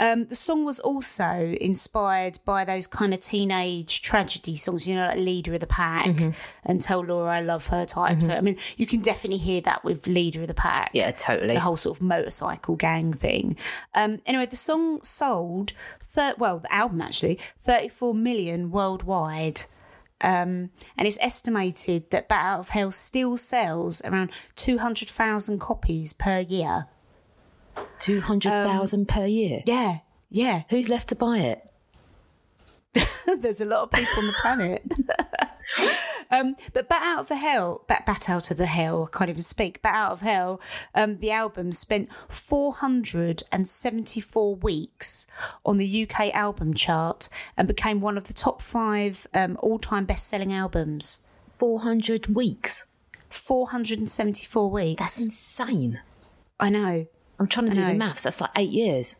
Um, 0.00 0.26
the 0.26 0.36
song 0.36 0.64
was 0.64 0.78
also 0.80 1.56
inspired 1.60 2.38
by 2.44 2.64
those 2.64 2.86
kind 2.86 3.12
of 3.12 3.20
teenage 3.20 4.00
tragedy 4.02 4.54
songs, 4.56 4.86
you 4.86 4.94
know, 4.94 5.08
like 5.08 5.18
Leader 5.18 5.54
of 5.54 5.60
the 5.60 5.66
Pack 5.66 6.20
and 6.64 6.80
Tell 6.80 7.00
Laura 7.04 7.32
I 7.32 7.40
Love 7.40 7.66
Her 7.68 7.84
type. 7.84 8.20
So, 8.20 8.32
I 8.32 8.40
mean, 8.40 8.56
you 8.76 8.86
can 8.86 9.00
definitely 9.00 9.38
hear 9.38 9.60
that 9.62 9.82
with 9.84 10.06
Leader 10.06 10.42
of 10.42 10.46
the 10.48 10.54
Pack 10.54 10.90
Yeah, 10.94 11.10
totally. 11.10 11.54
the 11.54 11.60
whole 11.60 11.76
sort 11.76 11.96
of 11.98 12.02
motorcycle 12.02 12.76
gang 12.76 13.12
thing. 13.12 13.56
Um, 13.94 14.20
anyway, 14.24 14.46
the 14.46 14.56
song 14.56 15.02
sold, 15.02 15.72
thir- 16.00 16.34
well, 16.38 16.60
the 16.60 16.72
album 16.72 17.00
actually, 17.00 17.38
34 17.60 18.14
million 18.14 18.70
worldwide. 18.70 19.62
Um, 20.20 20.70
and 20.96 21.06
it's 21.06 21.18
estimated 21.20 22.10
that 22.10 22.28
Bat 22.28 22.44
Out 22.44 22.58
of 22.60 22.68
Hell 22.70 22.90
still 22.90 23.36
sells 23.36 24.02
around 24.04 24.30
200,000 24.56 25.58
copies 25.60 26.12
per 26.12 26.40
year. 26.40 26.86
Two 27.98 28.20
hundred 28.20 28.50
thousand 28.50 29.08
per 29.08 29.26
year. 29.26 29.62
Yeah. 29.66 29.98
Yeah, 30.30 30.62
Who's 30.68 30.88
left 30.88 31.08
to 31.08 31.16
buy 31.16 31.38
it? 31.38 31.64
there's 33.38 33.60
a 33.60 33.66
lot 33.66 33.82
of 33.84 33.92
people 33.92 34.18
on 34.18 34.26
the 34.26 34.34
planet. 34.42 34.82
um, 36.30 36.54
but 36.72 36.88
Bat 36.88 37.02
Out 37.02 37.20
of 37.20 37.28
the 37.28 37.36
Hell, 37.36 37.84
Bat, 37.86 38.06
Bat 38.06 38.28
Out 38.28 38.50
of 38.50 38.56
the 38.56 38.66
Hell, 38.66 39.08
I 39.12 39.16
can't 39.16 39.30
even 39.30 39.42
speak. 39.42 39.80
Bat 39.82 39.94
Out 39.94 40.10
of 40.12 40.22
Hell, 40.22 40.60
um, 40.94 41.18
the 41.18 41.30
album 41.30 41.70
spent 41.72 42.08
474 42.28 44.56
weeks 44.56 45.26
on 45.64 45.78
the 45.78 46.08
UK 46.08 46.34
album 46.34 46.74
chart 46.74 47.28
and 47.56 47.68
became 47.68 48.00
one 48.00 48.18
of 48.18 48.24
the 48.24 48.34
top 48.34 48.60
five 48.60 49.28
um, 49.34 49.56
all 49.60 49.78
time 49.78 50.04
best 50.04 50.26
selling 50.26 50.52
albums. 50.52 51.20
400 51.58 52.34
weeks. 52.34 52.92
474 53.30 54.70
weeks. 54.70 55.00
That's 55.00 55.24
insane. 55.24 56.00
I 56.60 56.70
know. 56.70 57.06
I'm 57.38 57.46
trying 57.46 57.66
to 57.70 57.72
do 57.72 57.84
the 57.84 57.94
maths. 57.94 58.24
That's 58.24 58.40
like 58.40 58.50
eight 58.56 58.70
years. 58.70 59.16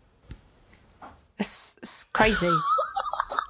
It's, 1.38 1.76
it's 1.80 2.04
crazy. 2.04 2.48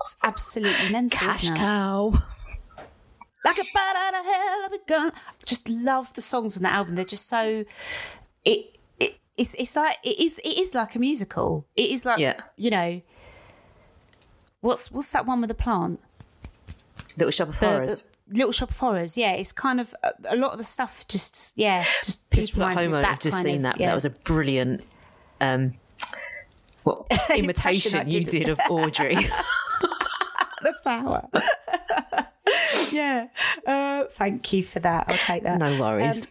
it's 0.03 0.17
absolutely 0.23 0.93
mental, 0.93 1.19
Cash 1.19 1.49
cow. 1.51 2.13
like 3.45 3.59
a 3.59 3.65
bat 3.73 3.97
out 3.97 4.15
of 4.15 4.25
hell, 4.27 4.61
I've 4.65 4.71
begun. 4.73 5.13
Just 5.47 5.69
love 5.71 6.13
the 6.15 6.21
songs 6.21 6.57
on 6.57 6.65
that 6.65 6.75
album. 6.75 6.97
They're 6.97 7.05
just 7.07 7.29
so 7.29 7.65
it, 8.45 8.79
it 9.01 9.19
it's 9.39 9.55
it's 9.55 9.75
like 9.75 9.97
it 10.05 10.21
is 10.21 10.39
it 10.45 10.59
is 10.59 10.75
like 10.75 10.95
a 10.97 10.99
musical. 10.99 11.67
It 11.77 11.91
is 11.91 12.05
like 12.05 12.19
Yeah. 12.19 12.39
you 12.57 12.69
know 12.71 13.01
what's 14.61 14.91
what's 14.93 15.13
that 15.13 15.25
one 15.25 15.41
with 15.41 15.49
the 15.49 15.55
plant? 15.55 16.01
Little 17.17 17.31
Shop 17.31 17.49
of 17.49 17.59
The- 17.59 17.67
Horrors. 17.67 18.03
the 18.27 18.37
Little 18.39 18.53
Shop 18.53 18.71
of 18.71 18.79
Horrors. 18.79 19.17
Yeah, 19.17 19.33
it's 19.33 19.53
kind 19.53 19.81
of 19.81 19.95
a, 20.05 20.13
a 20.31 20.37
lot 20.37 20.53
of 20.53 20.59
the 20.59 20.65
stuff. 20.65 21.09
Just 21.09 21.55
yeah, 21.57 21.83
just 22.05 22.28
just 22.41 22.53
People 22.53 22.69
at 22.69 22.79
home 22.81 22.93
me 22.93 22.99
of 22.99 23.05
have 23.05 23.19
just 23.21 23.43
seen 23.43 23.57
of, 23.57 23.63
that. 23.63 23.81
Yeah. 23.81 23.89
That 23.89 23.95
was 23.95 24.05
a 24.05 24.11
brilliant 24.11 24.87
um, 25.41 25.73
what 26.85 27.07
imitation 27.37 28.11
you 28.11 28.25
did. 28.25 28.31
did 28.31 28.49
of 28.49 28.61
Audrey. 28.71 29.15
the 30.63 30.75
flower. 30.83 31.29
yeah. 32.93 33.29
Uh, 33.67 34.05
thank 34.11 34.53
you 34.53 34.63
for 34.63 34.81
that. 34.81 35.07
I'll 35.09 35.19
take 35.19 35.43
that. 35.43 35.59
No 35.59 35.81
worries. 35.81 36.25
Um, 36.25 36.31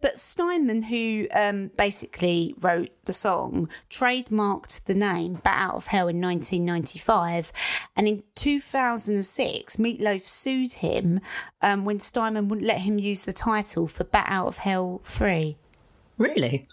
but 0.00 0.18
Steinman, 0.18 0.82
who 0.82 1.26
um, 1.34 1.70
basically 1.76 2.54
wrote 2.60 2.90
the 3.04 3.12
song, 3.12 3.68
trademarked 3.90 4.84
the 4.84 4.94
name 4.94 5.34
Bat 5.42 5.54
Out 5.58 5.74
of 5.74 5.86
Hell 5.88 6.08
in 6.08 6.20
1995. 6.20 7.52
And 7.96 8.06
in 8.06 8.22
2006, 8.36 9.76
Meatloaf 9.76 10.26
sued 10.26 10.74
him 10.74 11.20
um, 11.62 11.84
when 11.84 11.98
Steinman 12.00 12.48
wouldn't 12.48 12.66
let 12.66 12.82
him 12.82 12.98
use 12.98 13.24
the 13.24 13.32
title 13.32 13.88
for 13.88 14.04
Bat 14.04 14.26
Out 14.28 14.46
of 14.46 14.58
Hell 14.58 15.00
3. 15.04 15.56
really? 16.16 16.66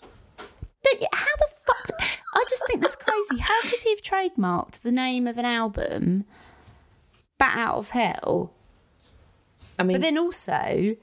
Don't 0.83 1.01
you- 1.01 1.07
How 1.13 1.35
the 1.37 1.47
fuck? 1.65 1.89
I 2.35 2.43
just 2.49 2.67
think 2.67 2.81
that's 2.81 2.95
crazy. 2.95 3.37
How 3.39 3.61
could 3.61 3.81
he 3.81 3.89
have 3.91 4.01
trademarked 4.03 4.81
the 4.81 4.91
name 4.91 5.25
of 5.25 5.37
an 5.37 5.45
album, 5.45 6.25
Bat 7.39 7.57
Out 7.57 7.75
of 7.77 7.89
Hell? 7.91 8.51
I 9.79 9.83
mean, 9.83 9.95
But 9.97 10.01
then 10.03 10.17
also, 10.17 10.95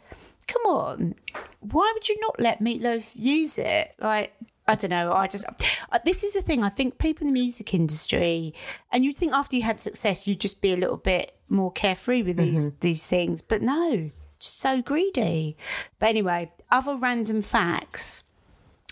come 0.52 0.62
on, 0.66 1.14
why 1.60 1.90
would 1.94 2.08
you 2.08 2.18
not 2.20 2.38
let 2.40 2.60
Meatloaf 2.60 3.12
use 3.14 3.58
it? 3.58 3.94
Like, 3.98 4.34
I 4.66 4.74
don't 4.74 4.90
know. 4.90 5.12
I 5.12 5.26
just 5.26 5.44
uh, 5.90 5.98
this 6.04 6.22
is 6.22 6.34
the 6.34 6.42
thing. 6.42 6.62
I 6.62 6.68
think 6.68 6.98
people 6.98 7.26
in 7.26 7.32
the 7.32 7.40
music 7.40 7.74
industry, 7.74 8.54
and 8.92 9.04
you'd 9.04 9.16
think 9.16 9.32
after 9.32 9.56
you 9.56 9.62
had 9.62 9.80
success, 9.80 10.26
you'd 10.26 10.40
just 10.40 10.62
be 10.62 10.72
a 10.72 10.76
little 10.76 10.96
bit 10.96 11.32
more 11.48 11.72
carefree 11.72 12.22
with 12.22 12.36
these 12.36 12.76
these 12.78 13.06
things. 13.06 13.42
But 13.42 13.62
no, 13.62 14.10
just 14.38 14.60
so 14.60 14.80
greedy. 14.80 15.56
But 15.98 16.10
anyway, 16.10 16.52
other 16.70 16.96
random 16.96 17.40
facts 17.40 18.24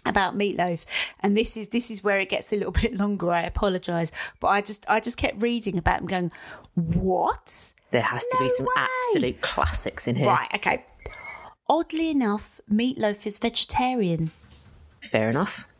about 0.06 0.34
meatloaf 0.34 0.86
and 1.20 1.36
this 1.36 1.58
is 1.58 1.68
this 1.68 1.90
is 1.90 2.02
where 2.02 2.18
it 2.18 2.30
gets 2.30 2.54
a 2.54 2.56
little 2.56 2.72
bit 2.82 2.94
longer 2.94 3.30
i 3.30 3.42
apologize 3.42 4.10
but 4.40 4.48
i 4.48 4.62
just 4.62 4.88
i 4.88 4.98
just 4.98 5.18
kept 5.18 5.42
reading 5.42 5.76
about 5.76 6.00
him 6.00 6.06
going 6.06 6.32
what 6.74 7.74
there 7.90 8.02
has 8.02 8.24
to 8.24 8.36
no 8.38 8.44
be 8.44 8.48
some 8.48 8.66
way. 8.66 8.72
absolute 8.76 9.40
classics 9.40 10.06
in 10.06 10.16
here. 10.16 10.26
Right, 10.26 10.48
okay. 10.54 10.84
Oddly 11.70 12.10
enough, 12.10 12.60
Meatloaf 12.68 13.24
is 13.24 13.38
vegetarian. 13.38 14.32
Fair 15.04 15.28
enough. 15.28 15.72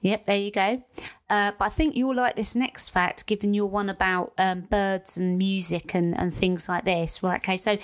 Yep, 0.00 0.26
there 0.26 0.36
you 0.36 0.52
go. 0.52 0.84
Uh, 1.28 1.50
but 1.58 1.64
I 1.64 1.68
think 1.70 1.96
you'll 1.96 2.14
like 2.14 2.36
this 2.36 2.54
next 2.54 2.90
fact, 2.90 3.26
given 3.26 3.52
your 3.52 3.66
one 3.68 3.88
about 3.88 4.32
um, 4.38 4.60
birds 4.60 5.18
and 5.18 5.36
music 5.36 5.92
and, 5.92 6.16
and 6.16 6.32
things 6.32 6.68
like 6.68 6.84
this. 6.84 7.20
Right, 7.20 7.40
okay. 7.40 7.56
So, 7.56 7.78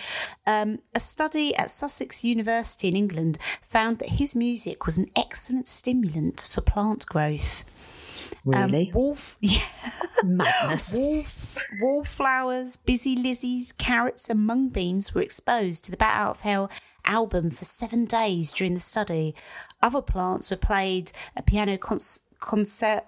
um, 0.47 0.79
a 0.95 1.01
study 1.01 1.57
at 1.57 1.71
Sussex 1.71 2.23
University 2.23 2.87
in 2.87 2.95
England 2.95 3.41
found 3.63 3.99
that 3.99 4.11
his 4.11 4.37
music 4.37 4.87
was 4.87 4.97
an 4.97 5.11
excellent 5.17 5.67
stimulant 5.67 6.47
for 6.49 6.61
plant 6.61 7.05
growth. 7.07 7.65
Um, 8.55 8.71
Really? 8.71 8.93
wolf, 8.95 9.37
yeah, 9.41 9.59
Madness. 10.25 10.95
Wallf- 10.97 11.59
wallflowers, 11.81 12.77
busy 12.77 13.17
lizzies, 13.17 13.77
carrots, 13.77 14.31
and 14.31 14.47
mung 14.47 14.69
beans 14.69 15.15
were 15.15 15.23
exposed 15.23 15.85
to 15.85 15.91
the 15.91 15.97
Bat 15.97 16.15
Out 16.17 16.31
of 16.31 16.41
Hell 16.43 16.71
album 17.05 17.51
for 17.51 17.65
seven 17.65 18.05
days 18.05 18.53
during 18.53 18.75
the 18.75 18.81
study. 18.81 19.35
Other 19.83 20.03
plants 20.03 20.51
were 20.51 20.57
played 20.57 21.13
a 21.37 21.43
piano 21.43 21.77
concert- 21.79 22.23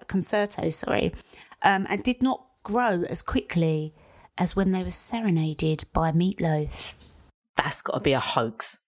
concerto, 0.07 0.69
sorry, 0.69 1.13
um, 1.63 1.85
and 1.89 2.03
did 2.03 2.21
not 2.21 2.45
grow 2.63 3.03
as 3.09 3.21
quickly 3.21 3.93
as 4.37 4.55
when 4.55 4.71
they 4.71 4.83
were 4.83 4.89
serenaded 4.91 5.85
by 5.93 6.11
Meatloaf. 6.11 6.93
That's 7.55 7.81
got 7.81 7.93
to 7.95 7.99
be 7.99 8.13
a 8.13 8.19
hoax. 8.19 8.79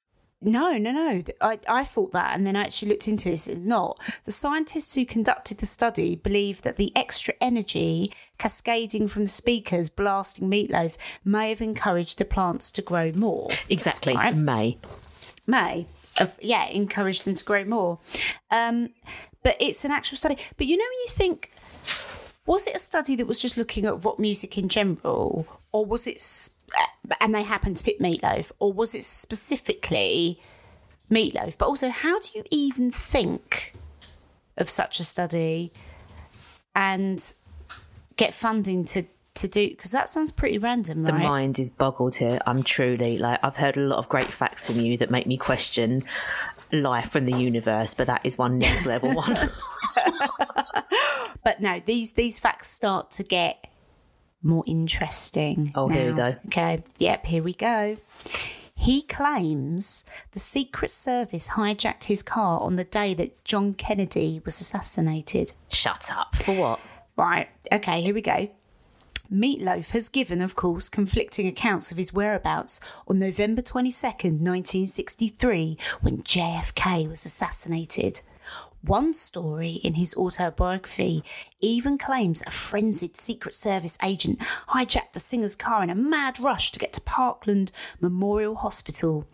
No, 0.43 0.75
no, 0.77 0.91
no. 0.91 1.21
I, 1.39 1.59
I 1.67 1.83
thought 1.83 2.13
that, 2.13 2.35
and 2.35 2.47
then 2.47 2.55
I 2.55 2.61
actually 2.61 2.89
looked 2.89 3.07
into 3.07 3.29
it. 3.29 3.33
It's 3.33 3.59
not. 3.59 3.99
The 4.25 4.31
scientists 4.31 4.95
who 4.95 5.05
conducted 5.05 5.59
the 5.59 5.67
study 5.67 6.15
believe 6.15 6.63
that 6.63 6.77
the 6.77 6.91
extra 6.95 7.35
energy 7.39 8.11
cascading 8.39 9.07
from 9.07 9.25
the 9.25 9.29
speakers 9.29 9.89
blasting 9.89 10.49
meatloaf 10.49 10.97
may 11.23 11.49
have 11.49 11.61
encouraged 11.61 12.17
the 12.17 12.25
plants 12.25 12.71
to 12.71 12.81
grow 12.81 13.11
more. 13.13 13.49
Exactly. 13.69 14.15
Right. 14.15 14.35
May. 14.35 14.77
May 15.45 15.85
have, 16.15 16.39
yeah, 16.41 16.67
encouraged 16.69 17.25
them 17.25 17.35
to 17.35 17.43
grow 17.45 17.63
more. 17.63 17.99
Um, 18.49 18.89
but 19.43 19.57
it's 19.59 19.85
an 19.85 19.91
actual 19.91 20.17
study. 20.17 20.37
But 20.57 20.65
you 20.65 20.75
know, 20.75 20.83
when 20.85 20.99
you 20.99 21.07
think, 21.09 21.51
was 22.47 22.65
it 22.65 22.75
a 22.75 22.79
study 22.79 23.15
that 23.17 23.27
was 23.27 23.39
just 23.39 23.57
looking 23.57 23.85
at 23.85 24.03
rock 24.03 24.17
music 24.17 24.57
in 24.57 24.69
general, 24.69 25.45
or 25.71 25.85
was 25.85 26.07
it, 26.07 26.15
s- 26.15 26.49
and 27.19 27.33
they 27.35 27.43
happen 27.43 27.73
to 27.73 27.83
pick 27.83 27.99
Meatloaf, 27.99 28.51
or 28.59 28.71
was 28.71 28.95
it 28.95 29.03
specifically 29.03 30.39
Meatloaf? 31.09 31.57
But 31.57 31.67
also, 31.67 31.89
how 31.89 32.19
do 32.19 32.29
you 32.35 32.43
even 32.51 32.91
think 32.91 33.73
of 34.57 34.69
such 34.69 34.99
a 34.99 35.03
study 35.03 35.71
and 36.75 37.33
get 38.15 38.33
funding 38.33 38.85
to 38.85 39.03
to 39.35 39.47
do? 39.47 39.69
Because 39.69 39.91
that 39.91 40.09
sounds 40.09 40.31
pretty 40.31 40.57
random, 40.57 41.03
The 41.03 41.13
mind 41.13 41.59
is 41.59 41.69
boggled 41.69 42.15
here. 42.15 42.39
I'm 42.45 42.63
truly 42.63 43.17
like 43.17 43.39
I've 43.43 43.57
heard 43.57 43.77
a 43.77 43.81
lot 43.81 43.99
of 43.99 44.09
great 44.09 44.27
facts 44.27 44.67
from 44.67 44.79
you 44.79 44.97
that 44.97 45.09
make 45.09 45.27
me 45.27 45.37
question 45.37 46.03
life 46.71 47.15
and 47.15 47.27
the 47.27 47.37
universe, 47.37 47.93
but 47.93 48.07
that 48.07 48.25
is 48.25 48.37
one 48.37 48.57
next 48.57 48.85
level 48.85 49.13
one. 49.15 49.35
But 51.43 51.59
no, 51.59 51.81
these 51.83 52.13
these 52.13 52.39
facts 52.39 52.67
start 52.67 53.09
to 53.11 53.23
get 53.23 53.67
more 54.43 54.63
interesting. 54.67 55.71
Oh, 55.75 55.87
here 55.87 56.11
we 56.11 56.17
go. 56.17 56.35
Okay, 56.47 56.83
yep, 56.97 57.25
here 57.25 57.43
we 57.43 57.53
go. 57.53 57.97
He 58.75 59.03
claims 59.03 60.05
the 60.31 60.39
Secret 60.39 60.89
Service 60.89 61.49
hijacked 61.49 62.05
his 62.05 62.23
car 62.23 62.59
on 62.61 62.77
the 62.77 62.83
day 62.83 63.13
that 63.13 63.43
John 63.45 63.75
Kennedy 63.75 64.41
was 64.43 64.59
assassinated. 64.59 65.53
Shut 65.69 66.09
up. 66.11 66.35
For 66.35 66.55
what? 66.55 66.79
Right, 67.15 67.49
okay, 67.71 68.01
here 68.01 68.15
we 68.15 68.21
go. 68.21 68.49
Meatloaf 69.31 69.91
has 69.91 70.09
given, 70.09 70.41
of 70.41 70.55
course, 70.55 70.89
conflicting 70.89 71.47
accounts 71.47 71.91
of 71.91 71.97
his 71.97 72.11
whereabouts 72.11 72.81
on 73.07 73.19
November 73.19 73.61
22nd, 73.61 74.41
1963, 74.41 75.77
when 76.01 76.23
JFK 76.23 77.07
was 77.07 77.25
assassinated. 77.25 78.21
One 78.83 79.13
story 79.13 79.73
in 79.83 79.93
his 79.93 80.15
autobiography 80.15 81.23
even 81.59 81.99
claims 81.99 82.41
a 82.41 82.49
frenzied 82.49 83.15
Secret 83.15 83.53
Service 83.53 83.95
agent 84.03 84.39
hijacked 84.69 85.13
the 85.13 85.19
singer's 85.19 85.55
car 85.55 85.83
in 85.83 85.91
a 85.91 85.95
mad 85.95 86.39
rush 86.39 86.71
to 86.71 86.79
get 86.79 86.91
to 86.93 87.01
Parkland 87.01 87.71
Memorial 87.99 88.55
Hospital. 88.55 89.27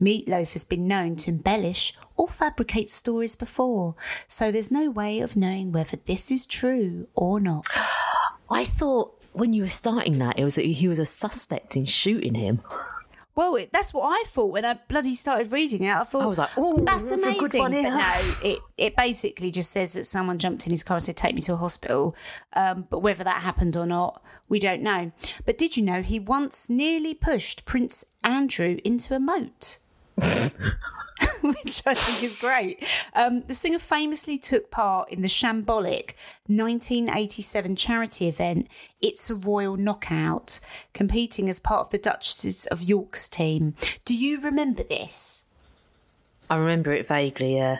Meatloaf 0.00 0.52
has 0.52 0.64
been 0.64 0.86
known 0.86 1.16
to 1.16 1.30
embellish 1.30 1.94
or 2.16 2.28
fabricate 2.28 2.88
stories 2.88 3.34
before, 3.34 3.96
so 4.28 4.52
there's 4.52 4.70
no 4.70 4.88
way 4.88 5.18
of 5.18 5.36
knowing 5.36 5.72
whether 5.72 5.96
this 5.96 6.30
is 6.30 6.46
true 6.46 7.08
or 7.16 7.40
not. 7.40 7.66
I 8.50 8.62
thought 8.62 9.20
when 9.32 9.52
you 9.52 9.62
were 9.62 9.68
starting 9.68 10.18
that, 10.18 10.38
it 10.38 10.44
was 10.44 10.54
that 10.54 10.64
he 10.64 10.86
was 10.86 11.00
a 11.00 11.04
suspect 11.04 11.76
in 11.76 11.86
shooting 11.86 12.34
him. 12.34 12.60
Well, 13.34 13.56
it, 13.56 13.72
that's 13.72 13.94
what 13.94 14.04
I 14.04 14.24
thought 14.26 14.52
when 14.52 14.64
I 14.64 14.78
bloody 14.88 15.14
started 15.14 15.50
reading 15.52 15.84
it. 15.84 15.94
I 15.94 16.04
thought 16.04 16.22
I 16.22 16.26
was 16.26 16.38
like, 16.38 16.56
"Ooh, 16.58 16.84
that's 16.84 17.08
that's 17.08 17.12
a 17.12 17.16
good 17.16 17.54
amazing." 17.54 17.62
but 17.62 17.70
no, 17.70 18.14
it 18.44 18.58
it 18.76 18.96
basically 18.96 19.50
just 19.50 19.70
says 19.70 19.94
that 19.94 20.04
someone 20.04 20.38
jumped 20.38 20.66
in 20.66 20.70
his 20.70 20.82
car 20.82 20.96
and 20.96 21.02
said, 21.02 21.16
"Take 21.16 21.34
me 21.34 21.40
to 21.42 21.54
a 21.54 21.56
hospital." 21.56 22.14
Um, 22.52 22.86
but 22.90 22.98
whether 22.98 23.24
that 23.24 23.42
happened 23.42 23.76
or 23.76 23.86
not, 23.86 24.22
we 24.48 24.58
don't 24.58 24.82
know. 24.82 25.12
But 25.46 25.56
did 25.56 25.78
you 25.78 25.82
know 25.82 26.02
he 26.02 26.18
once 26.18 26.68
nearly 26.68 27.14
pushed 27.14 27.64
Prince 27.64 28.04
Andrew 28.22 28.78
into 28.84 29.14
a 29.14 29.18
moat? 29.18 29.78
which 31.42 31.82
I 31.86 31.94
think 31.94 32.22
is 32.22 32.40
great. 32.40 32.84
Um, 33.14 33.42
the 33.42 33.54
singer 33.54 33.78
famously 33.78 34.38
took 34.38 34.70
part 34.70 35.10
in 35.10 35.22
the 35.22 35.28
shambolic 35.28 36.14
1987 36.46 37.76
charity 37.76 38.28
event 38.28 38.68
It's 39.00 39.30
a 39.30 39.34
Royal 39.34 39.76
Knockout, 39.76 40.60
competing 40.92 41.48
as 41.48 41.60
part 41.60 41.80
of 41.80 41.90
the 41.90 41.98
Duchesses 41.98 42.66
of 42.66 42.82
York's 42.82 43.28
team. 43.28 43.74
Do 44.04 44.16
you 44.16 44.40
remember 44.40 44.82
this? 44.82 45.44
I 46.50 46.56
remember 46.56 46.92
it 46.92 47.08
vaguely, 47.08 47.56
yeah. 47.56 47.78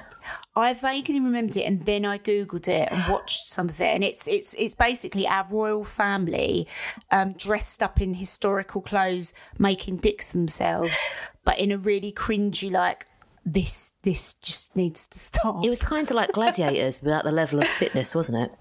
I 0.54 0.72
vaguely 0.74 1.20
remembered 1.20 1.56
it, 1.56 1.66
and 1.66 1.84
then 1.84 2.04
I 2.04 2.18
googled 2.18 2.68
it 2.68 2.88
and 2.90 3.10
watched 3.10 3.48
some 3.48 3.68
of 3.68 3.80
it, 3.80 3.94
and 3.94 4.04
it's 4.04 4.28
it's 4.28 4.54
it's 4.54 4.74
basically 4.74 5.26
our 5.26 5.46
royal 5.50 5.84
family 5.84 6.68
um, 7.10 7.32
dressed 7.32 7.82
up 7.82 8.00
in 8.00 8.14
historical 8.14 8.80
clothes, 8.80 9.34
making 9.58 9.96
dicks 9.98 10.32
themselves, 10.32 11.02
but 11.44 11.58
in 11.58 11.72
a 11.72 11.78
really 11.78 12.12
cringy 12.12 12.70
like 12.70 13.06
this 13.44 13.92
this 14.02 14.34
just 14.34 14.76
needs 14.76 15.06
to 15.08 15.18
stop. 15.18 15.64
It 15.64 15.68
was 15.68 15.82
kind 15.82 16.08
of 16.08 16.16
like 16.16 16.32
gladiators 16.32 17.02
without 17.02 17.24
the 17.24 17.32
level 17.32 17.60
of 17.60 17.66
fitness, 17.66 18.14
wasn't 18.14 18.38
it? 18.38 18.58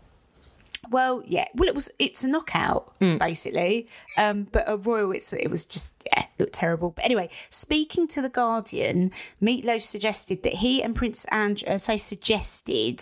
Well, 0.90 1.24
yeah. 1.26 1.46
Well, 1.54 1.70
it 1.70 1.76
was. 1.76 1.92
It's 2.00 2.24
a 2.24 2.28
knockout, 2.28 2.94
basically. 3.00 3.88
Um, 4.18 4.48
but 4.52 4.64
a 4.68 4.78
royal. 4.78 5.12
It's. 5.12 5.32
It 5.32 5.50
was 5.50 5.66
just. 5.66 6.08
Yeah, 6.08 6.26
looked 6.40 6.54
terrible. 6.54 6.92
But 6.92 7.06
anyway, 7.06 7.30
speaking 7.50 8.08
to 8.10 8.22
the 8.22 8.30
Guardian, 8.30 9.12
Meatloaf 9.42 9.82
suggested 9.82 10.44
that 10.44 10.56
he 10.56 10.82
and 10.84 10.96
Prince 10.96 11.26
Andrew. 11.26 11.70
Uh, 11.70 11.78
say 11.78 11.98
suggested, 11.98 13.02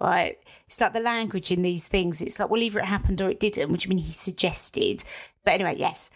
right? 0.00 0.38
It's 0.66 0.80
like 0.80 0.92
the 0.92 1.00
language 1.00 1.50
in 1.50 1.62
these 1.62 1.88
things. 1.88 2.20
It's 2.22 2.38
like 2.38 2.50
well, 2.50 2.62
either 2.62 2.80
it 2.80 2.86
happened 2.86 3.20
or 3.20 3.30
it 3.30 3.40
didn't. 3.40 3.70
Which 3.72 3.86
I 3.86 3.88
mean, 3.88 3.98
he 3.98 4.12
suggested. 4.12 5.04
But 5.44 5.54
anyway, 5.54 5.74
yes, 5.76 6.12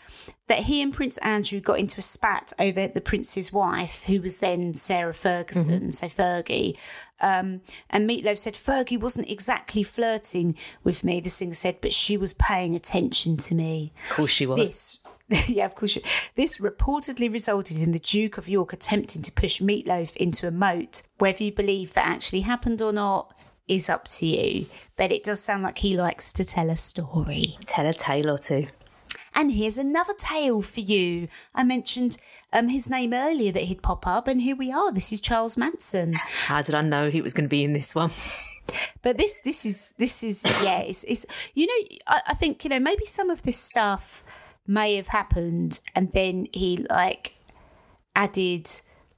that 0.46 0.60
he 0.60 0.80
and 0.80 0.92
Prince 0.92 1.18
Andrew 1.18 1.58
got 1.60 1.80
into 1.80 1.98
a 1.98 2.02
spat 2.02 2.52
over 2.60 2.86
the 2.86 3.00
prince's 3.00 3.52
wife, 3.52 4.04
who 4.04 4.20
was 4.22 4.38
then 4.38 4.72
Sarah 4.74 5.12
Ferguson, 5.14 5.90
so 5.90 6.06
Fergie. 6.06 6.76
Um, 7.20 7.62
and 7.90 8.08
Meatloaf 8.08 8.38
said 8.38 8.54
Fergie 8.54 9.00
wasn't 9.00 9.28
exactly 9.28 9.82
flirting 9.82 10.54
with 10.84 11.02
me, 11.02 11.18
the 11.18 11.28
singer 11.28 11.54
said, 11.54 11.78
but 11.80 11.92
she 11.92 12.16
was 12.16 12.34
paying 12.34 12.76
attention 12.76 13.36
to 13.38 13.56
me. 13.56 13.92
Of 14.10 14.16
course 14.16 14.30
she 14.30 14.46
was. 14.46 15.00
This, 15.28 15.48
yeah, 15.48 15.64
of 15.64 15.74
course. 15.74 15.90
she- 15.92 16.04
This 16.36 16.58
reportedly 16.58 17.32
resulted 17.32 17.78
in 17.78 17.90
the 17.90 17.98
Duke 17.98 18.38
of 18.38 18.48
York 18.48 18.72
attempting 18.72 19.22
to 19.22 19.32
push 19.32 19.60
Meatloaf 19.60 20.14
into 20.16 20.46
a 20.46 20.52
moat. 20.52 21.02
Whether 21.18 21.42
you 21.42 21.50
believe 21.52 21.94
that 21.94 22.06
actually 22.06 22.42
happened 22.42 22.80
or 22.80 22.92
not 22.92 23.35
is 23.68 23.88
up 23.88 24.08
to 24.08 24.26
you. 24.26 24.66
But 24.96 25.12
it 25.12 25.22
does 25.22 25.42
sound 25.42 25.62
like 25.62 25.78
he 25.78 25.96
likes 25.96 26.32
to 26.34 26.44
tell 26.44 26.70
a 26.70 26.76
story. 26.76 27.58
Tell 27.66 27.86
a 27.86 27.92
tale 27.92 28.30
or 28.30 28.38
two. 28.38 28.68
And 29.34 29.52
here's 29.52 29.76
another 29.76 30.14
tale 30.14 30.62
for 30.62 30.80
you. 30.80 31.28
I 31.54 31.62
mentioned 31.62 32.16
um, 32.54 32.68
his 32.68 32.88
name 32.88 33.12
earlier 33.12 33.52
that 33.52 33.64
he'd 33.64 33.82
pop 33.82 34.06
up, 34.06 34.26
and 34.28 34.40
here 34.40 34.56
we 34.56 34.72
are. 34.72 34.90
This 34.90 35.12
is 35.12 35.20
Charles 35.20 35.58
Manson. 35.58 36.14
How 36.14 36.62
did 36.62 36.74
I 36.74 36.80
know 36.80 37.10
he 37.10 37.20
was 37.20 37.34
going 37.34 37.44
to 37.44 37.50
be 37.50 37.62
in 37.62 37.72
this 37.72 37.94
one? 37.94 38.10
But 39.00 39.16
this, 39.16 39.42
this 39.42 39.64
is, 39.64 39.94
this 39.96 40.24
is, 40.24 40.44
yeah, 40.64 40.80
it's, 40.80 41.04
it's 41.04 41.24
you 41.54 41.66
know, 41.66 41.96
I, 42.08 42.20
I 42.28 42.34
think 42.34 42.64
you 42.64 42.70
know 42.70 42.80
maybe 42.80 43.04
some 43.04 43.30
of 43.30 43.42
this 43.42 43.56
stuff 43.56 44.24
may 44.66 44.96
have 44.96 45.06
happened, 45.06 45.78
and 45.94 46.10
then 46.10 46.48
he 46.52 46.84
like 46.90 47.36
added 48.16 48.68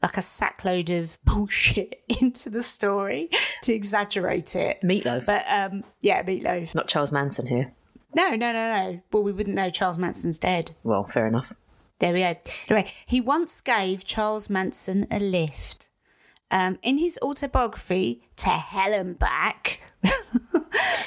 like 0.03 0.16
a 0.16 0.20
sackload 0.20 0.90
of 0.90 1.18
bullshit 1.24 2.03
into 2.09 2.51
the 2.51 2.62
story 2.62 3.30
to 3.62 3.72
exaggerate 3.72 4.55
it. 4.57 4.80
Meatloaf. 4.82 5.26
But 5.26 5.44
um, 5.49 5.84
yeah, 6.01 6.22
meatloaf. 6.22 6.74
Not 6.74 6.88
Charles 6.88 7.12
Manson 7.12 7.46
here. 7.46 7.72
No, 8.14 8.30
no, 8.30 8.53
no, 8.53 8.53
no. 8.53 9.01
Well, 9.12 9.22
we 9.22 9.32
wouldn't 9.32 9.57
know 9.57 9.70
Charles 9.70 9.99
Manson's 9.99 10.38
dead. 10.38 10.72
Well, 10.82 11.05
fair 11.05 11.26
enough. 11.26 11.53
There 11.99 12.12
we 12.12 12.20
go. 12.20 12.36
Anyway, 12.68 12.92
he 13.07 13.20
once 13.20 13.61
gave 13.61 14.05
Charles 14.05 14.49
Manson 14.49 15.07
a 15.11 15.18
lift. 15.18 15.90
Um, 16.51 16.78
in 16.82 16.99
his 16.99 17.18
autobiography, 17.20 18.22
To 18.36 18.49
Hell 18.49 18.94
and 18.94 19.18
Back, 19.18 19.82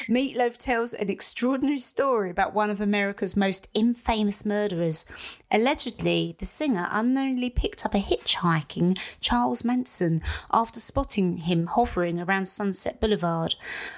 Meatloaf 0.07 0.57
tells 0.57 0.93
an 0.93 1.09
extraordinary 1.09 1.77
story 1.77 2.29
about 2.29 2.53
one 2.53 2.69
of 2.69 2.81
America's 2.81 3.37
most 3.37 3.69
infamous 3.73 4.45
murderers. 4.45 5.05
Allegedly, 5.49 6.35
the 6.37 6.45
singer 6.45 6.89
unknowingly 6.91 7.49
picked 7.49 7.85
up 7.85 7.93
a 7.93 7.99
hitchhiking 7.99 8.97
Charles 9.19 9.63
Manson 9.63 10.21
after 10.51 10.79
spotting 10.79 11.37
him 11.37 11.67
hovering 11.67 12.19
around 12.19 12.47
Sunset 12.47 12.99
Boulevard. 12.99 13.55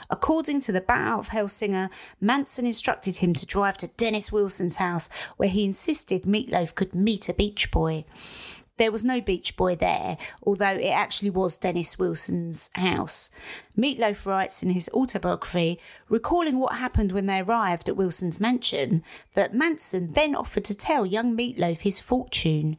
According 0.10 0.62
to 0.62 0.72
the 0.72 0.82
Bat 0.82 1.08
Out 1.08 1.20
of 1.20 1.28
Hell 1.30 1.48
singer, 1.48 1.90
Manson 2.22 2.66
instructed 2.66 3.18
him 3.18 3.34
to 3.34 3.46
drive 3.46 3.78
to 3.78 3.88
Dennis 3.88 4.32
Wilson's 4.32 4.78
house, 4.78 5.10
where 5.38 5.50
he 5.50 5.66
insisted 5.66 6.24
Meatloaf 6.24 6.76
could 6.76 6.94
meet 6.94 7.30
a 7.30 7.34
beach 7.34 7.72
boy. 7.72 8.06
There 8.78 8.92
was 8.92 9.06
no 9.06 9.22
Beach 9.22 9.56
Boy 9.56 9.76
there, 9.76 10.18
although 10.42 10.74
it 10.74 10.90
actually 10.90 11.30
was 11.30 11.60
Dennis 11.60 12.00
Wilson's 12.00 12.72
house. 12.74 13.30
Meatloaf 13.78 14.26
writes 14.26 14.64
in 14.64 14.72
his 14.72 14.90
autobiography, 14.94 15.80
recalling 16.10 16.60
what 16.60 16.78
happened 16.78 17.12
when 17.12 17.28
they 17.28 17.40
arrived 17.40 17.88
at 17.88 17.96
Wilson's 17.96 18.40
mansion, 18.40 19.04
that 19.36 19.54
Manson 19.54 20.14
then 20.14 20.34
offered 20.34 20.66
to 20.66 20.76
tell 20.76 21.06
young 21.06 21.38
Meatloaf 21.38 21.82
his 21.82 22.00
fortune, 22.00 22.78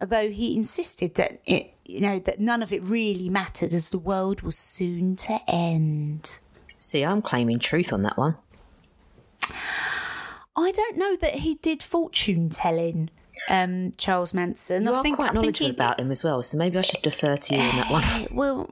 although 0.00 0.30
he 0.30 0.56
insisted 0.56 1.14
that 1.14 1.40
it, 1.46 1.74
you 1.84 2.00
know, 2.00 2.18
that 2.18 2.40
none 2.40 2.62
of 2.62 2.72
it 2.72 2.82
really 2.82 3.28
mattered 3.28 3.72
as 3.72 3.90
the 3.90 3.98
world 3.98 4.42
was 4.42 4.58
soon 4.58 5.14
to 5.14 5.38
end. 5.46 6.40
See, 6.78 7.04
I'm 7.04 7.22
claiming 7.22 7.60
truth 7.60 7.92
on 7.92 8.02
that 8.02 8.18
one. 8.18 8.36
I 10.56 10.72
don't 10.72 10.96
know 10.96 11.14
that 11.16 11.36
he 11.36 11.54
did 11.54 11.82
fortune 11.82 12.48
telling, 12.50 13.10
um, 13.48 13.92
Charles 13.96 14.34
Manson. 14.34 14.84
You 14.84 14.92
I 14.92 14.96
are 14.96 15.02
think 15.02 15.16
quite 15.16 15.30
I 15.30 15.32
think 15.32 15.42
knowledgeable 15.42 15.68
he, 15.68 15.74
about 15.74 16.00
him 16.00 16.10
as 16.10 16.24
well, 16.24 16.42
so 16.42 16.58
maybe 16.58 16.78
I 16.78 16.82
should 16.82 17.02
defer 17.02 17.36
to 17.36 17.54
you 17.54 17.60
on 17.60 17.76
that 17.76 17.90
one. 17.90 18.26
Well, 18.32 18.70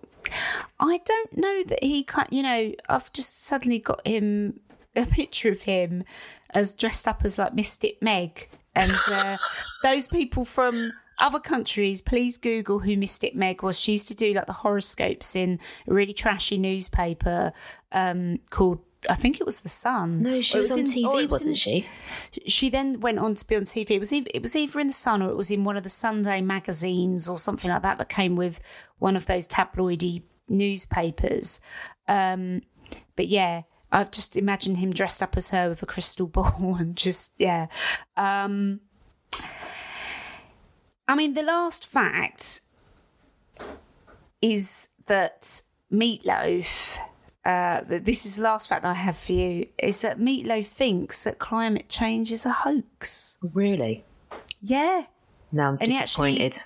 I 0.80 1.00
don't 1.04 1.36
know 1.36 1.62
that 1.64 1.82
he 1.82 2.04
can't. 2.04 2.32
You 2.32 2.42
know, 2.42 2.72
I've 2.88 3.12
just 3.12 3.44
suddenly 3.44 3.78
got 3.78 4.06
him 4.06 4.60
a 4.96 5.06
picture 5.06 5.50
of 5.50 5.62
him 5.62 6.04
as 6.50 6.74
dressed 6.74 7.06
up 7.06 7.24
as 7.24 7.38
like 7.38 7.54
Mystic 7.54 8.02
Meg, 8.02 8.48
and 8.74 8.92
uh, 9.10 9.36
those 9.82 10.08
people 10.08 10.44
from 10.44 10.92
other 11.18 11.40
countries. 11.40 12.00
Please 12.00 12.38
Google 12.38 12.80
who 12.80 12.96
Mystic 12.96 13.34
Meg 13.34 13.62
was. 13.62 13.78
She 13.78 13.92
used 13.92 14.08
to 14.08 14.14
do 14.14 14.32
like 14.32 14.46
the 14.46 14.52
horoscopes 14.52 15.34
in 15.34 15.58
a 15.86 15.94
really 15.94 16.12
trashy 16.12 16.58
newspaper 16.58 17.52
um, 17.92 18.38
called. 18.50 18.80
I 19.08 19.14
think 19.14 19.40
it 19.40 19.46
was 19.46 19.60
the 19.60 19.68
Sun. 19.68 20.22
No, 20.22 20.40
she 20.40 20.56
it 20.56 20.60
was 20.60 20.72
on 20.72 20.80
in- 20.80 20.84
TV, 20.86 21.22
it 21.22 21.30
was 21.30 21.40
wasn't 21.40 21.56
she? 21.56 21.86
she 22.46 22.68
then 22.68 23.00
went 23.00 23.18
on 23.18 23.34
to 23.34 23.46
be 23.46 23.56
on 23.56 23.62
TV. 23.62 23.92
It 23.92 23.98
was 23.98 24.12
either, 24.12 24.30
it 24.34 24.42
was 24.42 24.56
either 24.56 24.80
in 24.80 24.88
the 24.88 24.92
Sun 24.92 25.22
or 25.22 25.30
it 25.30 25.36
was 25.36 25.50
in 25.50 25.64
one 25.64 25.76
of 25.76 25.82
the 25.82 25.90
Sunday 25.90 26.40
magazines 26.40 27.28
or 27.28 27.38
something 27.38 27.70
like 27.70 27.82
that 27.82 27.98
that 27.98 28.08
came 28.08 28.34
with 28.36 28.60
one 28.98 29.16
of 29.16 29.26
those 29.26 29.46
tabloidy 29.46 30.22
newspapers. 30.48 31.60
Um, 32.08 32.62
but 33.16 33.28
yeah, 33.28 33.62
I've 33.92 34.10
just 34.10 34.36
imagined 34.36 34.78
him 34.78 34.92
dressed 34.92 35.22
up 35.22 35.36
as 35.36 35.50
her 35.50 35.68
with 35.68 35.82
a 35.82 35.86
crystal 35.86 36.26
ball 36.26 36.76
and 36.80 36.96
just 36.96 37.34
yeah. 37.38 37.66
Um, 38.16 38.80
I 41.06 41.14
mean, 41.14 41.34
the 41.34 41.42
last 41.42 41.86
fact 41.86 42.60
is 44.42 44.88
that 45.06 45.62
Meatloaf. 45.92 46.98
Uh, 47.44 47.80
this 47.86 48.26
is 48.26 48.36
the 48.36 48.42
last 48.42 48.68
fact 48.68 48.82
that 48.82 48.90
I 48.90 48.94
have 48.94 49.16
for 49.16 49.32
you 49.32 49.66
is 49.78 50.02
that 50.02 50.18
Meatloaf 50.18 50.66
thinks 50.66 51.24
that 51.24 51.38
climate 51.38 51.88
change 51.88 52.30
is 52.30 52.44
a 52.44 52.50
hoax. 52.52 53.38
Really? 53.54 54.04
Yeah, 54.60 55.04
Now 55.50 55.68
I'm 55.70 55.78
And 55.80 55.90
he 55.92 55.96
actually- 55.98 56.36
disappointed. 56.38 56.62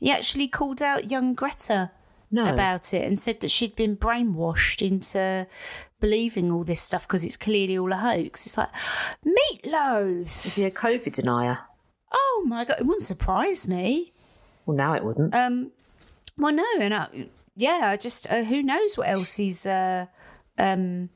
he 0.00 0.10
actually 0.10 0.48
called 0.48 0.82
out 0.82 1.10
young 1.10 1.34
Greta 1.34 1.92
No. 2.32 2.52
about 2.52 2.92
it 2.92 3.06
and 3.06 3.16
said 3.18 3.40
that 3.40 3.50
she'd 3.50 3.76
been 3.76 3.96
brainwashed 3.96 4.84
into 4.84 5.46
believing 6.00 6.50
all 6.50 6.64
this 6.64 6.80
stuff 6.80 7.06
because 7.06 7.24
it's 7.24 7.36
clearly 7.36 7.78
all 7.78 7.92
a 7.92 7.96
hoax. 7.96 8.46
It's 8.46 8.56
like 8.58 8.70
Meatloaf. 9.24 10.26
Is 10.46 10.56
he 10.56 10.64
a 10.64 10.70
COVID 10.70 11.12
denier? 11.12 11.58
Oh 12.12 12.44
my 12.46 12.64
god, 12.64 12.76
it 12.80 12.86
wouldn't 12.86 13.02
surprise 13.02 13.68
me. 13.68 14.12
Well, 14.66 14.76
now 14.76 14.94
it 14.94 15.04
wouldn't. 15.04 15.34
Um, 15.34 15.70
well, 16.36 16.52
no, 16.54 16.64
and 16.80 16.94
I, 16.94 17.28
yeah, 17.58 17.90
I 17.92 17.96
just 17.96 18.30
uh, 18.30 18.44
who 18.44 18.62
knows 18.62 18.96
what 18.96 19.08
else 19.08 19.34
he's 19.34 19.66
uh, 19.66 20.06
um, 20.56 21.10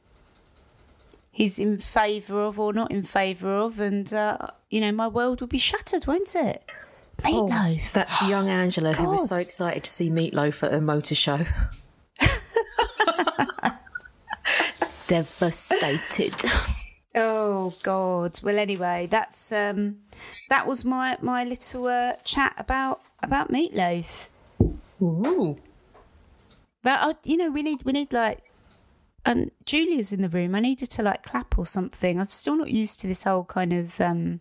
he's 1.30 1.61
in 1.61 1.78
favour 1.78 2.43
of 2.43 2.59
or 2.59 2.72
not 2.72 2.90
in 2.90 3.05
favour 3.05 3.59
of, 3.59 3.78
and 3.78 4.12
uh, 4.12 4.38
you 4.68 4.80
know, 4.80 4.90
my 4.90 5.07
world 5.07 5.40
will 5.40 5.47
be 5.47 5.59
shattered, 5.59 6.09
won't 6.09 6.34
it? 6.34 6.64
Meatloaf. 7.18 7.93
that 7.93 8.09
young 8.28 8.49
Angela 8.49 8.93
who 8.93 9.11
was 9.11 9.28
so 9.28 9.36
excited 9.36 9.84
to 9.84 9.90
see 9.90 10.11
Meatloaf 10.11 10.64
at 10.64 10.74
a 10.74 10.80
motor 10.80 11.14
show. 11.14 11.47
Devastated. 15.07 16.34
Oh 17.14 17.72
God. 17.84 18.40
Well, 18.43 18.59
anyway, 18.59 19.07
that's 19.09 19.53
um, 19.53 19.99
that 20.49 20.66
was 20.66 20.84
my 20.84 21.18
my 21.22 21.45
little 21.45 21.86
uh, 21.86 22.14
chat 22.24 22.55
about 22.59 23.01
about 23.22 23.53
meatloaf. 23.53 24.26
Ooh. 25.01 25.57
But 26.83 26.99
I, 27.01 27.14
you 27.24 27.37
know, 27.37 27.51
we 27.51 27.62
need 27.62 27.83
we 27.85 27.93
need 27.93 28.12
like, 28.12 28.43
and 29.24 29.51
Julia's 29.64 30.12
in 30.12 30.20
the 30.22 30.28
room. 30.28 30.55
I 30.55 30.61
needed 30.61 30.91
to 30.91 31.03
like 31.03 31.22
clap 31.22 31.57
or 31.59 31.66
something. 31.66 32.20
I'm 32.20 32.30
still 32.30 32.57
not 32.57 32.70
used 32.70 33.01
to 33.01 33.07
this 33.07 33.24
whole 33.24 33.45
kind 33.45 33.72
of 33.72 34.01
um, 34.01 34.41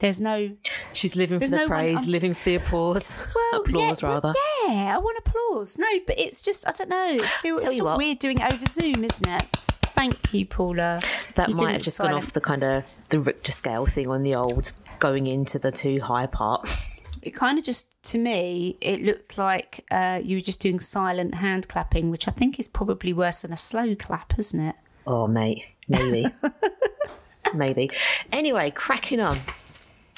There's 0.00 0.20
no. 0.20 0.56
She's 0.92 1.16
living 1.16 1.40
for 1.40 1.46
the 1.48 1.56
no 1.56 1.66
praise, 1.68 2.02
I'm- 2.02 2.10
living 2.10 2.34
for 2.34 2.44
the 2.50 2.54
applause. 2.56 3.18
Well, 3.34 3.60
applause, 3.62 4.02
yeah, 4.02 4.08
well, 4.08 4.20
rather. 4.20 4.34
yeah, 4.68 4.94
I 4.94 4.98
want 4.98 5.18
applause. 5.24 5.78
No, 5.78 5.86
but 6.06 6.18
it's 6.18 6.42
just 6.42 6.68
I 6.68 6.72
don't 6.72 6.90
know. 6.90 7.10
It's 7.12 7.30
still, 7.32 7.56
Tell 7.56 7.64
it's 7.66 7.74
still 7.76 7.84
what. 7.86 7.98
weird 7.98 8.18
doing 8.18 8.38
it 8.38 8.52
over 8.52 8.64
Zoom, 8.66 9.02
isn't 9.04 9.28
it? 9.28 9.56
Thank 9.94 10.34
you, 10.34 10.44
Paula. 10.46 11.00
That 11.36 11.48
You 11.48 11.54
might 11.56 11.72
have 11.72 11.82
just 11.82 11.98
gone 11.98 12.12
off 12.12 12.32
the 12.32 12.40
kind 12.40 12.64
of 12.64 12.84
the 13.10 13.20
Richter 13.20 13.52
scale 13.52 13.86
thing 13.86 14.08
on 14.08 14.22
the 14.22 14.34
old 14.34 14.72
going 14.98 15.26
into 15.26 15.58
the 15.58 15.70
too 15.72 16.00
high 16.00 16.26
part. 16.26 16.68
It 17.22 17.30
kind 17.30 17.58
of 17.58 17.64
just, 17.64 18.02
to 18.10 18.18
me, 18.18 18.76
it 18.80 19.02
looked 19.02 19.38
like 19.38 19.84
uh, 19.90 20.20
you 20.22 20.38
were 20.38 20.42
just 20.42 20.60
doing 20.60 20.80
silent 20.80 21.36
hand 21.36 21.68
clapping, 21.68 22.10
which 22.10 22.26
I 22.26 22.32
think 22.32 22.58
is 22.58 22.66
probably 22.66 23.12
worse 23.12 23.42
than 23.42 23.52
a 23.52 23.56
slow 23.56 23.94
clap, 23.94 24.38
isn't 24.38 24.60
it? 24.60 24.76
Oh, 25.06 25.28
mate, 25.28 25.64
maybe. 25.88 26.26
maybe. 27.54 27.90
Anyway, 28.32 28.70
cracking 28.72 29.20
on. 29.20 29.38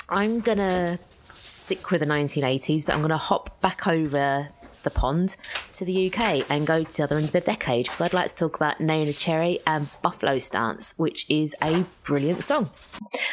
I'm 0.09 0.41
going 0.41 0.59
to 0.59 0.99
stick 1.35 1.91
with 1.91 2.01
the 2.01 2.07
1980s, 2.07 2.87
but 2.87 2.95
I'm 2.95 3.01
going 3.01 3.11
to 3.11 3.19
hop 3.19 3.61
back 3.61 3.87
over 3.87 4.49
the 4.85 4.91
pond 4.91 5.37
to 5.73 5.85
the 5.85 6.13
UK 6.13 6.49
and 6.51 6.67
go 6.67 6.85
to 6.85 6.97
the 6.97 7.03
other 7.03 7.17
end 7.17 7.27
of 7.27 7.33
the 7.33 7.41
decade 7.41 7.87
because 7.87 8.01
I'd 8.01 8.13
like 8.13 8.29
to 8.29 8.35
talk 8.35 8.57
about 8.57 8.79
Neneh 8.79 9.19
Cherry 9.19 9.59
and 9.67 9.89
Buffalo 10.03 10.39
Stance, 10.39 10.95
which 10.97 11.29
is 11.29 11.55
a 11.63 11.85
brilliant 12.05 12.45
song. 12.45 12.71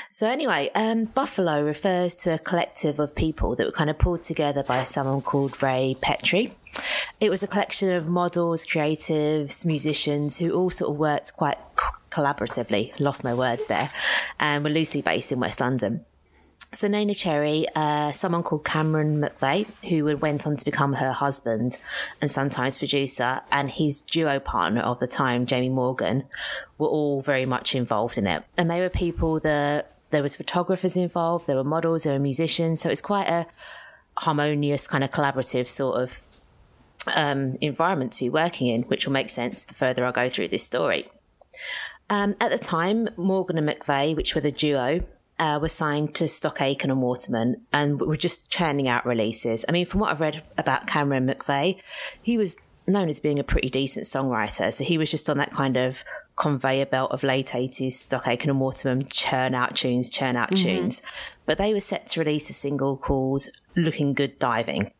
So, 0.10 0.28
anyway, 0.28 0.70
um, 0.76 1.06
Buffalo 1.06 1.62
refers 1.64 2.16
to 2.16 2.34
a 2.34 2.40
collective 2.40 3.00
of 3.00 3.16
people 3.16 3.56
that 3.56 3.66
were 3.66 3.72
kind 3.72 3.90
of 3.90 3.98
pulled 3.98 4.24
together 4.24 4.64
by 4.64 4.84
someone 4.84 5.22
called 5.22 5.62
Ray 5.62 5.96
Petri. 6.02 6.56
It 7.20 7.30
was 7.30 7.44
a 7.44 7.48
collection 7.48 7.92
of 7.92 8.08
models, 8.08 8.66
creatives, 8.66 9.66
musicians 9.66 10.38
who 10.38 10.54
all 10.54 10.70
sort 10.70 10.92
of 10.92 10.98
worked 10.98 11.36
quite 11.36 11.58
collaboratively, 12.10 13.00
lost 13.00 13.24
my 13.24 13.34
words 13.34 13.68
there, 13.68 13.90
and 14.40 14.64
were 14.64 14.70
loosely 14.70 15.02
based 15.02 15.32
in 15.32 15.40
West 15.40 15.60
London. 15.60 16.06
So 16.74 16.88
Neneh 16.88 17.18
Cherry, 17.18 17.66
uh, 17.76 18.14
someone 18.14 18.44
called 18.44 18.64
Cameron 18.64 19.20
McVey, 19.22 19.68
who 19.90 20.16
went 20.16 20.48
on 20.48 20.56
to 20.56 20.64
become 20.64 20.94
her 20.94 21.12
husband 21.12 21.78
and 22.22 22.32
sometimes 22.32 22.78
producer, 22.78 23.42
and 23.52 23.70
his 23.70 24.00
duo 24.00 24.40
partner 24.40 24.80
of 24.80 25.00
the 25.00 25.08
time, 25.08 25.46
Jamie 25.46 25.68
Morgan, 25.68 26.24
were 26.78 26.88
all 26.88 27.22
very 27.22 27.46
much 27.46 27.76
involved 27.76 28.18
in 28.18 28.26
it. 28.26 28.44
And 28.58 28.72
they 28.72 28.80
were 28.80 28.88
people 28.88 29.42
that 29.42 29.98
there 30.12 30.22
was 30.22 30.38
photographers 30.38 30.96
involved, 30.96 31.46
there 31.46 31.58
were 31.58 31.66
models, 31.66 32.04
there 32.04 32.14
were 32.14 32.20
musicians, 32.20 32.80
so 32.80 32.90
it's 32.90 33.02
quite 33.02 33.28
a 33.28 33.48
harmonious 34.16 34.88
kind 34.88 35.04
of 35.04 35.12
collaborative 35.12 35.68
sort 35.68 36.00
of 36.00 36.22
um, 37.14 37.58
environment 37.60 38.14
to 38.14 38.26
be 38.26 38.30
working 38.30 38.68
in, 38.68 38.84
which 38.84 39.06
will 39.06 39.14
make 39.14 39.30
sense 39.30 39.66
the 39.66 39.74
further 39.74 40.06
I 40.06 40.12
go 40.14 40.30
through 40.30 40.48
this 40.48 40.64
story. 40.64 41.12
Um, 42.10 42.36
at 42.40 42.50
the 42.50 42.58
time, 42.58 43.10
Morgan 43.18 43.58
and 43.58 43.68
McVey, 43.68 44.16
which 44.16 44.36
were 44.36 44.42
the 44.42 44.54
duo, 44.54 45.04
uh, 45.42 45.58
were 45.60 45.68
signed 45.68 46.14
to 46.14 46.28
Stock 46.28 46.62
Aitken 46.62 46.92
and 46.92 47.02
Waterman 47.02 47.66
and 47.74 48.00
were 48.00 48.16
just 48.16 48.52
churning 48.52 48.88
out 48.88 49.08
releases. 49.08 49.66
I 49.68 49.72
mean, 49.72 49.88
from 49.88 50.00
what 50.00 50.12
I've 50.12 50.20
read 50.20 50.44
about 50.56 50.86
Cameron 50.86 51.28
McVey, 51.28 51.82
he 52.22 52.38
was 52.38 52.60
known 52.86 53.10
as 53.10 53.20
being 53.20 53.40
a 53.40 53.44
pretty 53.44 53.68
decent 53.68 54.06
songwriter. 54.06 54.72
So 54.72 54.84
he 54.84 55.00
was 55.00 55.10
just 55.10 55.32
on 55.32 55.40
that 55.40 55.52
kind 55.52 55.78
of 55.78 56.04
conveyor 56.36 56.86
belt 56.86 57.12
of 57.12 57.24
late 57.24 57.48
80s 57.48 57.94
Stock 57.94 58.28
Aitken 58.28 58.52
and 58.52 58.60
Waterman 58.60 59.08
churn 59.10 59.56
out 59.56 59.76
tunes, 59.76 60.12
churn 60.12 60.36
out 60.36 60.56
tunes. 60.56 61.02
But 61.48 61.58
they 61.58 61.74
were 61.74 61.80
set 61.80 62.06
to 62.08 62.20
release 62.20 62.52
a 62.52 62.54
single 62.54 62.96
called 62.96 63.42
Looking 63.76 64.14
Good 64.14 64.38
Diving, 64.38 64.92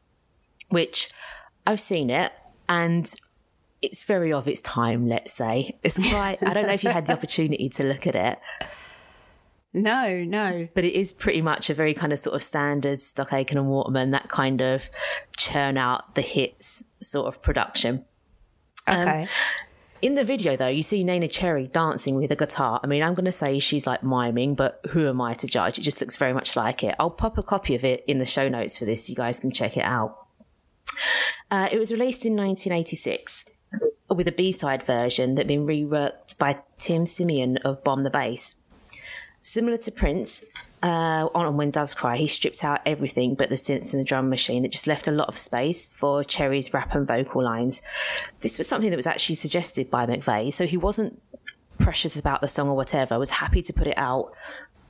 which 0.70 1.12
I've 1.68 1.80
seen 1.80 2.10
it 2.10 2.34
and 2.68 3.14
it's 3.84 4.04
very 4.06 4.34
of 4.34 4.48
its 4.48 4.62
time, 4.62 5.08
let's 5.08 5.34
say. 5.34 5.78
It's 5.84 6.00
quite, 6.10 6.40
I 6.42 6.56
don't 6.56 6.66
know 6.66 6.74
if 6.74 6.84
you 6.84 6.90
had 6.90 7.06
the 7.06 7.14
opportunity 7.18 7.70
to 7.70 7.84
look 7.84 8.08
at 8.08 8.16
it, 8.16 8.40
No, 9.74 10.24
no. 10.24 10.68
but 10.74 10.84
it 10.84 10.94
is 10.94 11.14
pretty 11.14 11.42
much 11.42 11.70
a 11.70 11.74
very 11.74 11.94
kind 11.94 12.12
of 12.12 12.20
sort 12.20 12.36
of 12.36 12.44
standard 12.44 13.00
Stock 13.00 13.32
Aitken 13.32 13.58
and 13.58 13.68
Waterman, 13.68 14.12
that 14.12 14.28
kind 14.28 14.62
of 14.62 14.90
churn 15.38 15.78
out 15.78 16.16
the 16.16 16.22
hits 16.22 16.84
sort 17.00 17.28
of 17.28 17.42
production. 17.42 18.06
Okay. 18.90 19.28
In 20.02 20.16
the 20.16 20.24
video, 20.24 20.56
though, 20.56 20.68
you 20.68 20.82
see 20.82 21.04
Neneh 21.04 21.32
Cherry 21.32 21.68
dancing 21.68 22.16
with 22.16 22.32
a 22.32 22.36
guitar. 22.36 22.80
I 22.84 22.88
mean, 22.88 23.04
I'm 23.04 23.14
going 23.14 23.26
to 23.26 23.32
say 23.32 23.60
she's 23.60 23.86
like 23.86 24.04
miming, 24.04 24.56
but 24.56 24.82
who 24.90 25.08
am 25.08 25.22
I 25.22 25.34
to 25.36 25.48
judge? 25.48 25.78
It 25.78 25.84
just 25.84 26.02
looks 26.02 26.16
very 26.16 26.34
much 26.34 26.56
like 26.56 26.84
it. 26.84 26.96
I'll 27.00 27.12
pop 27.12 27.38
a 27.38 27.44
copy 27.44 27.76
of 27.76 27.84
it 27.84 28.04
in 28.08 28.18
the 28.18 28.26
show 28.26 28.50
notes 28.50 28.80
for 28.80 28.86
this. 28.86 29.10
You 29.10 29.16
guys 29.16 29.40
can 29.40 29.52
check 29.52 29.78
it 29.78 29.84
out. 29.84 30.26
Uh, 31.52 31.70
it 31.72 31.78
was 31.78 31.92
released 31.92 32.26
in 32.26 32.36
1986 32.36 33.46
with 34.10 34.28
a 34.28 34.32
B-side 34.32 34.84
version 34.84 35.36
that 35.36 35.42
had 35.42 35.48
been 35.48 35.68
reworked 35.68 36.38
by 36.40 36.62
Tim 36.78 37.04
Simenon 37.06 37.58
of 37.64 37.84
Bomb 37.84 38.04
the 38.04 38.10
Bass. 38.10 38.56
Similar 39.42 39.78
to 39.78 39.92
Prince, 39.92 40.44
uh, 40.84 41.28
on 41.36 41.58
When 41.58 41.72
Doves 41.72 41.94
Cry, 41.94 42.18
he 42.18 42.28
stripped 42.28 42.64
out 42.64 42.80
everything 42.86 43.36
but 43.36 43.50
the 43.50 43.56
synths 43.56 43.94
and 43.94 44.00
the 44.00 44.04
drum 44.06 44.30
machine 44.30 44.66
It 44.66 44.72
just 44.72 44.88
left 44.88 45.08
a 45.08 45.12
lot 45.12 45.28
of 45.28 45.38
space 45.38 45.86
for 45.86 46.24
Cherry's 46.24 46.74
rap 46.74 46.96
and 46.96 47.08
vocal 47.08 47.44
lines. 47.44 47.82
This 48.42 48.58
was 48.58 48.68
something 48.68 48.90
that 48.90 48.96
was 48.98 49.08
actually 49.08 49.36
suggested 49.36 49.90
by 49.92 50.06
McVey, 50.06 50.52
so 50.52 50.66
he 50.66 50.78
wasn't 50.78 51.22
precious 51.80 52.20
about 52.20 52.42
the 52.42 52.48
song 52.48 52.70
or 52.70 52.76
whatever, 52.76 53.18
was 53.18 53.32
happy 53.32 53.62
to 53.62 53.74
put 53.74 53.88
it 53.88 53.98
out 53.98 54.32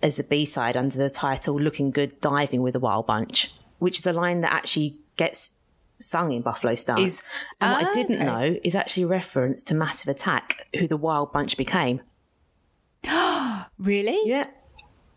as 0.03 0.17
the 0.17 0.23
B-side 0.23 0.75
under 0.75 0.97
the 0.97 1.09
title 1.09 1.59
Looking 1.59 1.91
Good 1.91 2.19
Diving 2.21 2.61
with 2.61 2.75
a 2.75 2.79
Wild 2.79 3.05
Bunch, 3.07 3.53
which 3.79 3.99
is 3.99 4.05
a 4.05 4.13
line 4.13 4.41
that 4.41 4.51
actually 4.53 4.97
gets 5.15 5.53
sung 5.99 6.31
in 6.33 6.41
Buffalo 6.41 6.73
Stance. 6.75 6.99
Is- 7.01 7.29
and 7.61 7.71
what 7.73 7.85
Ah, 7.85 7.89
I 7.89 7.93
didn't 7.93 8.15
okay. 8.15 8.25
know 8.25 8.59
is 8.63 8.75
actually 8.75 9.03
a 9.03 9.07
reference 9.07 9.61
to 9.63 9.75
Massive 9.75 10.07
Attack, 10.09 10.67
who 10.77 10.87
the 10.87 10.97
Wild 10.97 11.31
Bunch 11.31 11.55
became. 11.57 12.01
Really? 13.79 14.19
Yeah. 14.25 14.45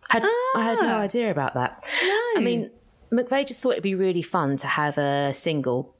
Had, 0.08 0.22
I 0.24 0.62
had 0.62 0.78
no 0.80 0.96
Ah. 0.96 1.00
idea 1.00 1.30
about 1.30 1.54
that. 1.54 1.82
No. 2.02 2.20
I 2.36 2.42
mean, 2.42 2.70
McVey 3.12 3.46
just 3.46 3.60
thought 3.60 3.72
it'd 3.72 3.82
be 3.82 3.94
really 3.94 4.22
fun 4.22 4.56
to 4.58 4.66
have 4.66 4.96
a 4.96 5.34
single 5.34 5.94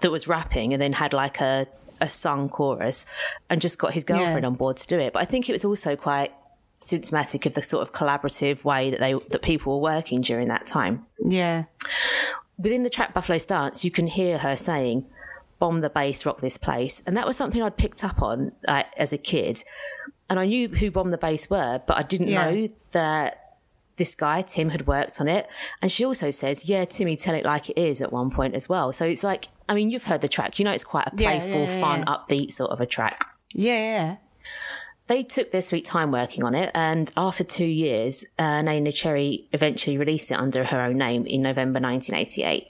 that 0.00 0.10
was 0.10 0.28
rapping 0.28 0.72
and 0.72 0.80
then 0.82 0.92
had 0.92 1.12
like 1.12 1.40
a, 1.40 1.66
a 2.00 2.08
sung 2.08 2.48
chorus 2.48 3.04
and 3.50 3.60
just 3.60 3.78
got 3.78 3.94
his 3.94 4.04
girlfriend 4.04 4.42
Yeah. 4.42 4.46
on 4.48 4.54
board 4.54 4.76
to 4.76 4.86
do 4.86 4.98
it. 4.98 5.12
But 5.12 5.22
I 5.22 5.24
think 5.24 5.48
it 5.48 5.52
was 5.52 5.64
also 5.64 5.96
quite 5.96 6.32
symptomatic 6.78 7.46
of 7.46 7.54
the 7.54 7.62
sort 7.62 7.82
of 7.82 7.92
collaborative 7.92 8.62
way 8.62 8.90
that 8.90 9.00
they 9.00 9.14
that 9.14 9.42
people 9.42 9.74
were 9.74 9.82
working 9.82 10.20
during 10.20 10.46
that 10.48 10.66
time. 10.66 11.04
Yeah. 11.24 11.64
Within 12.58 12.82
the 12.84 12.90
track 12.90 13.12
Buffalo 13.14 13.38
Stance, 13.38 13.84
you 13.84 13.90
can 13.90 14.06
hear 14.06 14.38
her 14.38 14.56
saying, 14.56 15.06
bomb 15.58 15.80
the 15.80 15.90
bass, 15.90 16.24
rock 16.26 16.40
this 16.40 16.58
place. 16.58 17.02
And 17.06 17.16
that 17.16 17.26
was 17.26 17.36
something 17.36 17.62
I'd 17.62 17.76
picked 17.76 18.04
up 18.04 18.20
on 18.22 18.52
uh, 18.68 18.84
as 18.96 19.12
a 19.12 19.18
kid. 19.18 19.64
And 20.30 20.38
I 20.38 20.46
knew 20.46 20.68
who 20.68 20.90
Bomb 20.90 21.10
the 21.10 21.18
Bass 21.18 21.48
were, 21.48 21.80
but 21.86 21.96
I 21.96 22.02
didn't 22.02 22.28
Yeah. 22.28 22.50
know 22.50 22.68
that 22.92 23.44
this 23.96 24.14
guy, 24.14 24.42
Tim, 24.42 24.68
had 24.70 24.86
worked 24.86 25.20
on 25.20 25.28
it. 25.28 25.48
And 25.82 25.90
she 25.90 26.04
also 26.04 26.30
says, 26.30 26.68
yeah, 26.68 26.84
Timmy, 26.84 27.16
tell 27.16 27.34
it 27.34 27.44
like 27.44 27.68
it 27.70 27.78
is 27.78 28.00
at 28.00 28.12
one 28.12 28.30
point 28.30 28.54
as 28.54 28.68
well. 28.68 28.92
So 28.92 29.06
it's 29.06 29.24
like, 29.24 29.48
I 29.68 29.74
mean, 29.74 29.90
you've 29.90 30.04
heard 30.04 30.20
the 30.20 30.28
track. 30.28 30.58
You 30.58 30.64
know, 30.64 30.70
it's 30.72 30.84
quite 30.84 31.06
a 31.06 31.12
Yeah, 31.16 31.32
yeah, 31.32 31.40
playful, 31.40 31.60
yeah, 31.62 31.80
fun, 31.80 32.04
upbeat 32.04 32.52
sort 32.52 32.70
of 32.70 32.80
a 32.80 32.86
track. 32.86 33.24
Yeah. 33.52 33.72
Yeah. 33.74 34.16
They 35.08 35.22
took 35.22 35.50
their 35.50 35.62
sweet 35.62 35.86
time 35.86 36.10
working 36.12 36.44
on 36.44 36.54
it, 36.54 36.70
and 36.74 37.10
after 37.16 37.42
two 37.42 37.64
years, 37.64 38.26
uh, 38.38 38.60
Neneh 38.60 38.94
Cherry 38.94 39.48
eventually 39.54 39.96
released 39.96 40.30
it 40.30 40.38
under 40.38 40.64
her 40.64 40.82
own 40.82 40.98
name 40.98 41.24
in 41.24 41.40
November 41.40 41.80
1988. 41.80 42.66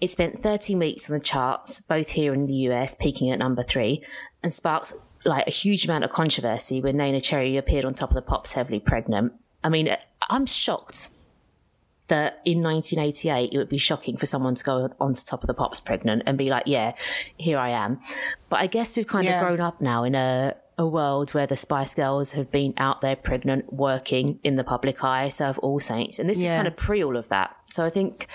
It 0.00 0.08
spent 0.08 0.38
13 0.42 0.78
weeks 0.78 1.10
on 1.10 1.14
the 1.18 1.22
charts, 1.22 1.80
both 1.80 2.10
here 2.12 2.32
in 2.32 2.46
the 2.46 2.54
US, 2.70 2.94
peaking 2.94 3.30
at 3.30 3.38
number 3.38 3.62
three, 3.62 4.02
and 4.42 4.50
sparked 4.50 4.94
like 5.26 5.46
a 5.46 5.50
huge 5.50 5.84
amount 5.84 6.04
of 6.04 6.10
controversy 6.10 6.80
when 6.80 6.96
Neneh 6.96 7.22
Cherry 7.22 7.56
appeared 7.56 7.84
on 7.84 7.94
Top 7.94 8.10
of 8.10 8.14
the 8.14 8.22
Pops 8.22 8.52
heavily 8.54 8.80
pregnant. 8.80 9.32
I 9.64 9.68
mean, 9.68 9.94
I'm 10.30 10.46
shocked 10.46 11.10
that 12.08 12.40
in 12.44 12.62
1988 12.62 13.52
it 13.52 13.58
would 13.58 13.68
be 13.68 13.78
shocking 13.78 14.16
for 14.16 14.26
someone 14.26 14.54
to 14.54 14.64
go 14.64 14.88
onto 15.00 15.22
Top 15.24 15.42
of 15.42 15.48
the 15.48 15.54
Pops 15.54 15.80
pregnant 15.80 16.22
and 16.26 16.38
be 16.38 16.48
like, 16.50 16.64
"Yeah, 16.66 16.92
here 17.36 17.58
I 17.58 17.70
am." 17.70 18.00
But 18.48 18.60
I 18.60 18.68
guess 18.68 18.96
we've 18.96 19.06
kind 19.06 19.24
Yeah. 19.24 19.40
of 19.40 19.46
grown 19.46 19.60
up 19.60 19.80
now 19.80 20.04
in 20.04 20.14
a 20.14 20.54
a 20.78 20.86
world 20.86 21.30
where 21.32 21.46
the 21.46 21.56
Spice 21.56 21.94
Girls 21.94 22.32
have 22.32 22.52
been 22.52 22.74
out 22.76 23.00
there 23.00 23.16
pregnant, 23.16 23.72
working 23.72 24.38
in 24.44 24.56
the 24.56 24.62
public 24.64 25.02
eye, 25.02 25.26
so 25.30 25.46
have 25.46 25.58
All 25.60 25.80
Saints, 25.80 26.18
and 26.18 26.28
this 26.28 26.40
is 26.42 26.50
kind 26.50 26.68
of 26.68 26.76
pre 26.76 27.02
all 27.02 27.16
of 27.16 27.30
that. 27.30 27.56
So 27.70 27.82
I 27.84 27.88
think 27.88 28.26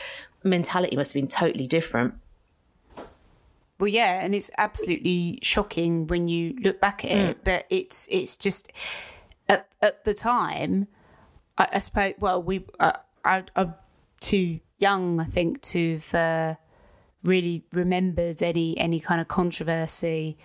mentality 0.43 0.95
must 0.95 1.13
have 1.13 1.21
been 1.21 1.29
totally 1.29 1.67
different. 1.67 2.15
Well, 3.81 3.87
yeah, 3.87 4.23
and 4.23 4.35
it's 4.35 4.51
absolutely 4.59 5.39
shocking 5.41 6.05
when 6.05 6.27
you 6.27 6.55
look 6.61 6.79
back 6.79 7.03
at 7.03 7.11
it. 7.11 7.43
But 7.43 7.65
it's 7.71 8.07
it's 8.11 8.37
just 8.37 8.71
at, 9.49 9.67
at 9.81 10.05
the 10.05 10.13
time, 10.13 10.87
I, 11.57 11.67
I 11.73 11.77
suppose. 11.79 12.13
Well, 12.19 12.43
we 12.43 12.63
uh, 12.79 12.91
I, 13.25 13.43
I'm 13.55 13.73
too 14.19 14.59
young, 14.77 15.19
I 15.19 15.23
think, 15.23 15.63
to 15.63 15.93
have 15.93 16.13
uh, 16.13 16.55
really 17.23 17.65
remembered 17.73 18.43
any 18.43 18.77
any 18.77 18.99
kind 18.99 19.19
of 19.19 19.27
controversy 19.27 20.37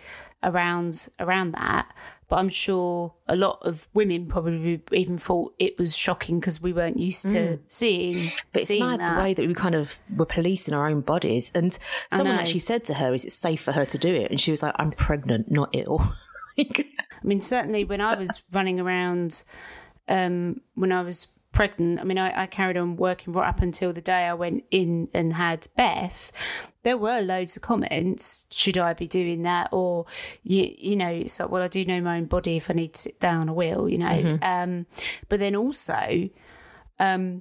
around 0.42 1.08
around 1.20 1.52
that. 1.52 1.92
But 2.28 2.40
I'm 2.40 2.48
sure 2.48 3.14
a 3.28 3.36
lot 3.36 3.60
of 3.62 3.86
women 3.94 4.26
probably 4.26 4.82
even 4.92 5.16
thought 5.16 5.54
it 5.58 5.78
was 5.78 5.96
shocking 5.96 6.40
because 6.40 6.60
we 6.60 6.72
weren't 6.72 6.98
used 6.98 7.28
to 7.30 7.60
seeing. 7.68 8.14
Hmm. 8.14 8.36
But 8.52 8.62
it's 8.62 8.68
seeing 8.68 8.84
mad 8.84 9.00
that. 9.00 9.14
the 9.14 9.22
way 9.22 9.34
that 9.34 9.46
we 9.46 9.54
kind 9.54 9.74
of 9.76 9.96
were 10.16 10.26
policing 10.26 10.74
our 10.74 10.88
own 10.88 11.02
bodies. 11.02 11.52
And 11.54 11.78
someone 12.12 12.36
actually 12.36 12.60
said 12.60 12.84
to 12.84 12.94
her, 12.94 13.14
Is 13.14 13.24
it 13.24 13.32
safe 13.32 13.60
for 13.60 13.72
her 13.72 13.84
to 13.84 13.98
do 13.98 14.12
it? 14.14 14.30
And 14.30 14.40
she 14.40 14.50
was 14.50 14.62
like, 14.62 14.74
I'm 14.78 14.90
pregnant, 14.90 15.50
not 15.50 15.70
ill. 15.72 16.00
I 16.58 16.84
mean, 17.22 17.40
certainly 17.40 17.84
when 17.84 18.00
I 18.00 18.14
was 18.14 18.42
running 18.52 18.80
around, 18.80 19.44
um, 20.08 20.60
when 20.74 20.92
I 20.92 21.02
was 21.02 21.28
pregnant, 21.56 21.98
I 21.98 22.04
mean, 22.04 22.18
I, 22.18 22.42
I 22.42 22.46
carried 22.46 22.76
on 22.76 22.96
working 22.96 23.32
right 23.32 23.48
up 23.48 23.62
until 23.62 23.90
the 23.90 24.02
day 24.02 24.26
I 24.26 24.34
went 24.34 24.64
in 24.70 25.08
and 25.14 25.32
had 25.32 25.66
Beth. 25.74 26.30
There 26.82 26.98
were 26.98 27.22
loads 27.22 27.56
of 27.56 27.62
comments. 27.62 28.46
Should 28.50 28.76
I 28.76 28.92
be 28.92 29.06
doing 29.06 29.42
that? 29.44 29.70
Or 29.72 30.04
you, 30.42 30.70
you 30.76 30.96
know, 30.96 31.08
it's 31.08 31.40
like, 31.40 31.50
well, 31.50 31.62
I 31.62 31.68
do 31.68 31.82
know 31.86 31.98
my 32.02 32.18
own 32.18 32.26
body. 32.26 32.58
If 32.58 32.70
I 32.70 32.74
need 32.74 32.92
to 32.92 33.00
sit 33.00 33.18
down, 33.20 33.48
I 33.48 33.52
will. 33.52 33.88
You 33.88 33.96
know. 33.96 34.38
Um, 34.42 34.84
but 35.30 35.40
then 35.40 35.56
also, 35.56 36.28
um, 36.98 37.40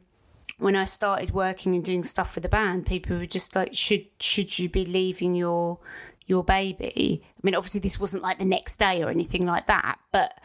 when 0.59 0.78
I 0.78 0.86
started 0.86 1.32
working 1.32 1.76
and 1.76 1.84
doing 1.84 2.01
stuff 2.01 2.36
with 2.36 2.43
the 2.43 2.49
band, 2.49 2.86
people 2.86 3.18
were 3.18 3.26
just 3.26 3.53
like, 3.53 3.76
"Should 3.76 4.05
should 4.22 4.57
you 4.57 4.70
be 4.70 4.86
leaving 4.86 5.36
your 5.36 5.80
your 6.26 6.45
baby?" 6.45 7.22
I 7.22 7.39
mean, 7.43 7.53
obviously, 7.53 7.82
this 7.82 7.99
wasn't 7.99 8.24
like 8.24 8.39
the 8.39 8.45
next 8.45 8.78
day 8.78 9.03
or 9.03 9.09
anything 9.09 9.45
like 9.45 9.68
that, 9.68 9.99
but 10.13 10.39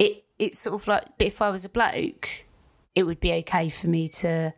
it 0.00 0.24
it's 0.36 0.58
sort 0.58 0.82
of 0.82 0.88
like, 0.88 1.04
but 1.16 1.28
if 1.28 1.40
I 1.40 1.50
was 1.50 1.64
a 1.64 1.68
bloke, 1.68 2.44
it 2.94 3.04
would 3.04 3.20
be 3.20 3.32
okay 3.32 3.68
for 3.68 3.88
me 3.88 4.08
to 4.08 4.54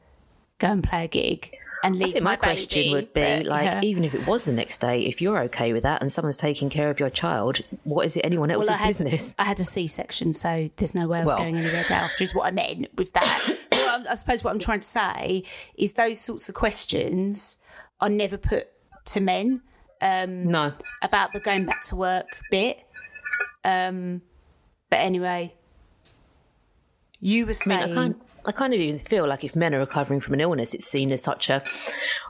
go 0.58 0.68
and 0.68 0.82
play 0.84 1.04
a 1.04 1.08
gig 1.08 1.54
and 1.84 1.96
leave 1.96 2.08
I 2.08 2.12
think 2.12 2.24
my, 2.24 2.36
question 2.36 2.82
baby, 2.82 2.94
would 2.94 3.12
be 3.12 3.20
but, 3.20 3.46
like, 3.46 3.64
yeah. 3.72 3.80
even 3.82 4.02
if 4.04 4.14
it 4.14 4.26
was 4.26 4.44
the 4.44 4.52
next 4.52 4.78
day, 4.80 5.02
if 5.02 5.20
you're 5.20 5.38
okay 5.44 5.72
with 5.72 5.82
that 5.84 6.00
and 6.00 6.10
someone's 6.10 6.36
taking 6.36 6.68
care 6.70 6.90
of 6.90 6.98
your 6.98 7.10
child, 7.10 7.60
what 7.84 8.06
is 8.06 8.16
it 8.16 8.24
anyone 8.24 8.50
else's 8.50 8.70
Well, 8.70 8.78
I 8.78 8.82
had, 8.82 8.88
business? 8.88 9.36
I 9.38 9.44
had 9.44 9.60
a 9.60 9.64
C-section, 9.64 10.32
so 10.32 10.68
there's 10.76 10.94
no 10.94 11.06
way 11.06 11.20
I 11.20 11.24
was 11.24 11.34
Well. 11.34 11.44
going 11.44 11.56
anywhere 11.56 11.84
day 11.84 11.94
after. 11.94 12.24
Is 12.24 12.34
what 12.34 12.46
I 12.46 12.50
meant 12.50 12.88
with 12.96 13.12
that. 13.12 13.24
so 13.72 13.78
I, 13.78 14.04
I 14.10 14.14
suppose 14.14 14.42
what 14.42 14.52
I'm 14.52 14.58
trying 14.58 14.80
to 14.80 14.86
say 14.86 15.44
is 15.76 15.92
those 15.92 16.18
sorts 16.18 16.48
of 16.48 16.54
questions 16.54 17.58
are 18.00 18.08
never 18.08 18.36
put 18.38 18.66
to 19.06 19.20
men 19.20 19.60
No. 20.02 20.72
about 21.02 21.32
the 21.34 21.40
going 21.40 21.66
back 21.66 21.82
to 21.82 21.96
work 21.96 22.26
bit. 22.50 22.82
Um, 23.64 24.22
but 24.90 25.00
anyway, 25.00 25.54
you 27.20 27.44
were 27.44 27.50
I 27.50 27.54
saying 27.54 27.90
mean, 27.94 27.98
I 27.98 28.25
I 28.46 28.52
kind 28.52 28.72
of 28.72 28.80
even 28.80 28.98
feel 28.98 29.26
like 29.28 29.44
if 29.44 29.56
men 29.56 29.74
are 29.74 29.80
recovering 29.80 30.20
from 30.20 30.34
an 30.34 30.40
illness, 30.40 30.74
it's 30.74 30.86
seen 30.86 31.12
as 31.12 31.22
such 31.22 31.50
a, 31.50 31.62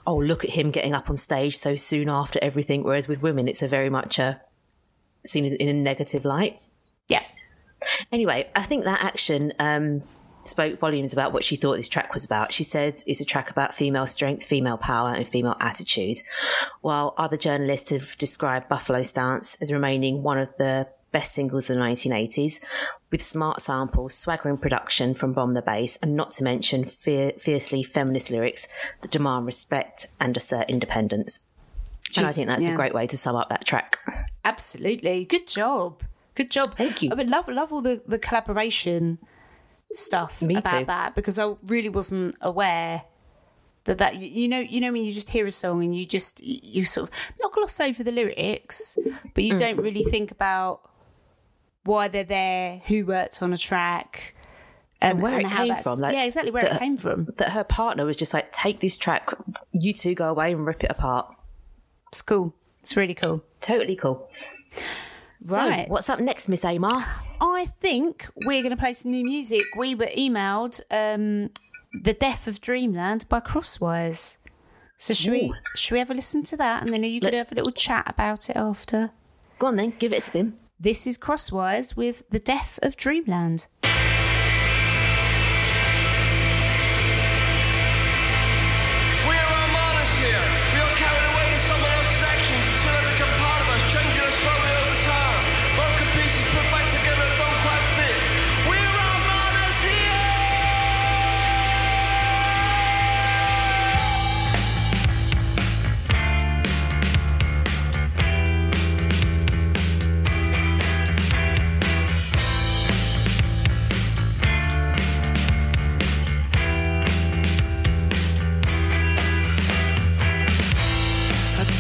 oh, 0.07 0.17
look 0.17 0.45
at 0.45 0.51
him 0.51 0.71
getting 0.71 0.95
up 0.95 1.11
on 1.11 1.17
stage 1.17 1.57
so 1.57 1.77
soon 1.77 2.09
after 2.09 2.39
everything. 2.43 2.83
Whereas 2.83 3.07
with 3.07 3.23
women, 3.23 3.49
it's 3.49 3.62
a 3.62 3.69
very 3.69 3.91
much 3.91 4.19
a, 4.19 4.41
seen 5.25 5.45
as 5.45 5.53
in 5.53 5.69
a 5.69 5.73
negative 5.73 6.25
light. 6.25 6.59
yeah, 7.09 7.23
Anyway, 8.12 8.49
I 8.55 8.62
think 8.62 8.85
that 8.85 9.05
action 9.05 9.53
um, 9.59 10.03
spoke 10.45 10.79
volumes 10.79 11.12
about 11.12 11.33
what 11.33 11.45
she 11.45 11.57
thought 11.57 11.77
this 11.77 11.89
track 11.89 12.12
was 12.12 12.25
about. 12.25 12.53
She 12.53 12.64
said 12.64 13.03
it's 13.07 13.21
a 13.21 13.25
track 13.25 13.51
about 13.51 13.75
female 13.75 14.07
strength, 14.07 14.45
female 14.45 14.77
power, 14.77 15.14
and 15.14 15.27
female 15.27 15.57
attitude, 15.61 16.19
while 16.81 17.14
other 17.17 17.37
journalists 17.37 17.91
have 17.91 18.17
described 18.17 18.69
Buffalo 18.69 19.03
Stance 19.03 19.57
as 19.61 19.73
remaining 19.73 20.23
one 20.23 20.39
of 20.39 20.49
the 20.59 20.89
best 21.12 21.35
singles 21.35 21.71
of 21.71 21.77
the 21.77 21.83
1980s, 21.83 22.61
with 23.11 23.23
smart 23.23 23.61
samples, 23.61 24.15
swaggering 24.15 24.59
production 24.59 25.15
from 25.15 25.33
Bomb 25.33 25.55
the 25.55 25.63
Bass, 25.63 25.99
and 26.03 26.17
not 26.17 26.31
to 26.33 26.45
mention 26.45 26.85
fier- 26.85 27.33
fiercely 27.39 27.83
feminist 27.83 28.31
lyrics 28.31 28.69
that 29.03 29.11
demand 29.11 29.47
respect 29.47 30.07
and 30.21 30.37
assert 30.37 30.69
independence. 30.69 31.53
and 32.17 32.27
I 32.27 32.33
think 32.33 32.49
that's 32.49 32.67
yeah. 32.67 32.73
a 32.73 32.77
great 32.77 32.95
way 32.95 33.07
to 33.07 33.17
sum 33.17 33.37
up 33.37 33.49
that 33.49 33.65
track. 33.65 33.99
absolutely. 34.45 35.25
Good 35.25 35.47
job. 35.47 36.03
Good 36.35 36.51
job. 36.51 36.75
Thank 36.77 37.03
you. 37.03 37.11
I 37.13 37.15
mean, 37.15 37.31
love 37.31 37.49
love 37.49 37.73
all 37.73 37.81
the 37.81 38.03
the 38.07 38.19
collaboration 38.19 39.19
stuff 39.93 40.43
Me 40.43 40.57
about 40.57 40.81
too. 40.81 40.85
that 40.85 41.15
because 41.15 41.39
I 41.39 41.55
really 41.65 41.89
wasn't 41.89 42.37
aware 42.41 43.05
that 43.85 43.99
that 43.99 44.17
you 44.17 44.49
know 44.49 44.59
you 44.59 44.81
know 44.81 44.93
when 44.93 45.05
you 45.05 45.13
just 45.13 45.31
hear 45.31 45.47
a 45.47 45.51
song 45.51 45.83
and 45.83 45.97
you 45.97 46.05
just 46.05 46.43
you 46.45 46.85
sort 46.85 47.09
of 47.09 47.17
not 47.41 47.53
gloss 47.53 47.81
over 47.81 48.05
the 48.05 48.13
lyrics, 48.13 48.99
but 49.35 49.45
you 49.45 49.55
mm. 49.55 49.59
don't 49.59 49.79
really 49.79 50.03
think 50.03 50.31
about 50.31 50.83
why 51.87 52.09
they're 52.09 52.24
there, 52.24 52.82
who 52.87 53.07
worked 53.07 53.43
on 53.43 53.53
a 53.53 53.59
track. 53.59 54.34
And, 55.01 55.20
where 55.20 55.39
it 55.41 55.47
how 55.47 55.64
came 55.64 55.76
from, 55.82 55.99
like, 55.99 56.14
yeah, 56.14 56.24
exactly 56.24 56.51
where 56.51 56.64
it 56.64 56.78
came 56.78 56.97
from. 56.97 57.26
That 57.37 57.51
her 57.51 57.64
partner 57.64 58.07
was 58.07 58.16
just 58.16 58.32
like, 58.32 58.51
take 58.53 58.80
this 58.80 58.97
track, 58.97 59.30
you 59.72 59.93
two 59.93 60.14
go 60.14 60.30
away 60.30 60.53
and 60.53 60.66
rip 60.66 60.82
it 60.82 60.91
apart. 60.91 61.34
It's 62.09 62.22
cool. 62.22 62.55
It's 62.80 62.97
really 62.97 63.14
cool. 63.14 63.45
Totally 63.61 63.97
cool. 63.97 64.28
Right. 65.45 65.87
So, 65.87 65.93
what's 65.93 66.09
up 66.09 66.18
next, 66.20 66.49
Miss 66.49 66.64
Amar? 66.64 67.05
I 67.41 67.66
think 67.78 68.26
we're 68.47 68.62
going 68.62 68.74
to 68.74 68.80
play 68.80 68.95
some 68.95 69.11
new 69.11 69.24
music. 69.24 69.64
We 69.76 69.95
were 69.95 70.07
emailed 70.07 70.80
um, 70.91 71.51
"The 72.03 72.14
Death 72.14 72.49
of 72.49 72.61
Dreamland" 72.61 73.28
by 73.28 73.41
Crosswires. 73.41 74.39
So 74.97 75.12
should 75.12 75.32
we 75.32 75.53
should 75.74 75.93
we 75.93 75.99
have 75.99 76.11
a 76.11 76.14
listen 76.14 76.43
to 76.45 76.57
that, 76.57 76.82
and 76.82 76.91
then 76.91 77.05
you 77.05 77.20
could 77.20 77.32
Let's- 77.32 77.39
have 77.49 77.53
a 77.53 77.55
little 77.55 77.70
chat 77.70 78.09
about 78.09 78.49
it 78.49 78.57
after. 78.57 79.11
Go 79.59 79.66
on 79.68 79.76
then, 79.76 79.95
give 79.99 80.12
it 80.12 80.18
a 80.18 80.22
spin. 80.22 80.57
This 80.79 81.07
is 81.07 81.16
Crosswires 81.16 81.97
with 81.97 82.22
"The 82.29 82.39
Death 82.39 82.79
of 82.83 82.99
Dreamland." 82.99 83.68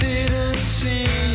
didn't 0.06 0.60
seem 0.60 1.25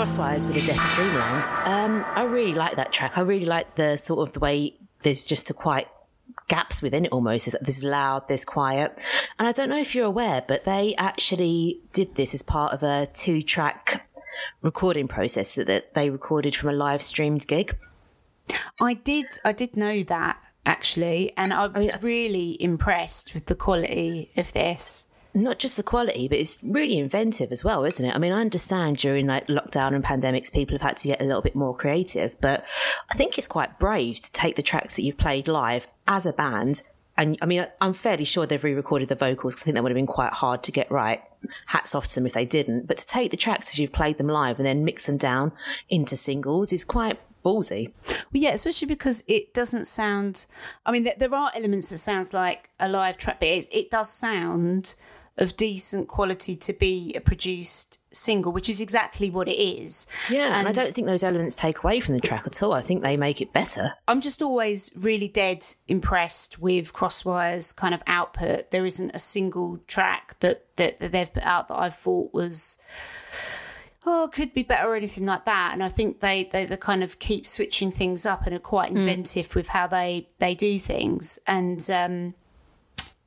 Crosswires 0.00 0.46
with 0.46 0.54
the 0.54 0.62
Death 0.62 0.82
of 0.82 0.94
Dreamland. 0.94 1.44
Um, 1.66 2.02
I 2.14 2.22
really 2.22 2.54
like 2.54 2.76
that 2.76 2.90
track. 2.90 3.18
I 3.18 3.20
really 3.20 3.44
like 3.44 3.74
the 3.74 3.98
sort 3.98 4.26
of 4.26 4.32
the 4.32 4.40
way 4.40 4.74
there's 5.02 5.24
just 5.24 5.50
a 5.50 5.52
quite 5.52 5.88
gaps 6.48 6.80
within 6.80 7.04
it 7.04 7.12
almost. 7.12 7.44
There's, 7.44 7.56
there's 7.60 7.84
loud, 7.84 8.26
there's 8.26 8.46
quiet. 8.46 8.98
And 9.38 9.46
I 9.46 9.52
don't 9.52 9.68
know 9.68 9.78
if 9.78 9.94
you're 9.94 10.06
aware, 10.06 10.42
but 10.48 10.64
they 10.64 10.94
actually 10.96 11.82
did 11.92 12.14
this 12.14 12.32
as 12.32 12.40
part 12.40 12.72
of 12.72 12.82
a 12.82 13.08
two 13.12 13.42
track 13.42 14.08
recording 14.62 15.06
process 15.06 15.54
that, 15.56 15.66
that 15.66 15.92
they 15.92 16.08
recorded 16.08 16.56
from 16.56 16.70
a 16.70 16.72
live 16.72 17.02
streamed 17.02 17.46
gig. 17.46 17.76
I 18.80 18.94
did. 18.94 19.26
I 19.44 19.52
did 19.52 19.76
know 19.76 20.02
that 20.04 20.42
actually, 20.64 21.34
and 21.36 21.52
I 21.52 21.66
was 21.66 22.02
really 22.02 22.56
impressed 22.58 23.34
with 23.34 23.44
the 23.44 23.54
quality 23.54 24.30
of 24.38 24.50
this. 24.54 25.08
Not 25.34 25.58
just 25.58 25.76
the 25.76 25.82
quality, 25.82 26.28
but 26.28 26.38
it's 26.38 26.60
really 26.62 26.98
inventive 26.98 27.52
as 27.52 27.64
well, 27.64 27.84
isn't 27.84 28.04
it? 28.04 28.14
I 28.14 28.18
mean, 28.18 28.32
I 28.32 28.40
understand 28.40 28.98
during 28.98 29.26
like 29.26 29.46
lockdown 29.46 29.94
and 29.94 30.04
pandemics, 30.04 30.52
people 30.52 30.74
have 30.74 30.82
had 30.82 30.96
to 30.98 31.08
get 31.08 31.22
a 31.22 31.24
little 31.24 31.42
bit 31.42 31.54
more 31.54 31.76
creative, 31.76 32.36
but 32.40 32.64
I 33.10 33.16
think 33.16 33.38
it's 33.38 33.46
quite 33.46 33.78
brave 33.78 34.20
to 34.20 34.32
take 34.32 34.56
the 34.56 34.62
tracks 34.62 34.96
that 34.96 35.02
you've 35.02 35.18
played 35.18 35.48
live 35.48 35.86
as 36.08 36.26
a 36.26 36.32
band. 36.32 36.82
And 37.16 37.36
I 37.42 37.46
mean, 37.46 37.66
I'm 37.80 37.92
fairly 37.92 38.24
sure 38.24 38.46
they've 38.46 38.62
re-recorded 38.62 39.08
the 39.08 39.14
vocals 39.14 39.54
because 39.54 39.62
I 39.62 39.64
think 39.66 39.74
that 39.76 39.82
would 39.82 39.92
have 39.92 39.96
been 39.96 40.06
quite 40.06 40.32
hard 40.32 40.62
to 40.64 40.72
get 40.72 40.90
right. 40.90 41.22
Hats 41.66 41.94
off 41.94 42.08
to 42.08 42.14
them 42.14 42.26
if 42.26 42.32
they 42.32 42.46
didn't. 42.46 42.86
But 42.86 42.96
to 42.98 43.06
take 43.06 43.30
the 43.30 43.36
tracks 43.36 43.68
as 43.68 43.78
you've 43.78 43.92
played 43.92 44.18
them 44.18 44.28
live 44.28 44.58
and 44.58 44.66
then 44.66 44.84
mix 44.84 45.06
them 45.06 45.18
down 45.18 45.52
into 45.88 46.16
singles 46.16 46.72
is 46.72 46.84
quite 46.84 47.18
ballsy. 47.44 47.92
Well, 48.08 48.42
yeah, 48.42 48.52
especially 48.52 48.88
because 48.88 49.24
it 49.26 49.52
doesn't 49.54 49.86
sound. 49.86 50.46
I 50.86 50.92
mean, 50.92 51.04
there, 51.04 51.14
there 51.18 51.34
are 51.34 51.50
elements 51.54 51.90
that 51.90 51.98
sounds 51.98 52.32
like 52.32 52.70
a 52.78 52.88
live 52.88 53.16
track, 53.16 53.40
but 53.40 53.48
it 53.48 53.90
does 53.90 54.10
sound 54.10 54.94
of 55.38 55.56
decent 55.56 56.08
quality 56.08 56.56
to 56.56 56.72
be 56.72 57.12
a 57.14 57.20
produced 57.20 57.98
single, 58.12 58.52
which 58.52 58.68
is 58.68 58.80
exactly 58.80 59.30
what 59.30 59.48
it 59.48 59.58
is. 59.58 60.06
Yeah, 60.28 60.58
and, 60.58 60.68
I 60.68 60.72
don't 60.72 60.92
think 60.92 61.06
those 61.06 61.22
elements 61.22 61.54
take 61.54 61.82
away 61.82 62.00
from 62.00 62.14
the 62.14 62.20
track 62.20 62.46
at 62.46 62.62
all. 62.62 62.72
I 62.72 62.82
think 62.82 63.02
they 63.02 63.16
make 63.16 63.40
it 63.40 63.52
better. 63.52 63.92
I'm 64.08 64.20
just 64.20 64.42
always 64.42 64.90
really 64.96 65.28
dead 65.28 65.64
impressed 65.88 66.58
with 66.58 66.92
Crosswire's 66.92 67.72
kind 67.72 67.94
of 67.94 68.02
output. 68.06 68.70
There 68.70 68.84
isn't 68.84 69.12
a 69.14 69.18
single 69.18 69.78
track 69.86 70.38
that, 70.40 70.76
that, 70.76 70.98
that 70.98 71.12
they've 71.12 71.32
put 71.32 71.44
out 71.44 71.68
that 71.68 71.78
I 71.78 71.88
thought 71.88 72.34
was 72.34 72.78
oh 74.06 74.30
could 74.32 74.54
be 74.54 74.62
better 74.62 74.88
or 74.88 74.96
anything 74.96 75.26
like 75.26 75.44
that. 75.44 75.70
And 75.72 75.82
I 75.82 75.88
think 75.88 76.20
they, 76.20 76.44
they 76.44 76.66
they 76.66 76.76
kind 76.76 77.02
of 77.02 77.18
keep 77.18 77.46
switching 77.46 77.90
things 77.90 78.26
up 78.26 78.46
and 78.46 78.54
are 78.54 78.58
quite 78.60 78.90
inventive 78.90 79.54
with 79.54 79.68
how 79.68 79.86
they 79.86 80.28
they 80.38 80.54
do 80.54 80.78
things. 80.78 81.38
And 81.46 81.88
um, 81.90 82.34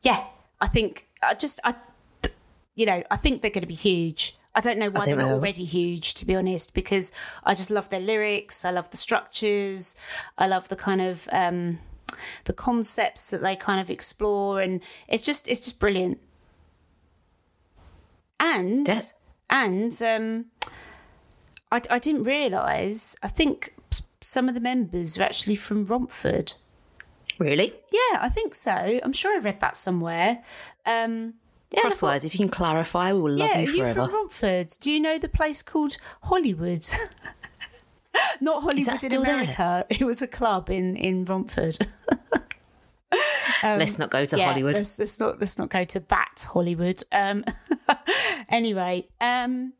yeah, 0.01 0.25
I 0.59 0.67
think 0.67 1.07
I 1.21 1.35
just 1.35 1.59
I 1.63 1.75
you 2.76 2.86
know 2.86 3.03
I 3.11 3.15
think 3.17 3.41
they're 3.41 3.51
going 3.51 3.61
to 3.61 3.67
be 3.67 3.74
huge. 3.74 4.36
I 4.55 4.61
don't 4.61 4.78
know 4.78 4.91
why 4.91 5.05
they're 5.05 5.15
not 5.15 5.32
already 5.32 5.63
huge, 5.63 6.13
to 6.13 6.26
be 6.28 6.36
honest, 6.36 6.76
because 6.76 7.11
I 7.43 7.55
just 7.55 7.71
love 7.71 7.89
their 7.89 7.99
lyrics. 7.99 8.63
I 8.63 8.69
love 8.69 8.91
the 8.91 8.97
structures. 8.97 9.95
I 10.38 10.45
love 10.45 10.69
the 10.69 10.76
kind 10.76 11.01
of 11.01 11.28
um, 11.32 11.80
the 12.45 12.53
concepts 12.53 13.32
that 13.32 13.41
they 13.41 13.55
kind 13.55 13.82
of 13.82 13.89
explore, 13.89 14.61
and 14.61 14.82
it's 15.07 15.24
just 15.24 15.47
it's 15.47 15.59
just 15.59 15.80
brilliant. 15.80 16.19
And 18.39 18.88
Yeah. 18.88 18.99
and 19.49 20.01
um, 20.03 20.45
I, 21.71 21.82
I 21.89 21.99
didn't 21.99 22.24
realise. 22.24 23.15
I 23.24 23.28
think 23.28 23.74
some 24.21 24.47
of 24.47 24.55
the 24.55 24.61
members 24.61 25.17
are 25.17 25.24
actually 25.24 25.55
from 25.55 25.86
Romford. 25.86 26.53
Really? 27.39 27.74
Yeah, 27.91 28.19
I 28.21 28.30
think 28.30 28.53
so. 28.53 28.99
I'm 29.03 29.13
sure 29.13 29.36
I 29.36 29.39
read 29.39 29.59
that 29.61 29.76
somewhere. 29.76 30.43
Um, 30.86 31.36
yeah, 31.74 31.82
Crosswires, 31.84 32.24
if 32.26 32.34
you 32.34 32.39
can 32.39 32.49
clarify, 32.49 33.13
we 33.13 33.21
will 33.21 33.32
love 33.32 33.49
yeah, 33.49 33.59
you 33.61 33.84
are 33.84 33.88
you 33.88 33.93
from 33.93 34.11
Romford? 34.11 34.67
Do 34.80 34.91
you 34.91 34.99
know 34.99 35.17
the 35.17 35.30
place 35.30 35.63
called 35.63 35.97
Hollywood? 36.21 36.86
Not 38.41 38.61
Hollywood 38.61 38.88
in 38.88 38.97
still 38.99 39.24
there? 39.24 39.41
America. 39.41 39.86
It 39.89 40.03
was 40.03 40.21
a 40.21 40.28
club 40.28 40.69
in 40.69 40.95
in 40.95 41.26
Romford. 41.26 41.78
Let's 43.63 43.97
not 43.97 44.09
go 44.09 44.26
to 44.26 44.36
Um, 44.36 44.39
yeah, 44.39 44.47
Hollywood. 44.51 44.76
Let's, 44.76 44.99
let's 44.99 45.19
not 45.19 45.39
let's 45.39 45.57
not 45.57 45.69
go 45.69 45.84
to 45.84 45.99
that 45.99 46.47
Hollywood. 46.51 47.01
Um, 47.11 47.45
anyway, 48.49 49.07
um, 49.21 49.74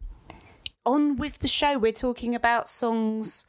on 0.86 1.18
with 1.18 1.40
the 1.40 1.48
show. 1.48 1.78
We're 1.78 1.92
talking 1.92 2.34
about 2.34 2.70
songs 2.70 3.46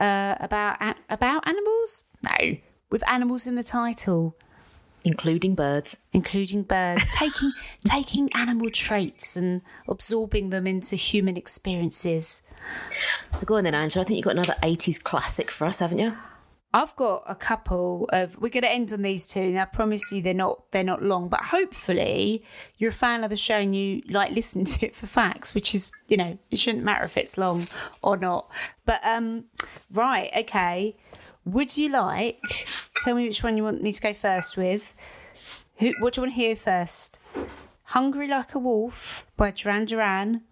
uh, 0.00 0.36
about 0.40 0.96
about 1.10 1.46
animals. 1.46 2.04
No, 2.22 2.56
with 2.90 3.08
animals 3.08 3.46
in 3.46 3.56
the 3.56 3.62
title 3.62 4.34
including 5.08 5.54
birds. 5.54 6.00
including 6.12 6.62
birds, 6.62 7.08
taking 7.12 7.52
taking 7.84 8.32
animal 8.34 8.70
traits 8.70 9.36
and 9.36 9.62
absorbing 9.88 10.50
them 10.50 10.66
into 10.66 10.96
human 10.96 11.36
experiences. 11.36 12.42
So 13.30 13.46
go 13.46 13.56
on 13.56 13.64
then, 13.64 13.74
Angela. 13.74 14.02
I 14.02 14.06
think 14.06 14.16
you've 14.16 14.24
got 14.24 14.34
another 14.34 14.56
80s 14.62 15.02
classic 15.02 15.50
for 15.50 15.66
us, 15.66 15.78
haven't 15.78 16.00
you? 16.00 16.14
I've 16.74 16.94
got 16.96 17.22
a 17.26 17.34
couple 17.34 18.08
of. 18.12 18.38
We're 18.38 18.50
going 18.50 18.62
to 18.62 18.70
end 18.70 18.92
on 18.92 19.00
these 19.00 19.26
two, 19.26 19.40
and 19.40 19.58
I 19.58 19.64
promise 19.64 20.12
you 20.12 20.20
they're 20.20 20.34
not 20.34 20.70
they're 20.70 20.84
not 20.84 21.02
long. 21.02 21.30
But 21.30 21.40
hopefully 21.44 22.44
you're 22.76 22.90
a 22.90 22.92
fan 22.92 23.24
of 23.24 23.30
the 23.30 23.36
show 23.36 23.56
and 23.56 23.74
you 23.74 24.02
like 24.10 24.32
listen 24.32 24.66
to 24.66 24.86
it 24.86 24.94
for 24.94 25.06
facts, 25.06 25.54
which 25.54 25.74
is 25.74 25.90
you 26.08 26.18
know 26.18 26.38
it 26.50 26.58
shouldn't 26.58 26.84
matter 26.84 27.04
if 27.04 27.16
it's 27.16 27.38
long 27.38 27.68
or 28.02 28.18
not. 28.18 28.50
But 28.84 29.00
um, 29.02 29.46
right, 29.90 30.30
okay. 30.40 30.94
Would 31.52 31.76
you 31.76 31.88
like? 31.90 32.38
Tell 33.04 33.14
me 33.14 33.26
which 33.28 33.42
one 33.42 33.56
you 33.56 33.62
want 33.64 33.82
me 33.82 33.92
to 33.92 34.00
go 34.00 34.12
first 34.12 34.56
with. 34.56 34.94
Who? 35.78 35.92
What 36.00 36.14
do 36.14 36.20
you 36.20 36.26
want 36.26 36.34
to 36.36 36.40
hear 36.42 36.56
first? 36.56 37.18
Hungry 37.84 38.28
Like 38.28 38.54
a 38.54 38.58
Wolf 38.58 39.24
by 39.36 39.50
Duran 39.50 39.86
Duran, 39.86 40.42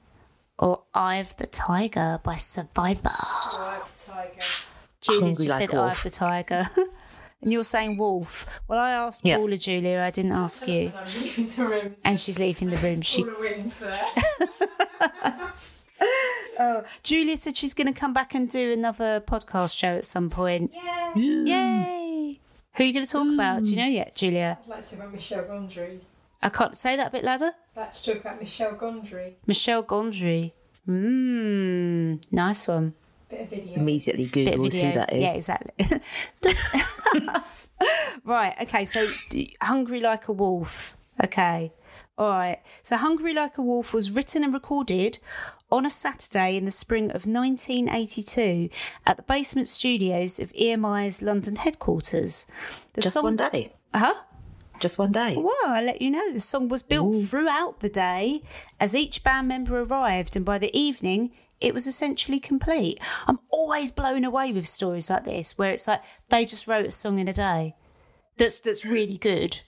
or 0.59 0.85
Eye 0.95 1.17
of 1.17 1.37
the 1.37 1.47
Tiger 1.47 2.19
by 2.23 2.37
Survivor. 2.37 3.11
Julie's 5.01 5.21
Hungry 5.21 5.45
just 5.47 5.49
Like 5.51 5.59
said 5.59 5.71
a 5.75 5.77
Eye 5.77 5.85
Wolf. 5.87 5.97
of 5.99 6.03
the 6.05 6.11
Tiger. 6.19 6.69
and 7.43 7.53
you're 7.53 7.63
saying 7.63 7.99
wolf. 7.99 8.47
Well, 8.67 8.79
I 8.79 8.93
asked 8.93 9.25
Yeah. 9.25 9.37
Paula, 9.37 9.57
Julia. 9.59 10.01
I 10.01 10.11
didn't 10.11 10.33
ask 10.33 10.67
you. 10.67 10.93
I'm 10.97 11.07
leaving 11.23 11.51
the 11.55 11.65
room. 11.67 11.97
And 12.05 12.19
she's 12.19 12.39
leaving 12.39 12.71
the 12.71 12.79
room. 12.79 13.03
She, 13.03 13.23
Oh, 16.59 16.65
all 16.65 16.73
the 16.73 16.79
wins 16.79 16.89
there. 16.93 17.01
Julia 17.03 17.37
said 17.37 17.57
she's 17.57 17.75
going 17.75 17.93
to 17.93 17.99
come 17.99 18.13
back 18.13 18.35
and 18.35 18.49
do 18.49 18.73
another 18.73 19.21
podcast 19.21 19.77
show 19.77 19.95
at 19.97 20.05
some 20.05 20.31
point. 20.31 20.73
Yeah. 20.75 21.15
Yay! 21.15 22.41
Who 22.77 22.83
are 22.83 22.87
you 22.87 22.93
going 22.93 23.07
to 23.07 23.11
talk 23.11 23.27
about? 23.33 23.63
Do 23.65 23.71
you 23.71 23.77
know 23.77 23.87
yet, 23.87 24.15
Julia? 24.15 24.59
I'd 24.65 24.69
like 24.69 24.81
to 24.83 24.91
talk 24.91 24.99
about 25.01 25.13
Michel 25.15 25.45
Gondry. 25.45 26.01
I 26.43 26.49
can't 26.51 26.77
say 26.77 26.97
that 26.97 27.09
a 27.09 27.11
bit 27.11 27.25
louder. 27.25 27.51
Let's 27.75 28.05
talk 28.05 28.17
about 28.17 28.39
Michel 28.39 28.75
Gondry. 28.75 29.35
Michel 29.47 29.83
Gondry. 29.83 30.53
Mmm, 30.87 32.23
nice 32.31 32.69
one. 32.69 32.95
Bit 33.29 33.41
of 33.41 33.49
video. 33.51 33.75
Immediately 33.75 34.27
Google 34.27 34.55
of 34.55 34.61
Googles 34.61 34.73
video. 34.73 34.89
who 34.91 34.95
that 34.99 35.13
is. 35.13 35.23
Yeah, 35.23 35.37
exactly. 35.37 36.01
right. 38.25 38.55
Okay. 38.63 38.85
So, 38.85 39.07
Hungry 39.61 40.01
Like 40.01 40.29
a 40.29 40.33
Wolf. 40.33 40.97
Okay. 41.25 41.73
All 42.19 42.29
right. 42.31 42.61
So, 42.83 42.97
Hungry 42.97 43.35
Like 43.35 43.59
a 43.59 43.63
Wolf 43.63 43.93
was 43.93 44.11
written 44.11 44.45
and 44.45 44.55
recorded 44.55 45.19
on 45.71 45.85
a 45.85 45.91
Saturday 45.91 46.57
in 46.57 46.65
the 46.65 46.71
spring 46.71 47.07
of 47.07 47.27
1982 47.27 48.69
at 49.07 49.17
the 49.17 49.23
basement 49.23 49.69
studios 49.69 50.39
of 50.39 50.53
EMI's 50.53 51.23
London 51.23 51.57
headquarters. 51.57 52.47
The 52.95 53.03
Just 53.03 53.15
song- 53.15 53.25
one 53.25 53.37
day. 53.37 53.73
Huh? 53.95 54.15
Just 54.79 54.99
one 54.99 55.13
day. 55.13 55.35
Well, 55.39 55.55
I'll 55.67 55.85
let 55.85 56.03
you 56.03 56.11
know. 56.11 56.33
The 56.33 56.41
song 56.41 56.69
was 56.69 56.83
built 56.83 57.25
throughout 57.25 57.81
the 57.81 57.89
day 57.89 58.43
as 58.79 58.95
each 58.95 59.25
band 59.25 59.49
member 59.49 59.81
arrived, 59.81 60.37
and 60.37 60.45
by 60.45 60.59
the 60.59 60.77
evening, 60.79 61.31
it 61.63 61.73
was 61.73 61.87
essentially 61.87 62.39
complete. 62.39 62.99
I'm 63.27 63.39
always 63.49 63.91
blown 63.91 64.23
away 64.25 64.53
with 64.53 64.67
stories 64.67 65.09
like 65.09 65.25
this, 65.25 65.57
where 65.57 65.71
it's 65.73 65.89
like 65.89 66.03
they 66.29 66.45
just 66.45 66.67
wrote 66.67 66.85
a 66.87 66.91
song 66.91 67.19
in 67.19 67.27
a 67.27 67.33
day. 67.33 67.75
That's 68.37 68.61
that's 68.61 68.85
really 68.85 69.17
good. 69.17 69.61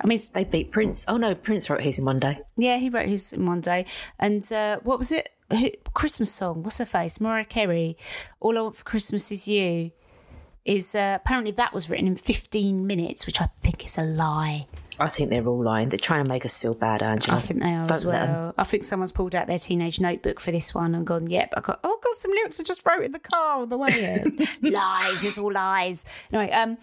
I 0.00 0.06
mean, 0.06 0.18
They 0.32 0.44
beat 0.44 0.70
Prince. 0.70 1.04
Oh 1.08 1.16
no, 1.16 1.34
Prince 1.34 1.68
wrote 1.68 1.80
his 1.80 1.98
in 1.98 2.04
one 2.04 2.20
day. 2.20 2.38
yeah, 2.56 2.76
he 2.76 2.88
wrote 2.88 3.06
his 3.08 3.32
in 3.32 3.46
one 3.46 3.60
day. 3.60 3.84
And 4.18 4.50
uh, 4.52 4.78
what 4.82 4.98
was 4.98 5.10
it? 5.12 5.28
Christmas 5.94 6.30
song. 6.32 6.62
What's 6.62 6.78
her 6.78 6.84
face? 6.84 7.20
Mariah 7.20 7.44
Carey. 7.44 7.96
All 8.40 8.56
I 8.56 8.60
want 8.60 8.76
for 8.76 8.84
Christmas 8.84 9.32
is 9.32 9.48
you. 9.48 9.90
Is 10.64 10.94
uh, 10.94 11.18
apparently 11.20 11.52
that 11.52 11.72
was 11.72 11.88
written 11.88 12.06
in 12.06 12.16
15 12.16 12.86
minutes, 12.86 13.26
which 13.26 13.40
I 13.40 13.46
think 13.60 13.84
is 13.86 13.96
a 13.96 14.02
lie. 14.04 14.66
I 14.98 15.08
think 15.08 15.30
they're 15.30 15.46
all 15.46 15.62
lying. 15.62 15.88
They're 15.88 15.98
trying 15.98 16.24
to 16.24 16.28
make 16.28 16.44
us 16.44 16.58
feel 16.58 16.74
bad, 16.74 17.02
Angela. 17.02 17.36
I 17.36 17.40
think 17.40 17.60
they 17.60 17.72
are 17.72 17.86
Don't 17.86 17.92
as 17.92 18.04
well. 18.04 18.54
I 18.58 18.64
think 18.64 18.84
someone's 18.84 19.12
pulled 19.12 19.34
out 19.34 19.46
their 19.46 19.58
teenage 19.58 20.00
notebook 20.00 20.40
for 20.40 20.50
this 20.50 20.74
one 20.74 20.94
and 20.94 21.06
gone, 21.06 21.28
"Yep, 21.28 21.54
I 21.56 21.60
got. 21.60 21.80
Oh, 21.84 21.96
I've 21.96 22.02
got 22.02 22.14
some 22.14 22.32
lyrics 22.32 22.60
I 22.60 22.64
just 22.64 22.84
wrote 22.84 23.04
in 23.04 23.12
the 23.12 23.18
car 23.18 23.62
on 23.62 23.68
the 23.68 23.78
way 23.78 23.92
here." 23.92 24.24
lies, 24.62 25.24
it's 25.24 25.38
all 25.38 25.52
lies. 25.52 26.04
Anyway, 26.32 26.52
um, 26.52 26.78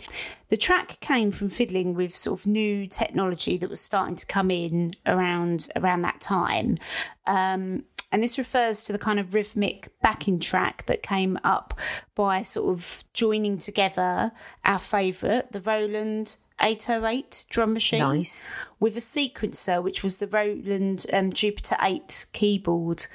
the 0.49 0.57
track 0.57 0.99
came 1.01 1.31
from 1.31 1.49
fiddling 1.49 1.93
with 1.93 2.15
sort 2.15 2.39
of 2.39 2.47
new 2.47 2.87
technology 2.87 3.57
that 3.57 3.69
was 3.69 3.81
starting 3.81 4.15
to 4.15 4.25
come 4.25 4.49
in 4.49 4.95
around 5.05 5.67
around 5.75 6.03
that 6.03 6.21
time. 6.21 6.77
Um, 7.27 7.83
and 8.11 8.23
this 8.23 8.37
refers 8.37 8.85
to 8.85 8.93
the 8.93 8.99
kind 8.99 9.19
of 9.19 9.33
rhythmic 9.33 9.89
backing 10.01 10.39
track 10.39 10.85
that 10.85 11.03
came 11.03 11.37
up 11.43 11.77
by 12.13 12.43
sort 12.43 12.69
of 12.69 13.03
joining 13.13 13.57
together 13.57 14.31
our 14.63 14.79
favourite, 14.79 15.51
the 15.51 15.59
Roland 15.59 16.37
808 16.61 17.45
drum 17.49 17.73
machine 17.73 17.99
Nice. 17.99 18.51
with 18.79 18.95
a 18.95 19.01
sequencer, 19.01 19.83
which 19.83 20.03
was 20.03 20.17
the 20.19 20.27
Roland 20.27 21.05
um, 21.11 21.31
Jupiter 21.33 21.75
8 21.81 22.27
keyboard. 22.33 23.05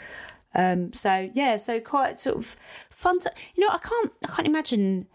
Um, 0.54 0.92
so 0.92 1.30
yeah, 1.32 1.56
so 1.56 1.80
quite 1.80 2.18
sort 2.18 2.36
of 2.36 2.56
fun. 2.90 3.18
To, 3.20 3.32
you 3.54 3.66
know, 3.66 3.72
I 3.72 3.78
can't 3.78 4.12
I 4.24 4.28
can't 4.28 4.48
imagine 4.48 5.06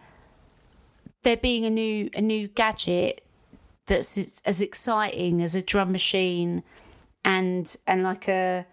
there 1.24 1.38
being 1.38 1.66
a 1.66 1.70
new 1.70 2.10
a 2.16 2.22
new 2.22 2.48
gadget 2.48 3.22
that's 3.88 4.18
as- 4.18 4.42
as 4.46 4.62
exciting 4.62 5.42
as 5.42 5.54
a 5.56 5.62
drum 5.62 5.92
machine 5.92 6.64
and 7.24 7.76
and 7.86 8.04
like 8.04 8.28
a 8.28 8.66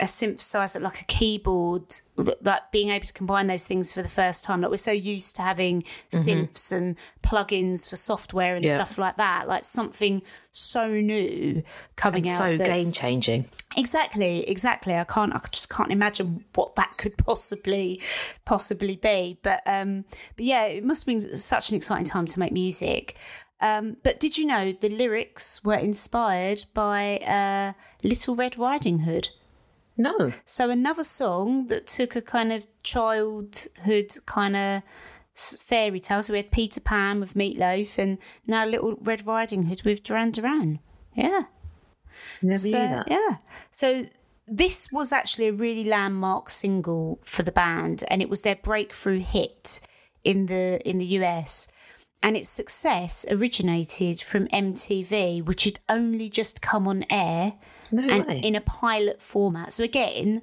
a 0.00 0.04
synthesizer 0.06 0.80
like 0.80 1.00
a 1.00 1.04
keyboard 1.04 1.84
like 2.16 2.70
being 2.72 2.88
able 2.90 3.04
to 3.06 3.12
combine 3.12 3.46
those 3.46 3.66
things 3.66 3.92
for 3.92 4.02
the 4.02 4.08
first 4.08 4.44
time 4.44 4.60
like 4.60 4.70
we're 4.70 4.76
so 4.76 4.92
used 4.92 5.36
to 5.36 5.42
having 5.42 5.82
synths 6.10 6.72
and 6.72 6.96
plugins 7.22 7.88
for 7.88 7.96
software 7.96 8.56
and 8.56 8.64
Yeah. 8.64 8.74
stuff 8.74 8.98
like 8.98 9.16
that 9.16 9.48
like 9.48 9.64
something 9.64 10.22
so 10.52 10.88
new 10.92 11.62
coming 11.96 12.26
And 12.26 12.28
out 12.28 12.38
so 12.38 12.58
game 12.58 12.92
changing. 12.92 13.44
Exactly, 13.76 14.48
exactly. 14.48 14.94
I 14.96 15.04
can't. 15.04 15.32
I 15.32 15.40
just 15.52 15.70
can't 15.70 15.92
imagine 15.92 16.44
what 16.56 16.74
that 16.74 16.96
could 16.98 17.16
possibly, 17.16 18.00
possibly 18.44 18.96
be. 18.96 19.38
But 19.42 19.62
um, 19.64 20.04
but 20.36 20.44
yeah, 20.44 20.64
it 20.64 20.82
must 20.82 21.02
have 21.02 21.06
been 21.06 21.36
such 21.38 21.70
an 21.70 21.76
exciting 21.76 22.04
time 22.04 22.26
to 22.26 22.38
make 22.40 22.52
music. 22.52 23.16
Um, 23.60 23.96
but 24.02 24.18
did 24.18 24.36
you 24.38 24.44
know 24.46 24.72
the 24.72 24.88
lyrics 24.88 25.62
were 25.62 25.76
inspired 25.76 26.64
by 26.74 27.18
uh, 27.18 27.74
Little 28.02 28.34
Red 28.34 28.58
Riding 28.58 29.00
Hood? 29.00 29.28
No. 30.00 30.32
So 30.46 30.70
another 30.70 31.04
song 31.04 31.66
that 31.66 31.86
took 31.86 32.16
a 32.16 32.22
kind 32.22 32.54
of 32.54 32.66
childhood 32.82 34.16
kind 34.24 34.56
of 34.56 34.82
fairy 35.34 36.00
tale. 36.00 36.22
So 36.22 36.32
we 36.32 36.38
had 36.38 36.50
Peter 36.50 36.80
Pan 36.80 37.20
with 37.20 37.34
Meatloaf, 37.34 37.98
and 37.98 38.16
now 38.46 38.64
Little 38.64 38.96
Red 39.02 39.26
Riding 39.26 39.64
Hood 39.64 39.82
with 39.84 40.02
Duran 40.02 40.30
Duran. 40.30 40.78
Yeah. 41.14 41.42
Never 42.40 42.58
So, 42.58 42.66
knew 42.68 42.88
that. 42.88 43.10
Yeah. 43.10 43.36
So 43.70 44.06
this 44.46 44.88
was 44.90 45.12
actually 45.12 45.48
a 45.48 45.52
really 45.52 45.84
landmark 45.84 46.48
single 46.48 47.18
for 47.22 47.42
the 47.42 47.52
band, 47.52 48.02
and 48.08 48.22
it 48.22 48.30
was 48.30 48.40
their 48.40 48.56
breakthrough 48.56 49.20
hit 49.20 49.80
in 50.24 50.46
the 50.46 50.80
in 50.88 50.96
the 50.96 51.06
US. 51.20 51.70
And 52.22 52.38
its 52.38 52.48
success 52.48 53.26
originated 53.30 54.22
from 54.22 54.46
MTV, 54.48 55.44
which 55.44 55.64
had 55.64 55.80
only 55.90 56.30
just 56.30 56.62
come 56.62 56.88
on 56.88 57.04
air 57.10 57.54
No 57.90 58.02
and 58.04 58.26
way. 58.26 58.40
in 58.42 58.54
a 58.54 58.60
pilot 58.60 59.20
format. 59.20 59.72
So 59.72 59.84
again, 59.84 60.42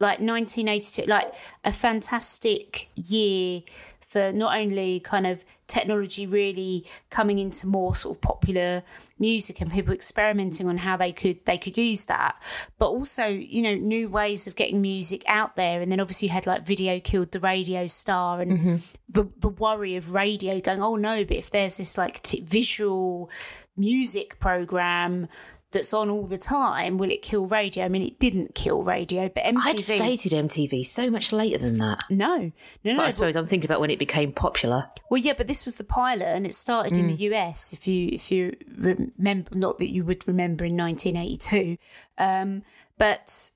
like 0.00 0.20
1982, 0.20 1.04
like 1.06 1.32
a 1.64 1.72
fantastic 1.72 2.88
year 2.94 3.62
for 4.00 4.32
not 4.32 4.56
only 4.56 5.00
kind 5.00 5.26
of 5.26 5.44
technology 5.66 6.26
really 6.26 6.86
coming 7.10 7.38
into 7.38 7.66
more 7.66 7.94
sort 7.94 8.16
of 8.16 8.20
popular 8.20 8.82
music 9.18 9.60
and 9.60 9.72
people 9.72 9.94
experimenting 9.94 10.68
on 10.68 10.76
how 10.76 10.96
they 10.96 11.12
could 11.12 11.44
they 11.46 11.56
could 11.56 11.78
use 11.78 12.06
that 12.06 12.40
but 12.78 12.86
also 12.86 13.26
you 13.26 13.62
know 13.62 13.74
new 13.74 14.08
ways 14.08 14.46
of 14.46 14.56
getting 14.56 14.82
music 14.82 15.22
out 15.26 15.56
there 15.56 15.80
and 15.80 15.90
then 15.90 16.00
obviously 16.00 16.28
you 16.28 16.34
had 16.34 16.46
like 16.46 16.66
video 16.66 17.00
killed 17.00 17.30
the 17.32 17.40
radio 17.40 17.86
star 17.86 18.40
and 18.40 18.52
mm-hmm. 18.52 18.76
the 19.08 19.28
the 19.38 19.48
worry 19.48 19.96
of 19.96 20.12
radio 20.12 20.60
going 20.60 20.82
oh 20.82 20.96
no 20.96 21.24
but 21.24 21.36
if 21.36 21.50
there's 21.50 21.78
this 21.78 21.96
like 21.96 22.20
t- 22.22 22.40
visual 22.40 23.30
music 23.76 24.38
program 24.38 25.28
that's 25.74 25.92
on 25.92 26.08
all 26.08 26.26
the 26.26 26.38
time 26.38 26.96
will 26.96 27.10
it 27.10 27.20
kill 27.20 27.46
radio 27.46 27.84
i 27.84 27.88
mean 27.88 28.02
it 28.02 28.18
didn't 28.18 28.54
kill 28.54 28.82
radio 28.82 29.28
but 29.28 29.44
mtv 29.44 29.60
I'd 29.64 29.80
have 29.80 29.98
dated 29.98 30.32
MTV 30.32 30.86
so 30.86 31.10
much 31.10 31.32
later 31.32 31.58
than 31.58 31.78
that. 31.78 32.04
no 32.08 32.52
no 32.82 32.94
no 32.94 33.02
I 33.02 33.10
suppose 33.10 33.36
I'm 33.36 33.46
thinking 33.46 33.68
about 33.68 33.80
when 33.80 33.90
it 33.90 33.98
became 33.98 34.32
popular. 34.32 34.88
well, 35.10 35.20
yeah, 35.20 35.34
but 35.36 35.46
this 35.46 35.64
was 35.64 35.78
the 35.78 35.84
pilot, 35.84 36.26
and 36.26 36.46
it 36.46 36.54
started 36.54 36.96
in 36.96 37.06
the 37.08 37.14
US. 37.30 37.72
If 37.72 37.86
you 37.86 38.08
if 38.12 38.30
you 38.30 38.56
remember, 38.78 39.54
not 39.54 39.78
that 39.78 39.90
you 39.90 40.04
would 40.04 40.26
remember 40.26 40.64
in 40.64 40.76
1982, 40.76 41.78
um, 42.18 42.62
but 42.98 43.50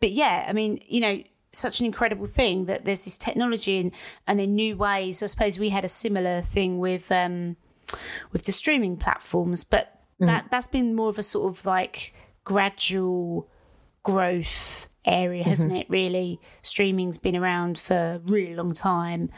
but 0.00 0.10
yeah, 0.10 0.46
I 0.48 0.52
mean, 0.52 0.80
you 0.86 1.00
know, 1.00 1.22
such 1.52 1.80
an 1.80 1.86
incredible 1.86 2.26
thing 2.26 2.66
that 2.66 2.84
there's 2.84 3.04
this 3.04 3.18
technology 3.18 3.78
and 3.78 3.92
and 4.26 4.40
then 4.40 4.54
new 4.54 4.76
ways. 4.76 5.22
I 5.22 5.26
suppose 5.26 5.58
we 5.58 5.68
had 5.68 5.84
a 5.84 5.88
similar 5.88 6.40
thing 6.40 6.78
with 6.78 7.12
um, 7.12 7.56
with 8.32 8.44
the 8.44 8.52
streaming 8.52 8.96
platforms, 8.96 9.64
but 9.64 10.01
that 10.26 10.50
that's 10.50 10.68
been 10.68 10.94
more 10.94 11.08
of 11.08 11.18
a 11.18 11.22
sort 11.22 11.52
of 11.52 11.64
like 11.66 12.14
gradual 12.44 13.48
growth 14.02 14.88
area, 15.04 15.42
hasn't 15.42 15.74
it? 15.76 15.86
Really, 15.88 16.40
streaming's 16.62 17.18
been 17.18 17.36
around 17.36 17.78
for 17.78 17.94
a 17.94 18.18
really 18.24 18.54
long 18.54 18.72
time, 18.72 19.30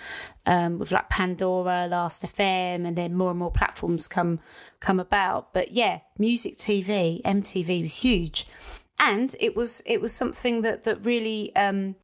um, 0.47 0.79
with 0.79 0.93
like 0.93 1.09
Pandora, 1.09 1.87
Last 1.87 2.23
FM, 2.25 2.87
and 2.87 2.97
then 2.97 3.15
more 3.15 3.31
and 3.31 3.39
more 3.39 3.51
platforms 3.51 4.09
come 4.09 4.41
come 4.81 5.01
about. 5.01 5.53
But 5.53 5.73
yeah, 5.73 6.01
music 6.19 6.57
TV, 6.57 7.23
MTV 7.23 7.83
was 7.83 7.97
huge, 7.97 8.47
and 8.99 9.35
it 9.41 9.57
was 9.57 9.83
it 9.87 10.01
was 10.01 10.13
something 10.13 10.63
that 10.63 10.85
that 10.85 11.05
really 11.05 11.55
um, 11.57 11.97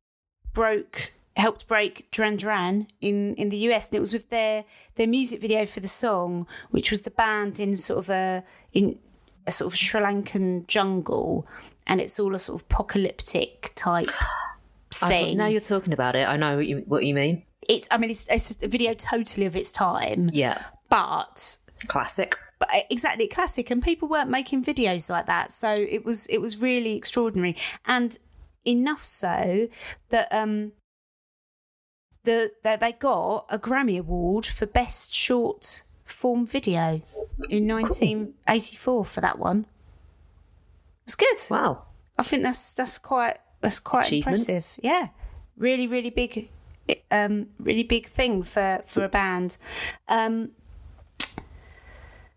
broke 0.53 1.12
helped 1.41 1.66
break 1.66 2.11
Duran 2.11 2.36
Duran 2.36 2.86
in 3.01 3.34
in 3.36 3.49
the 3.51 3.57
US, 3.68 3.88
and 3.91 3.97
it 3.97 4.01
was 4.01 4.12
with 4.12 4.30
their 4.30 4.64
their 4.97 5.07
music 5.07 5.41
video 5.41 5.66
for 5.66 5.80
the 5.80 5.88
song, 5.88 6.47
which 6.70 6.91
was 6.91 7.03
the 7.03 7.11
band 7.11 7.59
in 7.61 7.76
sort 7.76 7.99
of 7.99 8.09
a 8.11 8.45
in 8.72 8.99
a 9.47 9.51
sort 9.51 9.72
of 9.72 9.78
Sri 9.78 10.01
Lankan 10.01 10.66
jungle, 10.66 11.47
and 11.86 12.01
it's 12.01 12.20
all 12.20 12.34
a 12.34 12.38
sort 12.38 12.61
of 12.61 12.66
apocalyptic 12.70 13.72
type 13.74 14.07
thing. 14.93 15.36
now 15.36 15.47
you're 15.47 15.61
talking 15.61 15.93
about 15.93 16.16
it. 16.16 16.28
I 16.28 16.36
know 16.36 16.57
what 16.57 16.66
you, 16.66 16.84
what 16.86 17.05
you 17.05 17.14
mean. 17.14 17.45
it's 17.68 17.88
I 17.91 17.99
mean 17.99 18.11
it's, 18.11 18.28
it's 18.28 18.62
a 18.62 18.68
video 18.68 18.95
totally 18.95 19.47
of 19.47 19.57
its 19.57 19.72
time, 19.72 20.30
Yeah. 20.32 20.62
but 20.88 21.57
Classic. 21.86 22.36
but 22.59 22.68
uh, 22.74 22.80
exactly 22.91 23.26
classic 23.26 23.70
and 23.70 23.82
people 23.82 24.07
weren't 24.09 24.28
making 24.28 24.62
videos 24.64 25.09
like 25.09 25.24
that 25.26 25.51
so 25.53 25.70
it 25.70 26.05
was 26.05 26.26
it 26.26 26.38
was 26.43 26.59
really 26.59 26.95
extraordinary 26.97 27.57
and 27.86 28.18
enough 28.66 29.03
so 29.03 29.68
that 30.11 30.28
um 30.30 30.72
the 32.24 32.52
that 32.62 32.80
they 32.80 32.92
got 32.92 33.46
a 33.48 33.58
Grammy 33.58 33.98
award 33.98 34.46
for 34.46 34.66
best 34.66 35.14
short 35.14 35.82
form 36.04 36.46
video 36.46 37.02
in 37.48 37.68
1984 37.68 39.04
for 39.04 39.20
that 39.20 39.38
one 39.38 39.66
It's 41.04 41.14
good 41.14 41.36
Wow. 41.50 41.84
I 42.18 42.22
think 42.22 42.42
that's 42.42 42.74
that's 42.74 42.98
quite 42.98 43.38
that's 43.60 43.80
quite 43.80 44.12
impressive. 44.12 44.76
Yeah, 44.82 45.08
really, 45.56 45.86
really 45.86 46.10
big, 46.10 46.50
um, 47.10 47.46
really 47.58 47.82
big 47.82 48.06
thing 48.06 48.42
for 48.42 48.82
for 48.84 49.04
a 49.04 49.08
band. 49.08 49.56
Um, 50.06 50.50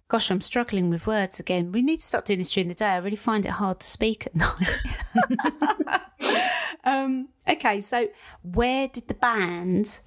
gosh, 0.08 0.32
I'm 0.32 0.40
struggling 0.40 0.90
with 0.90 1.06
words 1.06 1.40
again. 1.40 1.74
We 1.74 1.82
need 1.82 2.00
to 2.00 2.06
start 2.06 2.26
doing 2.26 2.40
this 2.40 2.54
during 2.54 2.70
the 2.70 2.76
day. 2.76 2.92
I 2.92 2.98
really 2.98 3.18
find 3.18 3.46
it 3.46 3.52
hard 3.52 3.82
to 3.82 3.86
speak 3.86 4.26
at 4.28 4.36
night. 4.36 6.02
um, 6.84 7.30
okay, 7.48 7.80
so 7.80 8.08
where 8.44 8.88
did 8.88 9.08
the 9.08 9.14
band 9.14 10.02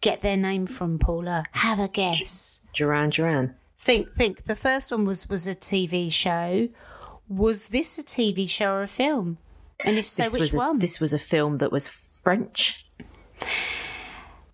get 0.00 0.20
their 0.20 0.36
name 0.36 0.66
from, 0.66 0.98
Paula? 0.98 1.44
Have 1.52 1.78
a 1.78 1.88
guess. 1.88 2.60
Duran 2.74 3.10
Duran. 3.10 3.54
Think, 3.78 4.12
think. 4.12 4.44
The 4.44 4.56
first 4.56 4.90
one 4.90 5.04
was 5.04 5.28
was 5.28 5.48
a 5.48 5.54
TV 5.54 6.12
show. 6.12 6.68
Was 7.28 7.68
this 7.68 7.98
a 7.98 8.02
TV 8.04 8.48
show 8.48 8.72
or 8.72 8.82
a 8.82 8.86
film? 8.88 9.38
And 9.84 9.98
if 9.98 10.06
so, 10.06 10.22
This 10.24 10.32
which 10.32 10.40
was 10.40 10.54
a, 10.54 10.58
one? 10.58 10.78
this 10.78 11.00
was 11.00 11.12
a 11.12 11.18
film 11.18 11.58
that 11.58 11.72
was 11.72 11.88
French. 11.88 12.86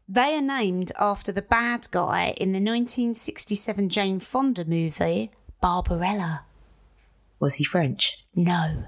They 0.09 0.34
are 0.34 0.40
named 0.42 0.90
after 0.98 1.32
the 1.32 1.42
bad 1.42 1.88
guy 1.90 2.34
in 2.38 2.52
the 2.52 2.61
1967 2.61 3.90
Jane 3.90 4.20
Fonda 4.20 4.64
movie 4.64 5.30
Barbarella. 5.61 6.44
Was 7.40 7.54
he 7.54 7.64
French? 7.64 8.24
No, 8.34 8.84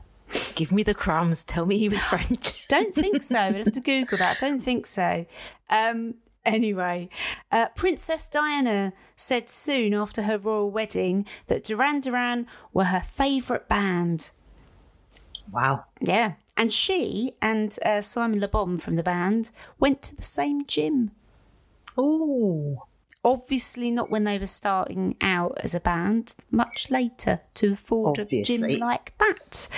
Give 0.55 0.73
me 0.73 0.83
the 0.83 0.95
crumbs. 0.95 1.45
Tell 1.45 1.67
me 1.67 1.79
he 1.79 1.89
was 1.89 2.03
French. 2.13 2.67
don't 2.69 2.95
think 2.95 3.23
so. 3.23 3.51
We'll 3.51 3.65
have 3.65 3.73
to 3.73 3.81
Google 3.81 4.19
that. 4.19 4.39
Don't 4.39 4.61
think 4.63 4.87
so. 4.87 5.27
Um, 5.69 6.15
anyway, 6.45 7.09
uh, 7.51 7.69
Princess 7.75 8.29
Diana 8.29 8.93
said 9.17 9.49
soon 9.51 9.93
after 9.95 10.23
her 10.23 10.39
royal 10.39 10.71
wedding 10.71 11.27
that 11.49 11.65
Duran 11.65 12.01
Duran 12.01 12.47
were 12.73 12.85
her 12.85 13.01
favourite 13.01 13.69
band. 13.69 14.31
wow. 15.51 15.85
Yeah. 16.01 16.35
And 16.57 16.73
she 16.73 17.33
and 17.41 17.77
uh, 17.85 18.03
Simon 18.03 18.39
Le 18.41 18.49
Bon 18.49 18.77
from 18.77 18.97
the 18.97 19.03
band 19.03 19.51
went 19.79 20.03
to 20.03 20.17
the 20.17 20.23
same 20.23 20.67
gym. 20.67 21.11
Oh. 21.97 22.87
Obviously, 23.23 23.91
not 23.91 24.11
when 24.11 24.25
they 24.25 24.39
were 24.39 24.47
starting 24.47 25.17
out 25.21 25.59
as 25.63 25.75
a 25.75 25.81
band, 25.81 26.35
much 26.51 26.91
later 26.91 27.41
to 27.55 27.75
afford 27.75 28.19
a 28.19 28.43
gym 28.43 28.81
like 28.81 29.13
that. 29.19 29.69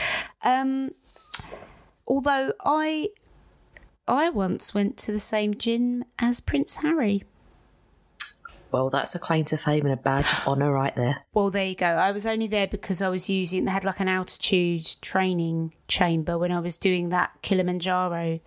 Um, 0.45 0.93
although 2.07 2.53
I, 2.65 3.09
I 4.07 4.31
once 4.31 4.75
went 4.75 4.97
to 4.99 5.13
the 5.13 5.19
same 5.19 5.57
gym 5.57 6.05
as 6.21 6.41
Prince 6.41 6.77
Harry. 6.77 7.25
Well, 8.73 8.89
that's 8.89 9.15
a 9.15 9.19
claim 9.19 9.45
to 9.47 9.59
fame 9.59 9.85
and 9.85 9.93
a 9.93 9.97
badge 9.97 10.33
of 10.33 10.47
honour 10.47 10.73
right 10.73 10.95
there. 10.97 11.25
Well, 11.35 11.51
there 11.51 11.67
you 11.67 11.75
go. 11.75 11.87
I 11.87 12.13
was 12.13 12.27
only 12.27 12.47
there 12.47 12.67
because 12.67 13.03
I 13.03 13.09
was 13.09 13.29
using. 13.29 13.65
They 13.65 13.71
had 13.71 13.85
like 13.85 14.01
an 14.01 14.09
altitude 14.09 14.87
training 15.01 15.75
chamber 15.89 16.39
when 16.39 16.53
I 16.53 16.61
was 16.61 16.79
doing 16.79 17.09
that 17.09 17.33
Kilimanjaro. 17.43 18.15
I 18.15 18.41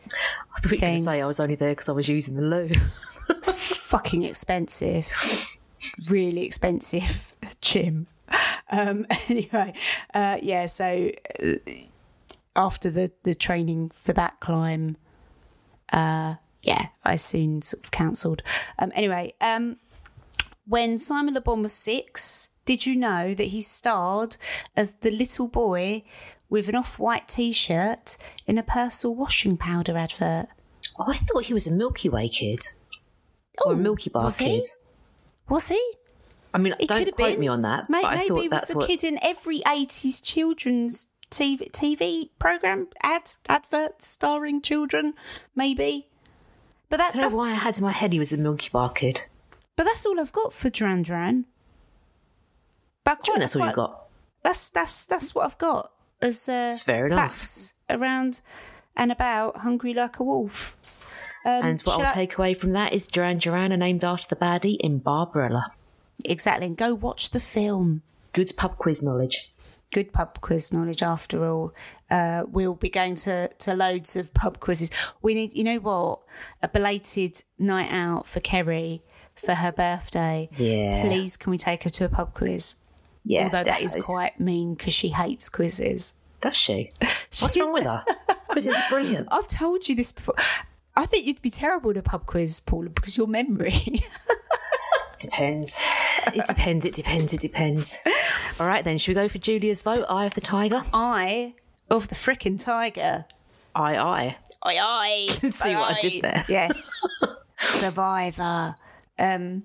thought 0.60 0.72
you 0.72 0.78
were 0.78 0.82
going 0.82 0.98
to 0.98 1.04
say 1.04 1.22
I 1.22 1.26
was 1.26 1.40
only 1.40 1.56
there 1.56 1.72
because 1.72 1.90
I 1.90 1.94
was 1.94 2.08
using 2.08 2.36
the 2.36 2.44
loo. 2.44 2.70
fucking 3.86 4.24
expensive, 4.24 5.12
really 6.10 6.44
expensive 6.44 7.36
gym. 7.62 8.08
Um, 8.72 9.06
anyway, 9.30 9.74
uh, 10.14 10.40
yeah. 10.42 10.66
So 10.66 11.12
uh, 11.44 11.54
after 12.56 12.90
the 12.90 13.12
the 13.24 13.36
training 13.36 13.92
for 13.92 14.14
that 14.14 14.40
climb, 14.40 14.98
uh, 15.94 16.36
yeah, 16.64 16.88
I 17.04 17.16
soon 17.16 17.62
sort 17.62 17.84
of 17.84 17.92
cancelled. 17.92 18.42
Um, 18.80 18.92
anyway, 18.96 19.36
um, 19.40 19.78
when 20.66 20.98
Simon 20.98 21.36
Le 21.36 21.42
Bon 21.42 21.62
was 21.62 21.74
six, 21.74 22.50
did 22.66 22.88
you 22.88 22.96
know 22.96 23.36
that 23.36 23.46
he 23.46 23.62
starred 23.62 24.38
as 24.76 24.96
the 24.96 25.12
little 25.12 25.48
boy 25.48 26.04
with 26.50 26.70
an 26.70 26.76
off-white 26.76 27.28
T-shirt 27.28 28.18
in 28.48 28.58
a 28.58 28.64
Persil 28.64 29.16
washing 29.16 29.58
powder 29.58 29.96
advert? 29.96 30.48
Oh, 30.98 31.12
I 31.12 31.18
thought 31.18 31.46
he 31.46 31.54
was 31.54 31.68
a 31.68 31.72
Milky 31.72 32.10
Way 32.10 32.30
kid 32.30 32.60
or 33.66 33.74
a 33.74 33.78
Milky 33.78 34.10
Bar 34.10 34.24
Oh, 34.24 34.26
was 34.26 34.38
he? 34.40 34.46
kid. 34.46 34.64
Was 35.50 35.68
he? 35.70 35.94
I 36.54 36.58
mean, 36.58 36.74
He 36.80 36.88
don't 36.88 37.16
quote 37.16 37.32
been. 37.34 37.40
me 37.40 37.48
on 37.48 37.62
that, 37.64 37.86
I 37.90 38.16
maybe 38.16 38.28
thought 38.30 38.42
he 38.42 38.48
was 38.50 38.68
the 38.70 38.78
what. 38.78 38.88
kid 38.88 39.04
in 39.04 39.20
every 39.22 39.60
80s 39.62 40.24
children's 40.24 41.08
TV, 41.30 41.70
TV 41.72 42.30
program 42.40 42.88
ad 43.04 43.34
advert 43.50 44.02
starring 44.02 44.62
children, 44.62 45.14
maybe. 45.56 46.08
But 46.90 46.98
that, 46.98 47.10
I 47.10 47.14
don't 47.14 47.22
that's 47.24 47.34
know 47.34 47.40
why 47.40 47.52
I 47.52 47.56
had 47.56 47.78
in 47.78 47.84
my 47.84 47.92
head 47.92 48.14
he 48.14 48.20
was 48.20 48.32
a 48.32 48.38
Milky 48.38 48.70
Bar 48.72 48.90
kid. 48.92 49.24
but 49.76 49.84
that's 49.84 50.06
all 50.06 50.20
I've 50.20 50.32
got 50.32 50.54
for 50.54 50.70
Dran 50.70 51.02
Dran. 51.04 51.46
But 53.04 53.20
you 53.28 53.34
quite- 53.34 53.40
that's 53.42 53.56
all 53.56 53.62
you 53.68 53.74
quite- 53.74 53.76
got? 53.76 54.02
That's 54.44 54.70
that's 54.70 55.06
that's 55.08 55.34
what 55.36 55.46
I've 55.46 55.58
got 55.58 55.92
as 56.22 56.48
uh, 56.48 56.78
Fair 56.80 57.08
enough. 57.08 57.18
facts 57.32 57.74
around 57.90 58.42
and 58.96 59.12
about 59.12 59.58
Hungry 59.58 59.94
Like 59.94 60.20
a 60.20 60.24
Wolf. 60.24 60.78
Um, 61.46 61.64
and 61.64 61.82
what 61.82 62.00
I'll 62.02 62.08
I- 62.08 62.14
take 62.14 62.38
away 62.38 62.54
from 62.56 62.72
that 62.72 62.92
is 62.94 63.08
Duran 63.08 63.38
Duran 63.38 63.72
are 63.72 63.78
named 63.78 64.04
after 64.04 64.34
the 64.34 64.42
baddie 64.42 64.78
in 64.80 64.98
Barbarella. 65.00 65.72
exactly 66.24 66.66
and 66.68 66.76
go 66.78 66.94
watch 66.96 67.30
the 67.30 67.40
film. 67.40 68.02
Good 68.34 68.52
pub 68.58 68.78
quiz 68.78 69.02
knowledge. 69.04 69.52
good 69.94 70.12
pub 70.12 70.42
quiz 70.42 70.74
knowledge 70.74 71.02
after 71.04 71.46
all. 71.46 71.74
Uh, 72.10 72.44
we'll 72.50 72.74
be 72.76 72.90
going 72.90 73.16
to, 73.16 73.48
to 73.60 73.74
loads 73.74 74.16
of 74.16 74.34
pub 74.34 74.60
quizzes. 74.60 74.90
We 75.22 75.34
need, 75.36 75.54
you 75.56 75.64
know 75.64 75.78
what? 75.78 76.20
A 76.62 76.68
belated 76.68 77.42
night 77.60 77.92
out 77.94 78.28
for 78.28 78.40
Kerry 78.42 79.04
for 79.36 79.54
her 79.54 79.72
birthday. 79.72 80.50
Yeah. 80.58 81.04
Please, 81.06 81.38
can 81.38 81.52
we 81.52 81.58
take 81.58 81.84
her 81.84 81.90
to 81.92 82.06
a 82.06 82.10
pub 82.10 82.34
quiz? 82.34 82.76
Yeah, 83.24 83.46
Although 83.46 83.64
that 83.64 83.82
is 83.82 83.96
quite 84.06 84.40
mean 84.40 84.74
because 84.76 84.94
she 84.94 85.10
hates 85.10 85.48
quizzes. 85.50 86.16
Does 86.42 86.56
she? 86.58 86.92
What's 87.40 87.58
wrong 87.58 87.74
with 87.74 87.86
her? 87.86 88.04
Quizzes 88.50 88.76
are 88.76 88.90
brilliant. 88.90 89.28
I've 89.32 89.48
told 89.48 89.88
you 89.88 89.96
this 89.96 90.12
before. 90.12 90.36
I 90.96 91.06
think 91.06 91.26
you'd 91.26 91.42
be 91.42 91.50
terrible 91.50 91.92
at 91.92 91.98
a 91.98 92.02
pub 92.02 92.26
quiz, 92.26 92.60
Paula, 92.60 92.90
because 92.90 93.18
your 93.18 93.28
memory. 93.28 93.74
Depends. 95.20 95.82
It 96.28 96.46
depends. 96.46 96.86
It 96.86 96.94
depends. 96.94 97.34
It 97.34 97.40
depends. 97.40 97.98
All 98.60 98.68
right, 98.68 98.84
then. 98.84 98.98
Should 98.98 99.10
we 99.12 99.16
go 99.16 99.28
for 99.28 99.38
Julia's 99.38 99.82
vote? 99.82 100.06
Eye 100.10 100.26
of 100.26 100.34
the 100.36 100.42
Tiger. 100.42 100.82
Eye 100.94 101.56
of 101.90 102.08
the 102.10 102.16
frickin' 102.16 102.64
tiger. 102.64 103.26
Aye, 103.74 103.98
aye. 103.98 104.38
Aye, 104.64 104.78
aye. 104.80 105.28
See 105.32 105.74
what 105.76 105.96
I 105.98 106.00
did 106.00 106.22
there? 106.22 106.44
Yes. 106.50 107.06
Survivor. 107.58 108.76
Um, 109.18 109.64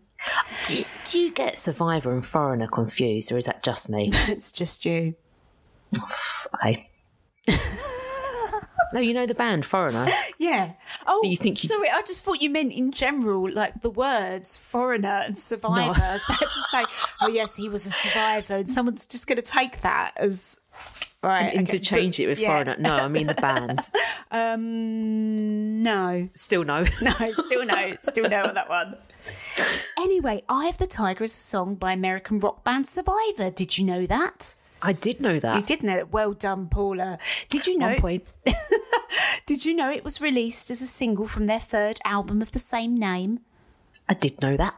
Do, 0.66 0.82
do 1.04 1.18
you 1.18 1.32
get 1.32 1.58
Survivor 1.58 2.12
and 2.12 2.24
Foreigner 2.24 2.68
confused, 2.68 3.32
or 3.32 3.36
is 3.38 3.46
that 3.46 3.62
just 3.62 3.88
me? 3.90 4.10
it's 4.28 4.52
just 4.52 4.84
you. 4.84 5.14
Okay. 6.64 6.88
No, 8.92 9.00
you 9.00 9.14
know 9.14 9.26
the 9.26 9.34
band 9.34 9.64
Foreigner. 9.64 10.06
Yeah. 10.38 10.72
Oh, 11.06 11.20
you 11.22 11.36
think 11.36 11.62
you- 11.62 11.68
sorry. 11.68 11.90
I 11.90 12.00
just 12.02 12.24
thought 12.24 12.40
you 12.40 12.48
meant 12.50 12.72
in 12.72 12.92
general, 12.92 13.52
like 13.52 13.82
the 13.82 13.90
words 13.90 14.56
foreigner 14.56 15.22
and 15.26 15.36
survivor. 15.36 16.00
I 16.02 16.12
was 16.14 16.24
about 16.24 16.38
to 16.40 16.46
say, 16.70 16.84
oh 17.22 17.28
yes, 17.28 17.56
he 17.56 17.68
was 17.68 17.84
a 17.86 17.90
survivor, 17.90 18.54
and 18.56 18.70
someone's 18.70 19.06
just 19.06 19.26
going 19.26 19.36
to 19.36 19.42
take 19.42 19.82
that 19.82 20.12
as 20.16 20.58
right. 21.22 21.48
okay, 21.48 21.58
Interchange 21.58 22.16
but- 22.16 22.22
it 22.24 22.26
with 22.28 22.38
yeah. 22.40 22.48
Foreigner. 22.48 22.76
No, 22.78 22.96
I 22.96 23.08
mean 23.08 23.26
the 23.26 23.34
bands. 23.40 23.92
Um, 24.30 25.82
no, 25.82 26.28
Still 26.34 26.64
no. 26.64 26.84
no, 27.02 27.10
still 27.32 27.64
no, 27.66 27.96
still 28.00 28.28
no 28.28 28.42
on 28.44 28.54
that 28.54 28.68
one. 28.68 28.96
Anyway, 29.98 30.42
"Eye 30.48 30.68
of 30.68 30.78
the 30.78 30.86
Tiger" 30.86 31.24
is 31.24 31.32
a 31.32 31.34
song 31.36 31.74
by 31.74 31.92
American 31.92 32.40
rock 32.40 32.64
band 32.64 32.86
Survivor. 32.86 33.50
Did 33.50 33.76
you 33.78 33.84
know 33.84 34.06
that? 34.06 34.54
I 34.82 34.92
did 34.92 35.20
know 35.20 35.38
that. 35.38 35.56
You 35.56 35.66
did 35.66 35.82
know 35.82 35.96
that. 35.96 36.12
Well 36.12 36.32
done, 36.32 36.68
Paula. 36.68 37.18
Did 37.48 37.66
you 37.66 37.78
know? 37.78 37.88
One 37.88 37.96
point. 37.96 38.24
Did 39.46 39.64
you 39.64 39.74
know 39.74 39.90
it 39.90 40.04
was 40.04 40.20
released 40.20 40.70
as 40.70 40.80
a 40.80 40.86
single 40.86 41.26
from 41.26 41.46
their 41.46 41.60
third 41.60 41.98
album 42.04 42.40
of 42.40 42.52
the 42.52 42.58
same 42.58 42.94
name? 42.94 43.40
I 44.08 44.14
did 44.14 44.40
know 44.40 44.56
that. 44.56 44.74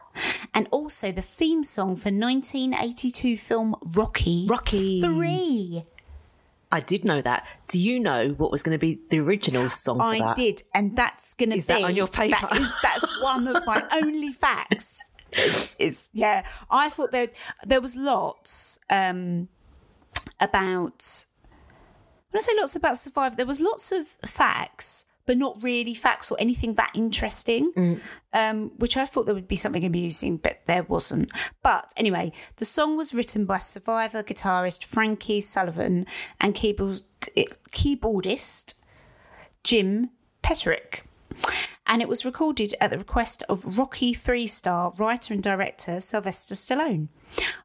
and 0.53 0.67
also 0.71 1.11
the 1.11 1.21
theme 1.21 1.63
song 1.63 1.95
for 1.95 2.09
1982 2.11 3.37
film 3.37 3.75
Rocky. 3.95 4.47
Rocky. 4.49 5.01
3. 5.01 5.83
I 6.71 6.79
did 6.79 7.05
know 7.05 7.21
that. 7.21 7.45
Do 7.67 7.79
you 7.79 7.99
know 7.99 8.29
what 8.29 8.51
was 8.51 8.63
going 8.63 8.75
to 8.75 8.79
be 8.79 8.99
the 9.09 9.19
original 9.19 9.69
song 9.69 9.99
for 9.99 10.05
I 10.05 10.19
that? 10.19 10.35
did, 10.35 10.63
and 10.73 10.95
that's 10.95 11.35
going 11.35 11.49
to 11.49 11.55
be. 11.55 11.59
Is 11.59 11.67
that 11.67 11.83
on 11.83 11.95
your 11.95 12.07
paper? 12.07 12.37
That 12.41 12.57
is, 12.57 12.73
that's 12.81 13.23
one 13.23 13.47
of 13.47 13.63
my 13.65 13.83
only 13.93 14.31
facts. 14.31 15.11
It's 15.79 16.09
yeah. 16.13 16.45
I 16.69 16.89
thought 16.89 17.11
there 17.11 17.29
there 17.63 17.81
was 17.81 17.95
lots 17.95 18.79
um, 18.89 19.49
about. 20.43 21.25
When 22.31 22.39
I 22.39 22.41
say 22.41 22.53
lots 22.57 22.75
about 22.75 22.97
Survivor, 22.97 23.35
there 23.35 23.45
was 23.45 23.61
lots 23.61 23.91
of 23.91 24.07
facts, 24.25 25.05
but 25.25 25.37
not 25.37 25.61
really 25.61 25.93
facts 25.93 26.31
or 26.31 26.37
anything 26.39 26.73
that 26.75 26.91
interesting. 26.95 27.71
Mm. 27.73 27.99
Um, 28.33 28.71
which 28.77 28.97
I 28.97 29.05
thought 29.05 29.25
there 29.27 29.35
would 29.35 29.47
be 29.47 29.55
something 29.55 29.85
amusing, 29.85 30.37
but 30.37 30.61
there 30.65 30.83
wasn't. 30.83 31.31
But 31.61 31.93
anyway, 31.95 32.31
the 32.57 32.65
song 32.65 32.97
was 32.97 33.13
written 33.13 33.45
by 33.45 33.59
Survivor 33.59 34.23
guitarist 34.23 34.85
Frankie 34.85 35.41
Sullivan 35.41 36.07
and 36.41 36.55
keyboard, 36.55 37.03
keyboardist 37.71 38.73
Jim 39.63 40.09
Peterik. 40.41 41.03
And 41.85 42.01
it 42.01 42.07
was 42.07 42.25
recorded 42.25 42.75
at 42.79 42.91
the 42.91 42.97
request 42.97 43.43
of 43.49 43.77
Rocky 43.77 44.13
Three 44.13 44.47
star 44.47 44.93
writer 44.97 45.33
and 45.33 45.43
director 45.43 45.99
Sylvester 45.99 46.55
Stallone 46.55 47.09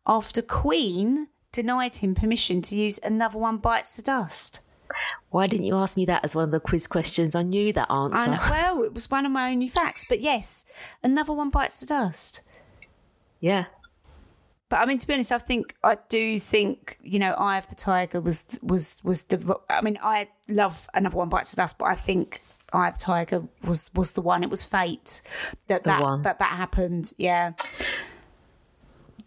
after 0.07 0.43
Queen 0.43 1.29
denied 1.63 1.97
him 1.97 2.15
permission 2.15 2.63
to 2.63 2.77
use 2.77 3.01
Another 3.03 3.37
One 3.39 3.57
Bites 3.59 3.97
the 3.97 4.03
Dust. 4.03 4.61
Why 5.31 5.47
didn't 5.49 5.67
you 5.67 5.75
ask 5.77 5.97
me 5.97 6.05
that 6.07 6.23
as 6.25 6.35
one 6.37 6.45
of 6.45 6.51
the 6.53 6.61
quiz 6.61 6.87
questions? 6.87 7.35
I 7.35 7.43
knew 7.43 7.73
that 7.73 7.91
answer. 7.91 8.31
And, 8.31 8.41
well, 8.51 8.83
it 8.85 8.95
was 8.95 9.11
one 9.11 9.27
of 9.27 9.33
my 9.33 9.51
only 9.51 9.69
facts, 9.69 10.05
but 10.09 10.21
yes, 10.21 10.65
Another 11.03 11.33
One 11.33 11.51
Bites 11.51 11.81
the 11.81 11.87
Dust. 11.87 12.43
yeah. 13.41 13.65
But 14.71 14.81
I 14.83 14.87
mean, 14.87 14.99
to 14.99 15.07
be 15.07 15.15
honest, 15.15 15.33
I 15.33 15.39
think 15.39 15.75
I 15.83 15.97
do 16.11 16.39
think 16.39 16.99
you 17.03 17.19
know, 17.19 17.33
Eye 17.33 17.57
of 17.59 17.67
the 17.69 17.75
Tiger 17.75 18.21
was 18.21 18.45
was 18.63 19.01
was 19.03 19.25
the. 19.25 19.57
I 19.71 19.81
mean, 19.81 19.99
I 20.03 20.29
love 20.49 20.87
Another 20.95 21.17
One 21.17 21.31
Bites 21.31 21.51
the 21.53 21.57
Dust, 21.57 21.79
but 21.79 21.87
I 21.87 21.95
think 21.95 22.43
Eye 22.75 22.89
of 22.89 22.99
the 22.99 23.05
Tiger 23.05 23.43
was 23.65 23.91
was 23.95 24.11
the 24.13 24.21
one. 24.21 24.43
It 24.45 24.51
was 24.51 24.65
fate 24.67 25.23
that 25.69 25.85
The 25.85 25.91
that, 25.91 26.03
one. 26.03 26.21
that 26.23 26.39
that 26.39 26.51
happened. 26.51 27.13
Yeah, 27.17 27.53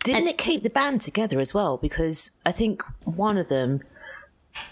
Didn't 0.04 0.28
it 0.28 0.38
keep 0.38 0.64
the 0.64 0.70
band 0.70 1.02
together 1.02 1.40
as 1.40 1.54
well? 1.54 1.78
Because 1.78 2.32
I 2.46 2.52
think 2.52 2.84
one 3.04 3.38
of 3.38 3.50
them 3.50 3.82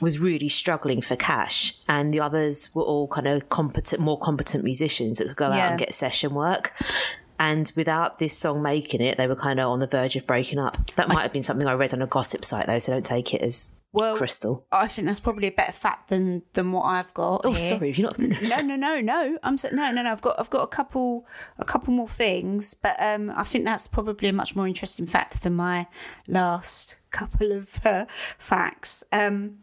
was 0.01 0.19
really 0.19 0.49
struggling 0.49 1.01
for 1.01 1.15
cash, 1.15 1.73
and 1.87 2.13
the 2.13 2.19
others 2.19 2.73
were 2.73 2.83
all 2.83 3.07
kind 3.07 3.27
of 3.27 3.49
competent, 3.49 4.01
more 4.01 4.17
competent 4.19 4.63
musicians 4.63 5.17
that 5.17 5.27
could 5.27 5.37
go 5.37 5.45
out 5.45 5.53
and 5.53 5.79
get 5.79 5.93
session 5.93 6.33
work. 6.33 6.73
And 7.39 7.71
without 7.77 8.19
this 8.19 8.37
song 8.37 8.61
making 8.61 9.01
it, 9.01 9.17
they 9.17 9.27
were 9.27 9.35
kind 9.35 9.61
of 9.61 9.69
on 9.69 9.79
the 9.79 9.87
verge 9.87 10.17
of 10.17 10.27
breaking 10.27 10.59
up. 10.59 10.77
That 10.95 11.07
might 11.07 11.21
have 11.21 11.31
been 11.31 11.43
something 11.43 11.67
I 11.67 11.73
read 11.73 11.93
on 11.93 12.01
a 12.01 12.07
gossip 12.07 12.43
site, 12.43 12.67
though, 12.67 12.79
so 12.79 12.91
don't 12.91 13.05
take 13.05 13.33
it 13.33 13.41
as 13.41 13.78
well, 13.91 14.15
crystal. 14.15 14.65
I 14.71 14.87
think 14.87 15.07
that's 15.07 15.19
probably 15.19 15.47
a 15.47 15.51
better 15.51 15.71
fact 15.71 16.09
than 16.09 16.43
than 16.53 16.71
what 16.71 16.83
I've 16.83 17.13
got. 17.13 17.41
Oh, 17.43 17.53
here. 17.53 17.69
sorry, 17.69 17.89
if 17.89 17.97
you're 17.97 18.07
not 18.07 18.17
finished. 18.17 18.51
No, 18.61 18.75
no, 18.75 18.75
no, 18.75 19.01
no. 19.01 19.39
I'm 19.41 19.57
so, 19.57 19.69
no, 19.71 19.91
no, 19.91 20.03
no. 20.03 20.11
I've 20.11 20.21
got 20.21 20.39
I've 20.39 20.49
got 20.49 20.63
a 20.63 20.67
couple 20.67 21.25
a 21.57 21.65
couple 21.65 21.93
more 21.93 22.07
things, 22.07 22.73
but 22.75 22.95
um, 22.99 23.31
I 23.35 23.43
think 23.43 23.65
that's 23.65 23.87
probably 23.87 24.29
a 24.29 24.33
much 24.33 24.55
more 24.55 24.67
interesting 24.67 25.07
fact 25.07 25.41
than 25.41 25.55
my 25.55 25.87
last 26.27 26.97
couple 27.09 27.51
of 27.51 27.79
uh, 27.85 28.05
facts. 28.07 29.03
Um, 29.11 29.57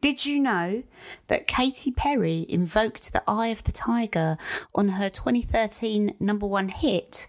did 0.00 0.24
you 0.24 0.38
know 0.38 0.84
that 1.26 1.48
Katy 1.48 1.90
Perry 1.90 2.46
invoked 2.48 3.12
the 3.12 3.22
Eye 3.26 3.48
of 3.48 3.64
the 3.64 3.72
Tiger 3.72 4.38
on 4.74 4.90
her 4.90 5.08
2013 5.08 6.14
number 6.20 6.46
one 6.46 6.68
hit, 6.68 7.26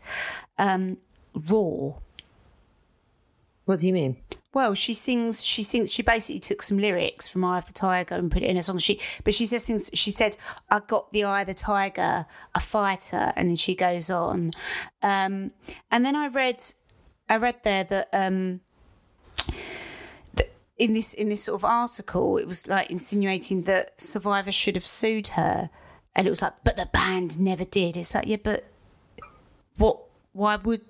um, 0.60 0.98
"Roar"? 1.34 1.98
What 3.70 3.82
do 3.82 3.86
you 3.86 3.94
mean? 3.94 4.18
Well, 4.52 4.74
she 4.74 4.96
sings. 4.96 5.46
She 5.46 5.62
sings. 5.62 5.94
She 5.94 6.02
basically 6.02 6.40
took 6.40 6.64
some 6.64 6.80
lyrics 6.80 7.28
from 7.28 7.46
"Eye 7.46 7.60
of 7.60 7.68
the 7.68 7.72
Tiger" 7.72 8.16
and 8.16 8.32
put 8.32 8.41
it 8.41 8.50
in 8.50 8.58
a 8.58 8.64
song. 8.64 8.80
She, 8.80 9.00
but 9.24 9.36
she 9.36 9.46
says 9.46 9.68
things. 9.68 9.91
She 9.94 10.10
said, 10.10 10.38
"I 10.72 10.80
got 10.80 11.12
the 11.12 11.24
eye 11.24 11.41
of 11.41 11.48
the 11.48 11.54
tiger, 11.54 12.26
a 12.56 12.60
fighter," 12.60 13.32
and 13.36 13.48
then 13.48 13.58
she 13.58 13.76
goes 13.76 14.10
on. 14.10 14.54
Um, 15.04 15.52
and 15.91 16.04
then 16.04 16.16
I 16.16 16.30
read, 16.30 16.64
I 17.30 17.38
read 17.38 17.58
there 17.64 17.84
that 17.84 18.10
um, 18.12 18.62
in 20.80 20.96
this 20.96 21.14
in 21.14 21.30
this 21.30 21.44
sort 21.44 21.62
of 21.62 21.64
article, 21.64 22.38
it 22.40 22.48
was 22.48 22.66
like 22.66 22.90
insinuating 22.90 23.66
that 23.66 24.02
Survivor 24.02 24.52
should 24.52 24.78
have 24.78 24.88
sued 24.88 25.28
her, 25.28 25.70
and 26.16 26.26
it 26.26 26.32
was 26.32 26.41
like, 26.41 26.54
but 26.64 26.76
the 26.76 26.90
band 26.91 27.40
never 27.40 27.66
did. 27.66 27.98
It's 27.98 28.16
like, 28.16 28.26
yeah, 28.26 28.38
but 28.44 28.66
what? 29.78 30.00
Why 30.34 30.56
would 30.56 30.82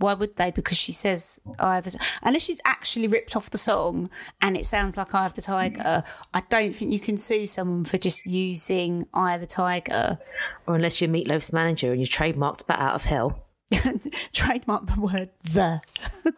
Why 0.00 0.14
would 0.14 0.36
they? 0.36 0.50
Because 0.50 0.78
she 0.78 0.92
says 0.92 1.38
"Eye 1.58 1.78
of 1.78 1.84
the 1.84 1.98
unless 2.22 2.42
she's 2.42 2.60
actually 2.64 3.06
ripped 3.06 3.36
off 3.36 3.50
the 3.50 3.58
song 3.58 4.08
and 4.40 4.56
it 4.56 4.64
sounds 4.64 4.96
like 4.96 5.14
I 5.14 5.22
have 5.22 5.34
the 5.34 5.42
Tiger." 5.42 6.02
I 6.32 6.42
don't 6.48 6.74
think 6.74 6.90
you 6.92 7.00
can 7.00 7.18
sue 7.18 7.44
someone 7.44 7.84
for 7.84 7.98
just 7.98 8.24
using 8.24 9.06
"Eye 9.12 9.34
of 9.34 9.42
the 9.42 9.46
Tiger." 9.46 10.18
Or 10.66 10.74
unless 10.74 11.00
you're 11.00 11.10
Meatloaf's 11.10 11.52
manager 11.52 11.92
and 11.92 12.00
you 12.00 12.06
trademarked 12.06 12.66
Bat 12.66 12.78
Out 12.80 12.94
of 12.94 13.04
Hell. 13.04 13.46
Trademark 14.32 14.86
the 14.86 15.00
word 15.00 15.28
"the." 15.42 15.82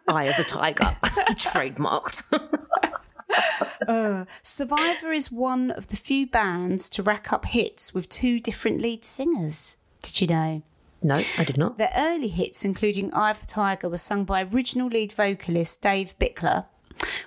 I 0.07 0.25
of 0.25 0.37
the 0.37 0.43
Tiger. 0.43 0.83
trademarked. 1.35 2.23
Uh, 3.87 4.25
Survivor 4.43 5.11
is 5.11 5.31
one 5.31 5.71
of 5.71 5.87
the 5.87 5.95
few 5.95 6.27
bands 6.27 6.89
to 6.91 7.03
rack 7.03 7.33
up 7.33 7.45
hits 7.45 7.93
with 7.93 8.07
two 8.07 8.39
different 8.39 8.79
lead 8.79 9.03
singers. 9.03 9.77
Did 10.03 10.21
you 10.21 10.27
know? 10.27 10.61
No, 11.03 11.21
I 11.37 11.43
did 11.43 11.57
not. 11.57 11.77
Their 11.77 11.91
early 11.95 12.29
hits, 12.29 12.63
including 12.63 13.13
Eye 13.13 13.31
of 13.31 13.41
the 13.41 13.45
Tiger, 13.45 13.89
were 13.89 13.97
sung 13.97 14.23
by 14.23 14.43
original 14.43 14.87
lead 14.87 15.11
vocalist 15.11 15.81
Dave 15.81 16.17
Bickler. 16.17 16.65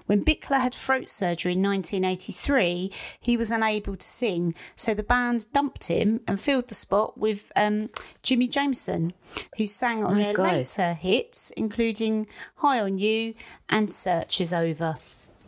When 0.07 0.25
Bickler 0.25 0.61
had 0.61 0.75
throat 0.75 1.11
surgery 1.11 1.53
in 1.53 1.63
1983, 1.63 2.91
he 3.21 3.37
was 3.37 3.51
unable 3.51 3.97
to 3.97 4.07
sing, 4.07 4.55
so 4.75 4.95
the 4.95 5.03
band 5.03 5.47
dumped 5.53 5.89
him 5.89 6.21
and 6.27 6.41
filled 6.41 6.69
the 6.69 6.75
spot 6.75 7.19
with 7.19 7.53
um, 7.57 7.91
Jimi 8.23 8.49
Jamison, 8.49 9.13
who 9.59 9.67
sang 9.67 10.05
on 10.05 10.17
Nice 10.17 10.29
their 10.29 10.37
guys. 10.37 10.79
later 10.79 10.95
hits, 10.95 11.51
including 11.51 12.27
High 12.57 12.81
on 12.81 12.99
You 12.99 13.35
and 13.69 13.91
Search 13.91 14.41
is 14.41 14.55
Over. 14.55 14.97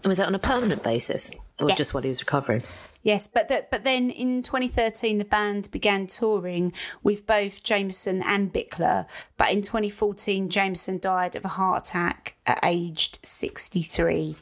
And 0.03 0.11
was 0.11 0.19
that 0.19 0.27
on 0.27 0.35
a 0.35 0.41
permanent 0.41 0.83
basis? 0.83 1.33
Or 1.61 1.69
just 1.69 1.95
while 1.95 2.03
he 2.03 2.09
was 2.11 2.21
recovering? 2.21 2.63
Yes, 3.09 3.27
but 3.27 3.49
the, 3.49 3.65
but 3.71 3.85
then 3.85 4.11
in 4.11 4.43
2013 4.43 5.17
the 5.17 5.25
band 5.25 5.71
began 5.71 6.07
touring 6.07 6.75
with 7.03 7.27
both 7.27 7.63
Jamison 7.63 8.23
and 8.23 8.53
Bickler. 8.53 9.07
But 9.39 9.51
in 9.51 9.63
2014 9.63 10.51
Jamison 10.51 10.99
died 10.99 11.35
of 11.35 11.43
a 11.43 11.49
heart 11.49 11.89
attack 11.89 12.37
at 12.45 12.59
aged 12.63 13.21
63. 13.25 14.37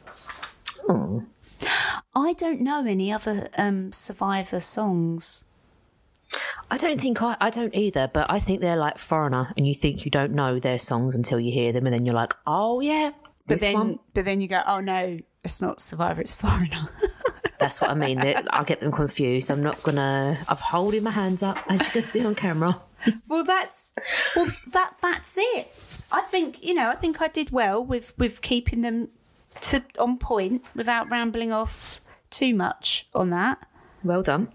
Oh. 0.88 1.22
I 2.16 2.32
don't 2.32 2.60
know 2.60 2.84
any 2.84 3.12
other 3.12 3.48
um, 3.56 3.92
Survivor 3.92 4.58
songs. 4.58 5.44
I 6.68 6.76
don't 6.76 7.00
think 7.00 7.22
I, 7.22 7.36
I 7.40 7.50
don't 7.50 7.72
either, 7.72 8.10
but 8.12 8.28
I 8.28 8.40
think 8.40 8.60
they're 8.60 8.74
like 8.76 8.98
foreigner 8.98 9.52
and 9.56 9.64
you 9.64 9.74
think 9.74 10.04
you 10.04 10.10
don't 10.10 10.32
know 10.32 10.58
their 10.58 10.80
songs 10.80 11.14
until 11.14 11.38
you 11.38 11.52
hear 11.52 11.72
them 11.72 11.86
and 11.86 11.94
then 11.94 12.04
you're 12.04 12.16
like, 12.16 12.34
oh 12.48 12.80
yeah, 12.80 13.12
But 13.46 13.60
then 13.60 13.74
one. 13.74 13.98
but 14.12 14.24
then 14.24 14.40
you 14.40 14.48
go, 14.48 14.60
oh 14.66 14.80
no, 14.80 15.20
it's 15.44 15.62
not 15.62 15.80
Survivor, 15.80 16.20
it's 16.20 16.34
Foreigner. 16.34 16.88
That's 17.58 17.80
what 17.80 17.90
I 17.90 17.94
mean. 17.94 18.20
I 18.20 18.64
get 18.64 18.80
them 18.80 18.92
confused. 18.92 19.50
I'm 19.50 19.62
not 19.62 19.82
gonna. 19.82 20.38
I'm 20.48 20.56
holding 20.56 21.02
my 21.02 21.10
hands 21.10 21.42
up 21.42 21.58
as 21.68 21.80
you 21.86 21.90
can 21.92 22.02
see 22.02 22.24
on 22.24 22.34
camera. 22.34 22.80
well 23.28 23.44
that's 23.44 23.92
well 24.34 24.46
that 24.72 24.94
that's 25.00 25.36
it. 25.38 25.74
I 26.10 26.22
think 26.22 26.62
you 26.62 26.74
know 26.74 26.90
I 26.90 26.94
think 26.94 27.20
I 27.20 27.28
did 27.28 27.50
well 27.50 27.84
with 27.84 28.16
with 28.18 28.42
keeping 28.42 28.82
them 28.82 29.08
to 29.62 29.82
on 29.98 30.18
point 30.18 30.64
without 30.74 31.10
rambling 31.10 31.52
off 31.52 32.00
too 32.30 32.54
much 32.54 33.08
on 33.14 33.30
that. 33.30 33.66
Well 34.04 34.22
done. 34.22 34.48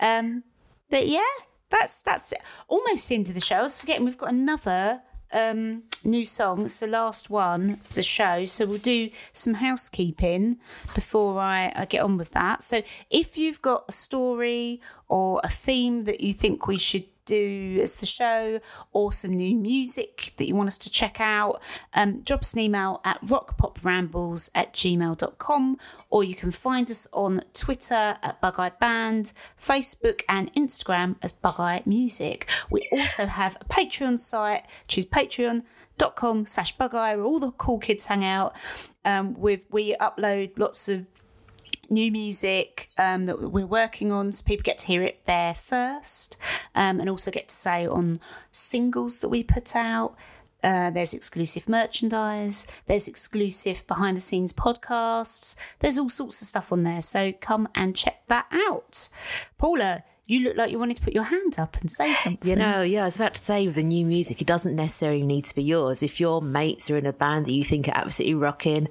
Um, 0.00 0.44
but 0.90 1.06
yeah, 1.06 1.22
that's 1.70 2.02
that's 2.02 2.32
it. 2.32 2.40
almost 2.68 3.08
the 3.08 3.14
end 3.14 3.28
of 3.28 3.34
the 3.34 3.40
show. 3.40 3.56
I 3.56 3.62
was 3.62 3.80
forgetting 3.80 4.04
we've 4.04 4.18
got 4.18 4.30
another 4.30 5.02
um, 5.34 5.82
new 6.04 6.24
song. 6.24 6.66
It's 6.66 6.80
the 6.80 6.86
last 6.86 7.28
one 7.28 7.70
of 7.70 7.94
the 7.94 8.02
show, 8.02 8.46
so 8.46 8.66
we'll 8.66 8.78
do 8.78 9.10
some 9.32 9.54
housekeeping 9.54 10.58
before 10.94 11.38
I, 11.40 11.72
I 11.74 11.84
get 11.84 12.02
on 12.02 12.16
with 12.16 12.30
that. 12.30 12.62
So 12.62 12.82
if 13.10 13.36
you've 13.36 13.60
got 13.60 13.84
a 13.88 13.92
story 13.92 14.80
or 15.08 15.40
a 15.44 15.48
theme 15.48 16.04
that 16.04 16.20
you 16.20 16.32
think 16.32 16.66
we 16.66 16.78
should 16.78 17.04
do 17.24 17.78
as 17.82 17.98
the 17.98 18.06
show 18.06 18.60
or 18.92 19.12
some 19.12 19.32
new 19.32 19.56
music 19.56 20.32
that 20.36 20.46
you 20.46 20.54
want 20.54 20.68
us 20.68 20.78
to 20.78 20.90
check 20.90 21.20
out, 21.20 21.60
um, 21.94 22.20
drop 22.20 22.40
us 22.40 22.54
an 22.54 22.60
email 22.60 23.00
at 23.04 23.20
rockpoprambles 23.24 24.50
at 24.54 24.72
gmail.com 24.72 25.78
or 26.10 26.24
you 26.24 26.34
can 26.34 26.50
find 26.50 26.90
us 26.90 27.06
on 27.12 27.40
Twitter 27.52 28.16
at 28.22 28.40
Bug 28.40 28.58
Eye 28.58 28.72
Band, 28.80 29.32
Facebook 29.60 30.22
and 30.28 30.52
Instagram 30.54 31.16
as 31.22 31.32
Bug 31.32 31.58
Eye 31.58 31.82
Music. 31.86 32.48
We 32.70 32.88
also 32.92 33.26
have 33.26 33.56
a 33.60 33.64
Patreon 33.64 34.18
site, 34.18 34.64
which 34.86 34.98
is 34.98 35.06
patreon.com 35.06 36.46
slash 36.46 36.76
bug 36.76 36.94
eye 36.94 37.16
where 37.16 37.24
all 37.24 37.38
the 37.38 37.52
cool 37.52 37.78
kids 37.78 38.06
hang 38.06 38.24
out. 38.24 38.54
Um, 39.04 39.34
with 39.34 39.66
we 39.70 39.94
upload 39.96 40.58
lots 40.58 40.88
of 40.88 41.06
new 41.90 42.10
music 42.10 42.88
um, 42.98 43.24
that 43.26 43.50
we're 43.50 43.66
working 43.66 44.10
on 44.12 44.32
so 44.32 44.44
people 44.44 44.62
get 44.62 44.78
to 44.78 44.86
hear 44.86 45.02
it 45.02 45.24
there 45.26 45.54
first 45.54 46.36
um, 46.74 47.00
and 47.00 47.08
also 47.08 47.30
get 47.30 47.48
to 47.48 47.54
say 47.54 47.86
on 47.86 48.20
singles 48.50 49.20
that 49.20 49.28
we 49.28 49.42
put 49.42 49.74
out. 49.76 50.14
Uh, 50.62 50.88
there's 50.88 51.12
exclusive 51.12 51.68
merchandise 51.68 52.66
there's 52.86 53.06
exclusive 53.06 53.86
behind 53.86 54.16
the 54.16 54.20
scenes 54.22 54.50
podcasts 54.50 55.56
there's 55.80 55.98
all 55.98 56.08
sorts 56.08 56.40
of 56.40 56.48
stuff 56.48 56.72
on 56.72 56.84
there 56.84 57.02
so 57.02 57.32
come 57.32 57.68
and 57.74 57.94
check 57.94 58.22
that 58.28 58.46
out. 58.50 59.10
Paula 59.58 60.04
you 60.26 60.40
look 60.40 60.56
like 60.56 60.70
you 60.70 60.78
wanted 60.78 60.96
to 60.96 61.02
put 61.02 61.12
your 61.12 61.24
hand 61.24 61.58
up 61.58 61.76
and 61.80 61.90
say 61.90 62.14
something 62.14 62.48
You 62.48 62.56
know, 62.56 62.82
yeah, 62.82 63.02
I 63.02 63.04
was 63.04 63.16
about 63.16 63.34
to 63.34 63.44
say 63.44 63.66
with 63.66 63.76
the 63.76 63.82
new 63.82 64.06
music, 64.06 64.40
it 64.40 64.46
doesn't 64.46 64.74
necessarily 64.74 65.22
need 65.22 65.44
to 65.46 65.54
be 65.54 65.62
yours. 65.62 66.02
If 66.02 66.18
your 66.18 66.40
mates 66.40 66.90
are 66.90 66.96
in 66.96 67.06
a 67.06 67.12
band 67.12 67.46
that 67.46 67.52
you 67.52 67.64
think 67.64 67.88
are 67.88 67.96
absolutely 67.96 68.34
rocking, 68.34 68.88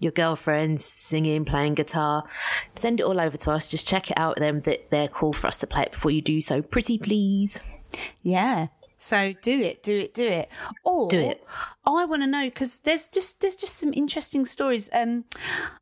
your 0.00 0.12
girlfriend's 0.12 0.84
singing, 0.84 1.44
playing 1.44 1.74
guitar, 1.74 2.24
send 2.72 3.00
it 3.00 3.04
all 3.04 3.20
over 3.20 3.36
to 3.38 3.50
us. 3.52 3.68
Just 3.68 3.88
check 3.88 4.10
it 4.10 4.18
out 4.18 4.36
with 4.36 4.42
them 4.42 4.60
that 4.62 4.90
they're 4.90 5.08
cool 5.08 5.32
for 5.32 5.46
us 5.46 5.58
to 5.58 5.66
play 5.66 5.82
it 5.82 5.92
before 5.92 6.10
you 6.10 6.20
do 6.20 6.40
so. 6.40 6.60
Pretty 6.60 6.98
please. 6.98 7.82
Yeah. 8.22 8.68
So 8.98 9.34
do 9.42 9.60
it, 9.60 9.82
do 9.82 9.98
it, 9.98 10.14
do 10.14 10.26
it. 10.26 10.48
Or 10.82 11.08
Do 11.08 11.20
it. 11.20 11.44
I 11.86 12.04
want 12.06 12.22
to 12.22 12.26
know 12.26 12.44
because 12.44 12.80
there's 12.80 13.08
just 13.08 13.40
there's 13.40 13.56
just 13.56 13.76
some 13.76 13.92
interesting 13.92 14.44
stories. 14.44 14.90
Um, 14.92 15.24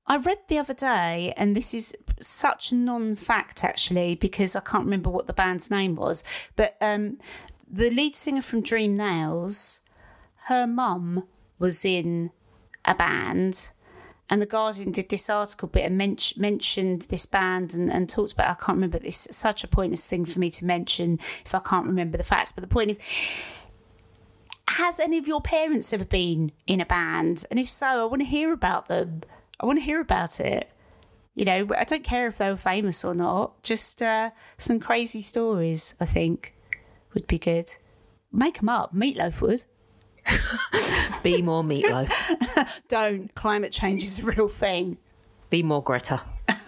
I 0.06 0.16
read 0.16 0.38
the 0.48 0.58
other 0.58 0.74
day, 0.74 1.32
and 1.36 1.56
this 1.56 1.72
is 1.72 1.94
such 2.20 2.72
a 2.72 2.74
non-fact 2.74 3.64
actually 3.64 4.14
because 4.14 4.56
I 4.56 4.60
can't 4.60 4.84
remember 4.84 5.10
what 5.10 5.26
the 5.26 5.32
band's 5.32 5.70
name 5.70 5.94
was, 5.96 6.24
but 6.56 6.76
um, 6.80 7.18
the 7.70 7.90
lead 7.90 8.14
singer 8.14 8.42
from 8.42 8.62
Dream 8.62 8.96
Nails, 8.96 9.80
her 10.46 10.66
mum 10.66 11.24
was 11.58 11.84
in 11.84 12.30
a 12.84 12.94
band. 12.94 13.70
And 14.30 14.40
the 14.40 14.46
Guardian 14.46 14.90
did 14.90 15.10
this 15.10 15.28
article 15.28 15.68
bit 15.68 15.84
and 15.84 15.98
men- 15.98 16.16
mentioned 16.36 17.02
this 17.02 17.26
band 17.26 17.74
and, 17.74 17.90
and 17.90 18.08
talked 18.08 18.32
about. 18.32 18.50
I 18.50 18.54
can't 18.54 18.76
remember 18.76 18.98
this. 18.98 19.28
Such 19.30 19.64
a 19.64 19.68
pointless 19.68 20.06
thing 20.06 20.24
for 20.24 20.38
me 20.38 20.50
to 20.50 20.64
mention 20.64 21.18
if 21.44 21.54
I 21.54 21.58
can't 21.58 21.86
remember 21.86 22.16
the 22.16 22.24
facts. 22.24 22.50
But 22.50 22.62
the 22.62 22.68
point 22.68 22.90
is, 22.90 22.98
has 24.68 24.98
any 24.98 25.18
of 25.18 25.28
your 25.28 25.42
parents 25.42 25.92
ever 25.92 26.06
been 26.06 26.52
in 26.66 26.80
a 26.80 26.86
band? 26.86 27.44
And 27.50 27.60
if 27.60 27.68
so, 27.68 27.86
I 27.86 28.04
want 28.06 28.22
to 28.22 28.26
hear 28.26 28.52
about 28.52 28.88
them. 28.88 29.22
I 29.60 29.66
want 29.66 29.78
to 29.78 29.84
hear 29.84 30.00
about 30.00 30.40
it. 30.40 30.70
You 31.34 31.44
know, 31.44 31.68
I 31.76 31.84
don't 31.84 32.04
care 32.04 32.28
if 32.28 32.38
they 32.38 32.48
were 32.48 32.56
famous 32.56 33.04
or 33.04 33.14
not. 33.14 33.62
Just 33.62 34.00
uh, 34.00 34.30
some 34.56 34.78
crazy 34.78 35.20
stories, 35.20 35.94
I 36.00 36.04
think, 36.04 36.54
would 37.12 37.26
be 37.26 37.38
good. 37.38 37.68
Make 38.32 38.58
them 38.60 38.68
up. 38.68 38.94
Meatloaf 38.94 39.40
would. 39.40 39.64
Be 41.22 41.42
more 41.42 41.62
meatloaf. 41.62 42.80
Don't. 42.88 43.34
Climate 43.34 43.72
change 43.72 44.02
is 44.02 44.18
a 44.20 44.22
real 44.22 44.48
thing. 44.48 44.98
Be 45.50 45.62
more 45.62 45.82
Greta. 45.82 46.22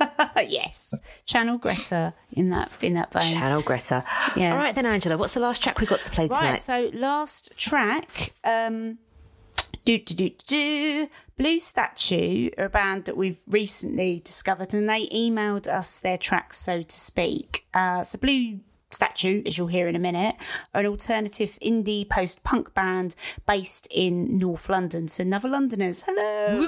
Yes, 0.49 1.01
Channel 1.25 1.57
Greta 1.57 2.13
in 2.31 2.51
that 2.51 2.71
in 2.83 2.93
that 2.95 3.11
vein. 3.13 3.33
Channel 3.33 3.63
Greta. 3.63 4.05
Yeah. 4.37 4.53
All 4.53 4.59
right 4.59 4.75
then, 4.75 4.85
Angela. 4.85 5.17
What's 5.17 5.33
the 5.33 5.41
last 5.41 5.63
track 5.63 5.81
we 5.81 5.87
got 5.87 6.03
to 6.03 6.11
play 6.11 6.29
tonight? 6.29 6.41
Right, 6.41 6.61
so 6.61 6.91
last 6.93 7.57
track, 7.57 8.35
um, 8.45 8.99
do 9.87 9.99
do 9.99 10.15
do 10.15 10.31
do. 10.47 11.09
Blue 11.39 11.59
Statue 11.59 12.49
are 12.57 12.65
a 12.65 12.71
band 12.71 13.05
that 13.05 13.17
we've 13.17 13.41
recently 13.47 14.23
discovered, 14.25 14.73
and 14.73 14.89
they 14.89 15.07
emailed 15.09 15.69
us 15.69 15.99
their 15.99 16.17
tracks, 16.17 16.57
so 16.57 16.81
to 16.81 16.97
speak. 16.97 17.67
Uh, 17.75 18.03
so 18.03 18.19
Blue 18.19 18.61
Statue, 18.91 19.43
as 19.45 19.59
you'll 19.59 19.67
hear 19.67 19.87
in 19.87 19.95
a 19.95 19.99
minute, 19.99 20.37
are 20.73 20.81
an 20.81 20.87
alternative 20.87 21.59
indie 21.61 22.09
post 22.09 22.43
punk 22.43 22.73
band 22.73 23.15
based 23.47 23.87
in 23.91 24.39
North 24.39 24.71
London. 24.71 25.09
So 25.09 25.25
another 25.25 25.51
Londoners, 25.51 26.05
hello, 26.07 26.59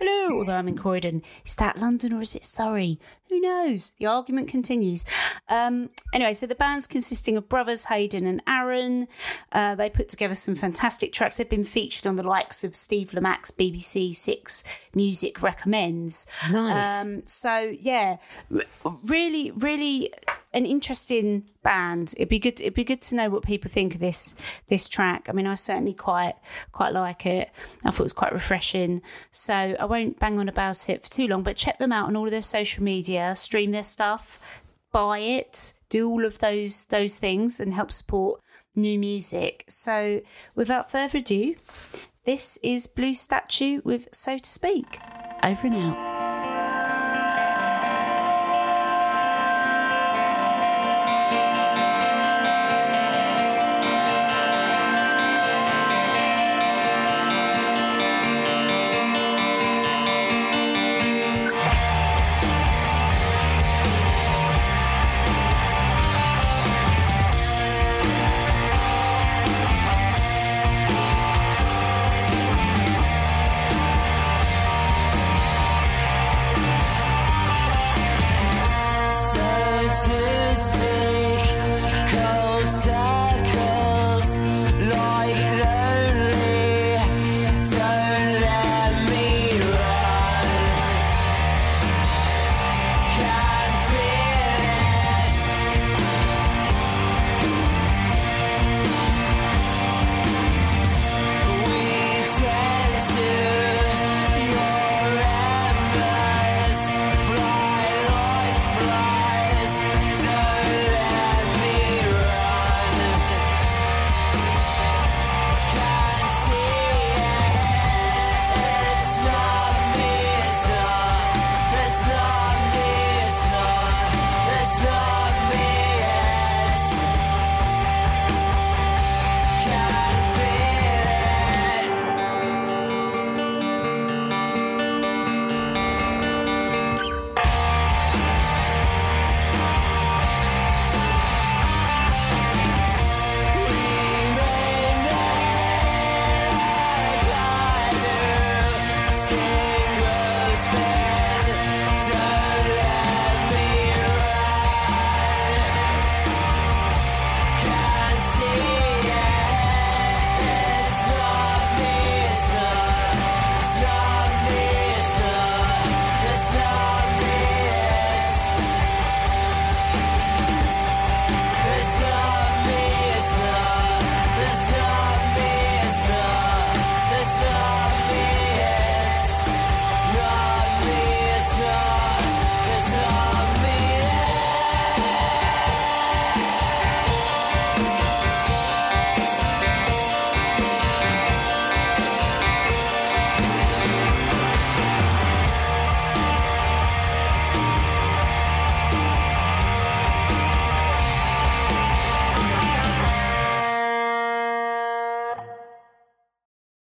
hello. 0.00 0.38
Although 0.40 0.56
I'm 0.56 0.66
in 0.66 0.76
Croydon, 0.76 1.22
is 1.44 1.54
that 1.54 1.78
London 1.78 2.12
or 2.12 2.20
is 2.20 2.34
it 2.34 2.44
Surrey? 2.44 2.98
Who 3.28 3.40
knows? 3.40 3.90
The 3.98 4.06
argument 4.06 4.48
continues. 4.48 5.04
Um, 5.48 5.90
anyway, 6.12 6.34
so 6.34 6.46
the 6.46 6.54
band's 6.54 6.86
consisting 6.86 7.36
of 7.36 7.48
brothers 7.48 7.84
Hayden 7.84 8.26
and 8.26 8.42
Aaron. 8.46 9.08
Uh, 9.52 9.74
they 9.74 9.90
put 9.90 10.08
together 10.08 10.34
some 10.34 10.54
fantastic 10.54 11.12
tracks. 11.12 11.36
They've 11.36 11.48
been 11.48 11.64
featured 11.64 12.06
on 12.06 12.16
the 12.16 12.22
likes 12.22 12.64
of 12.64 12.74
Steve 12.74 13.10
Lamacq's 13.10 13.50
BBC 13.50 14.14
Six 14.14 14.64
Music 14.94 15.42
Recommends. 15.42 16.26
Nice. 16.50 17.06
Um, 17.06 17.22
so 17.26 17.74
yeah, 17.78 18.16
really, 19.04 19.50
really 19.52 20.12
an 20.54 20.64
interesting 20.64 21.44
band. 21.62 22.14
It'd 22.16 22.28
be 22.28 22.38
good. 22.38 22.60
It'd 22.60 22.74
be 22.74 22.84
good 22.84 23.02
to 23.02 23.14
know 23.14 23.28
what 23.28 23.42
people 23.42 23.70
think 23.70 23.94
of 23.94 24.00
this 24.00 24.34
this 24.68 24.88
track. 24.88 25.28
I 25.28 25.32
mean, 25.32 25.46
I 25.46 25.54
certainly 25.54 25.92
quite 25.92 26.34
quite 26.72 26.94
like 26.94 27.26
it. 27.26 27.50
I 27.84 27.90
thought 27.90 28.00
it 28.00 28.04
was 28.04 28.12
quite 28.12 28.32
refreshing. 28.32 29.02
So 29.30 29.54
I 29.54 29.84
won't 29.84 30.18
bang 30.18 30.38
on 30.38 30.48
about 30.48 30.88
it 30.88 31.02
for 31.02 31.10
too 31.10 31.28
long, 31.28 31.42
but 31.42 31.56
check 31.56 31.78
them 31.78 31.92
out 31.92 32.06
on 32.08 32.16
all 32.16 32.24
of 32.24 32.30
their 32.30 32.42
social 32.42 32.82
media, 33.18 33.34
stream 33.34 33.70
their 33.72 33.82
stuff, 33.82 34.38
buy 34.92 35.18
it, 35.18 35.74
do 35.88 36.08
all 36.08 36.24
of 36.24 36.38
those 36.38 36.86
those 36.86 37.18
things, 37.18 37.60
and 37.60 37.72
help 37.74 37.92
support 37.92 38.40
new 38.74 38.98
music. 38.98 39.64
So, 39.68 40.20
without 40.54 40.90
further 40.90 41.18
ado, 41.18 41.56
this 42.24 42.58
is 42.62 42.86
Blue 42.86 43.14
Statue 43.14 43.80
with 43.84 44.08
So 44.12 44.38
to 44.38 44.48
Speak. 44.48 44.98
Over 45.42 45.66
and 45.66 45.76
out. 45.76 46.07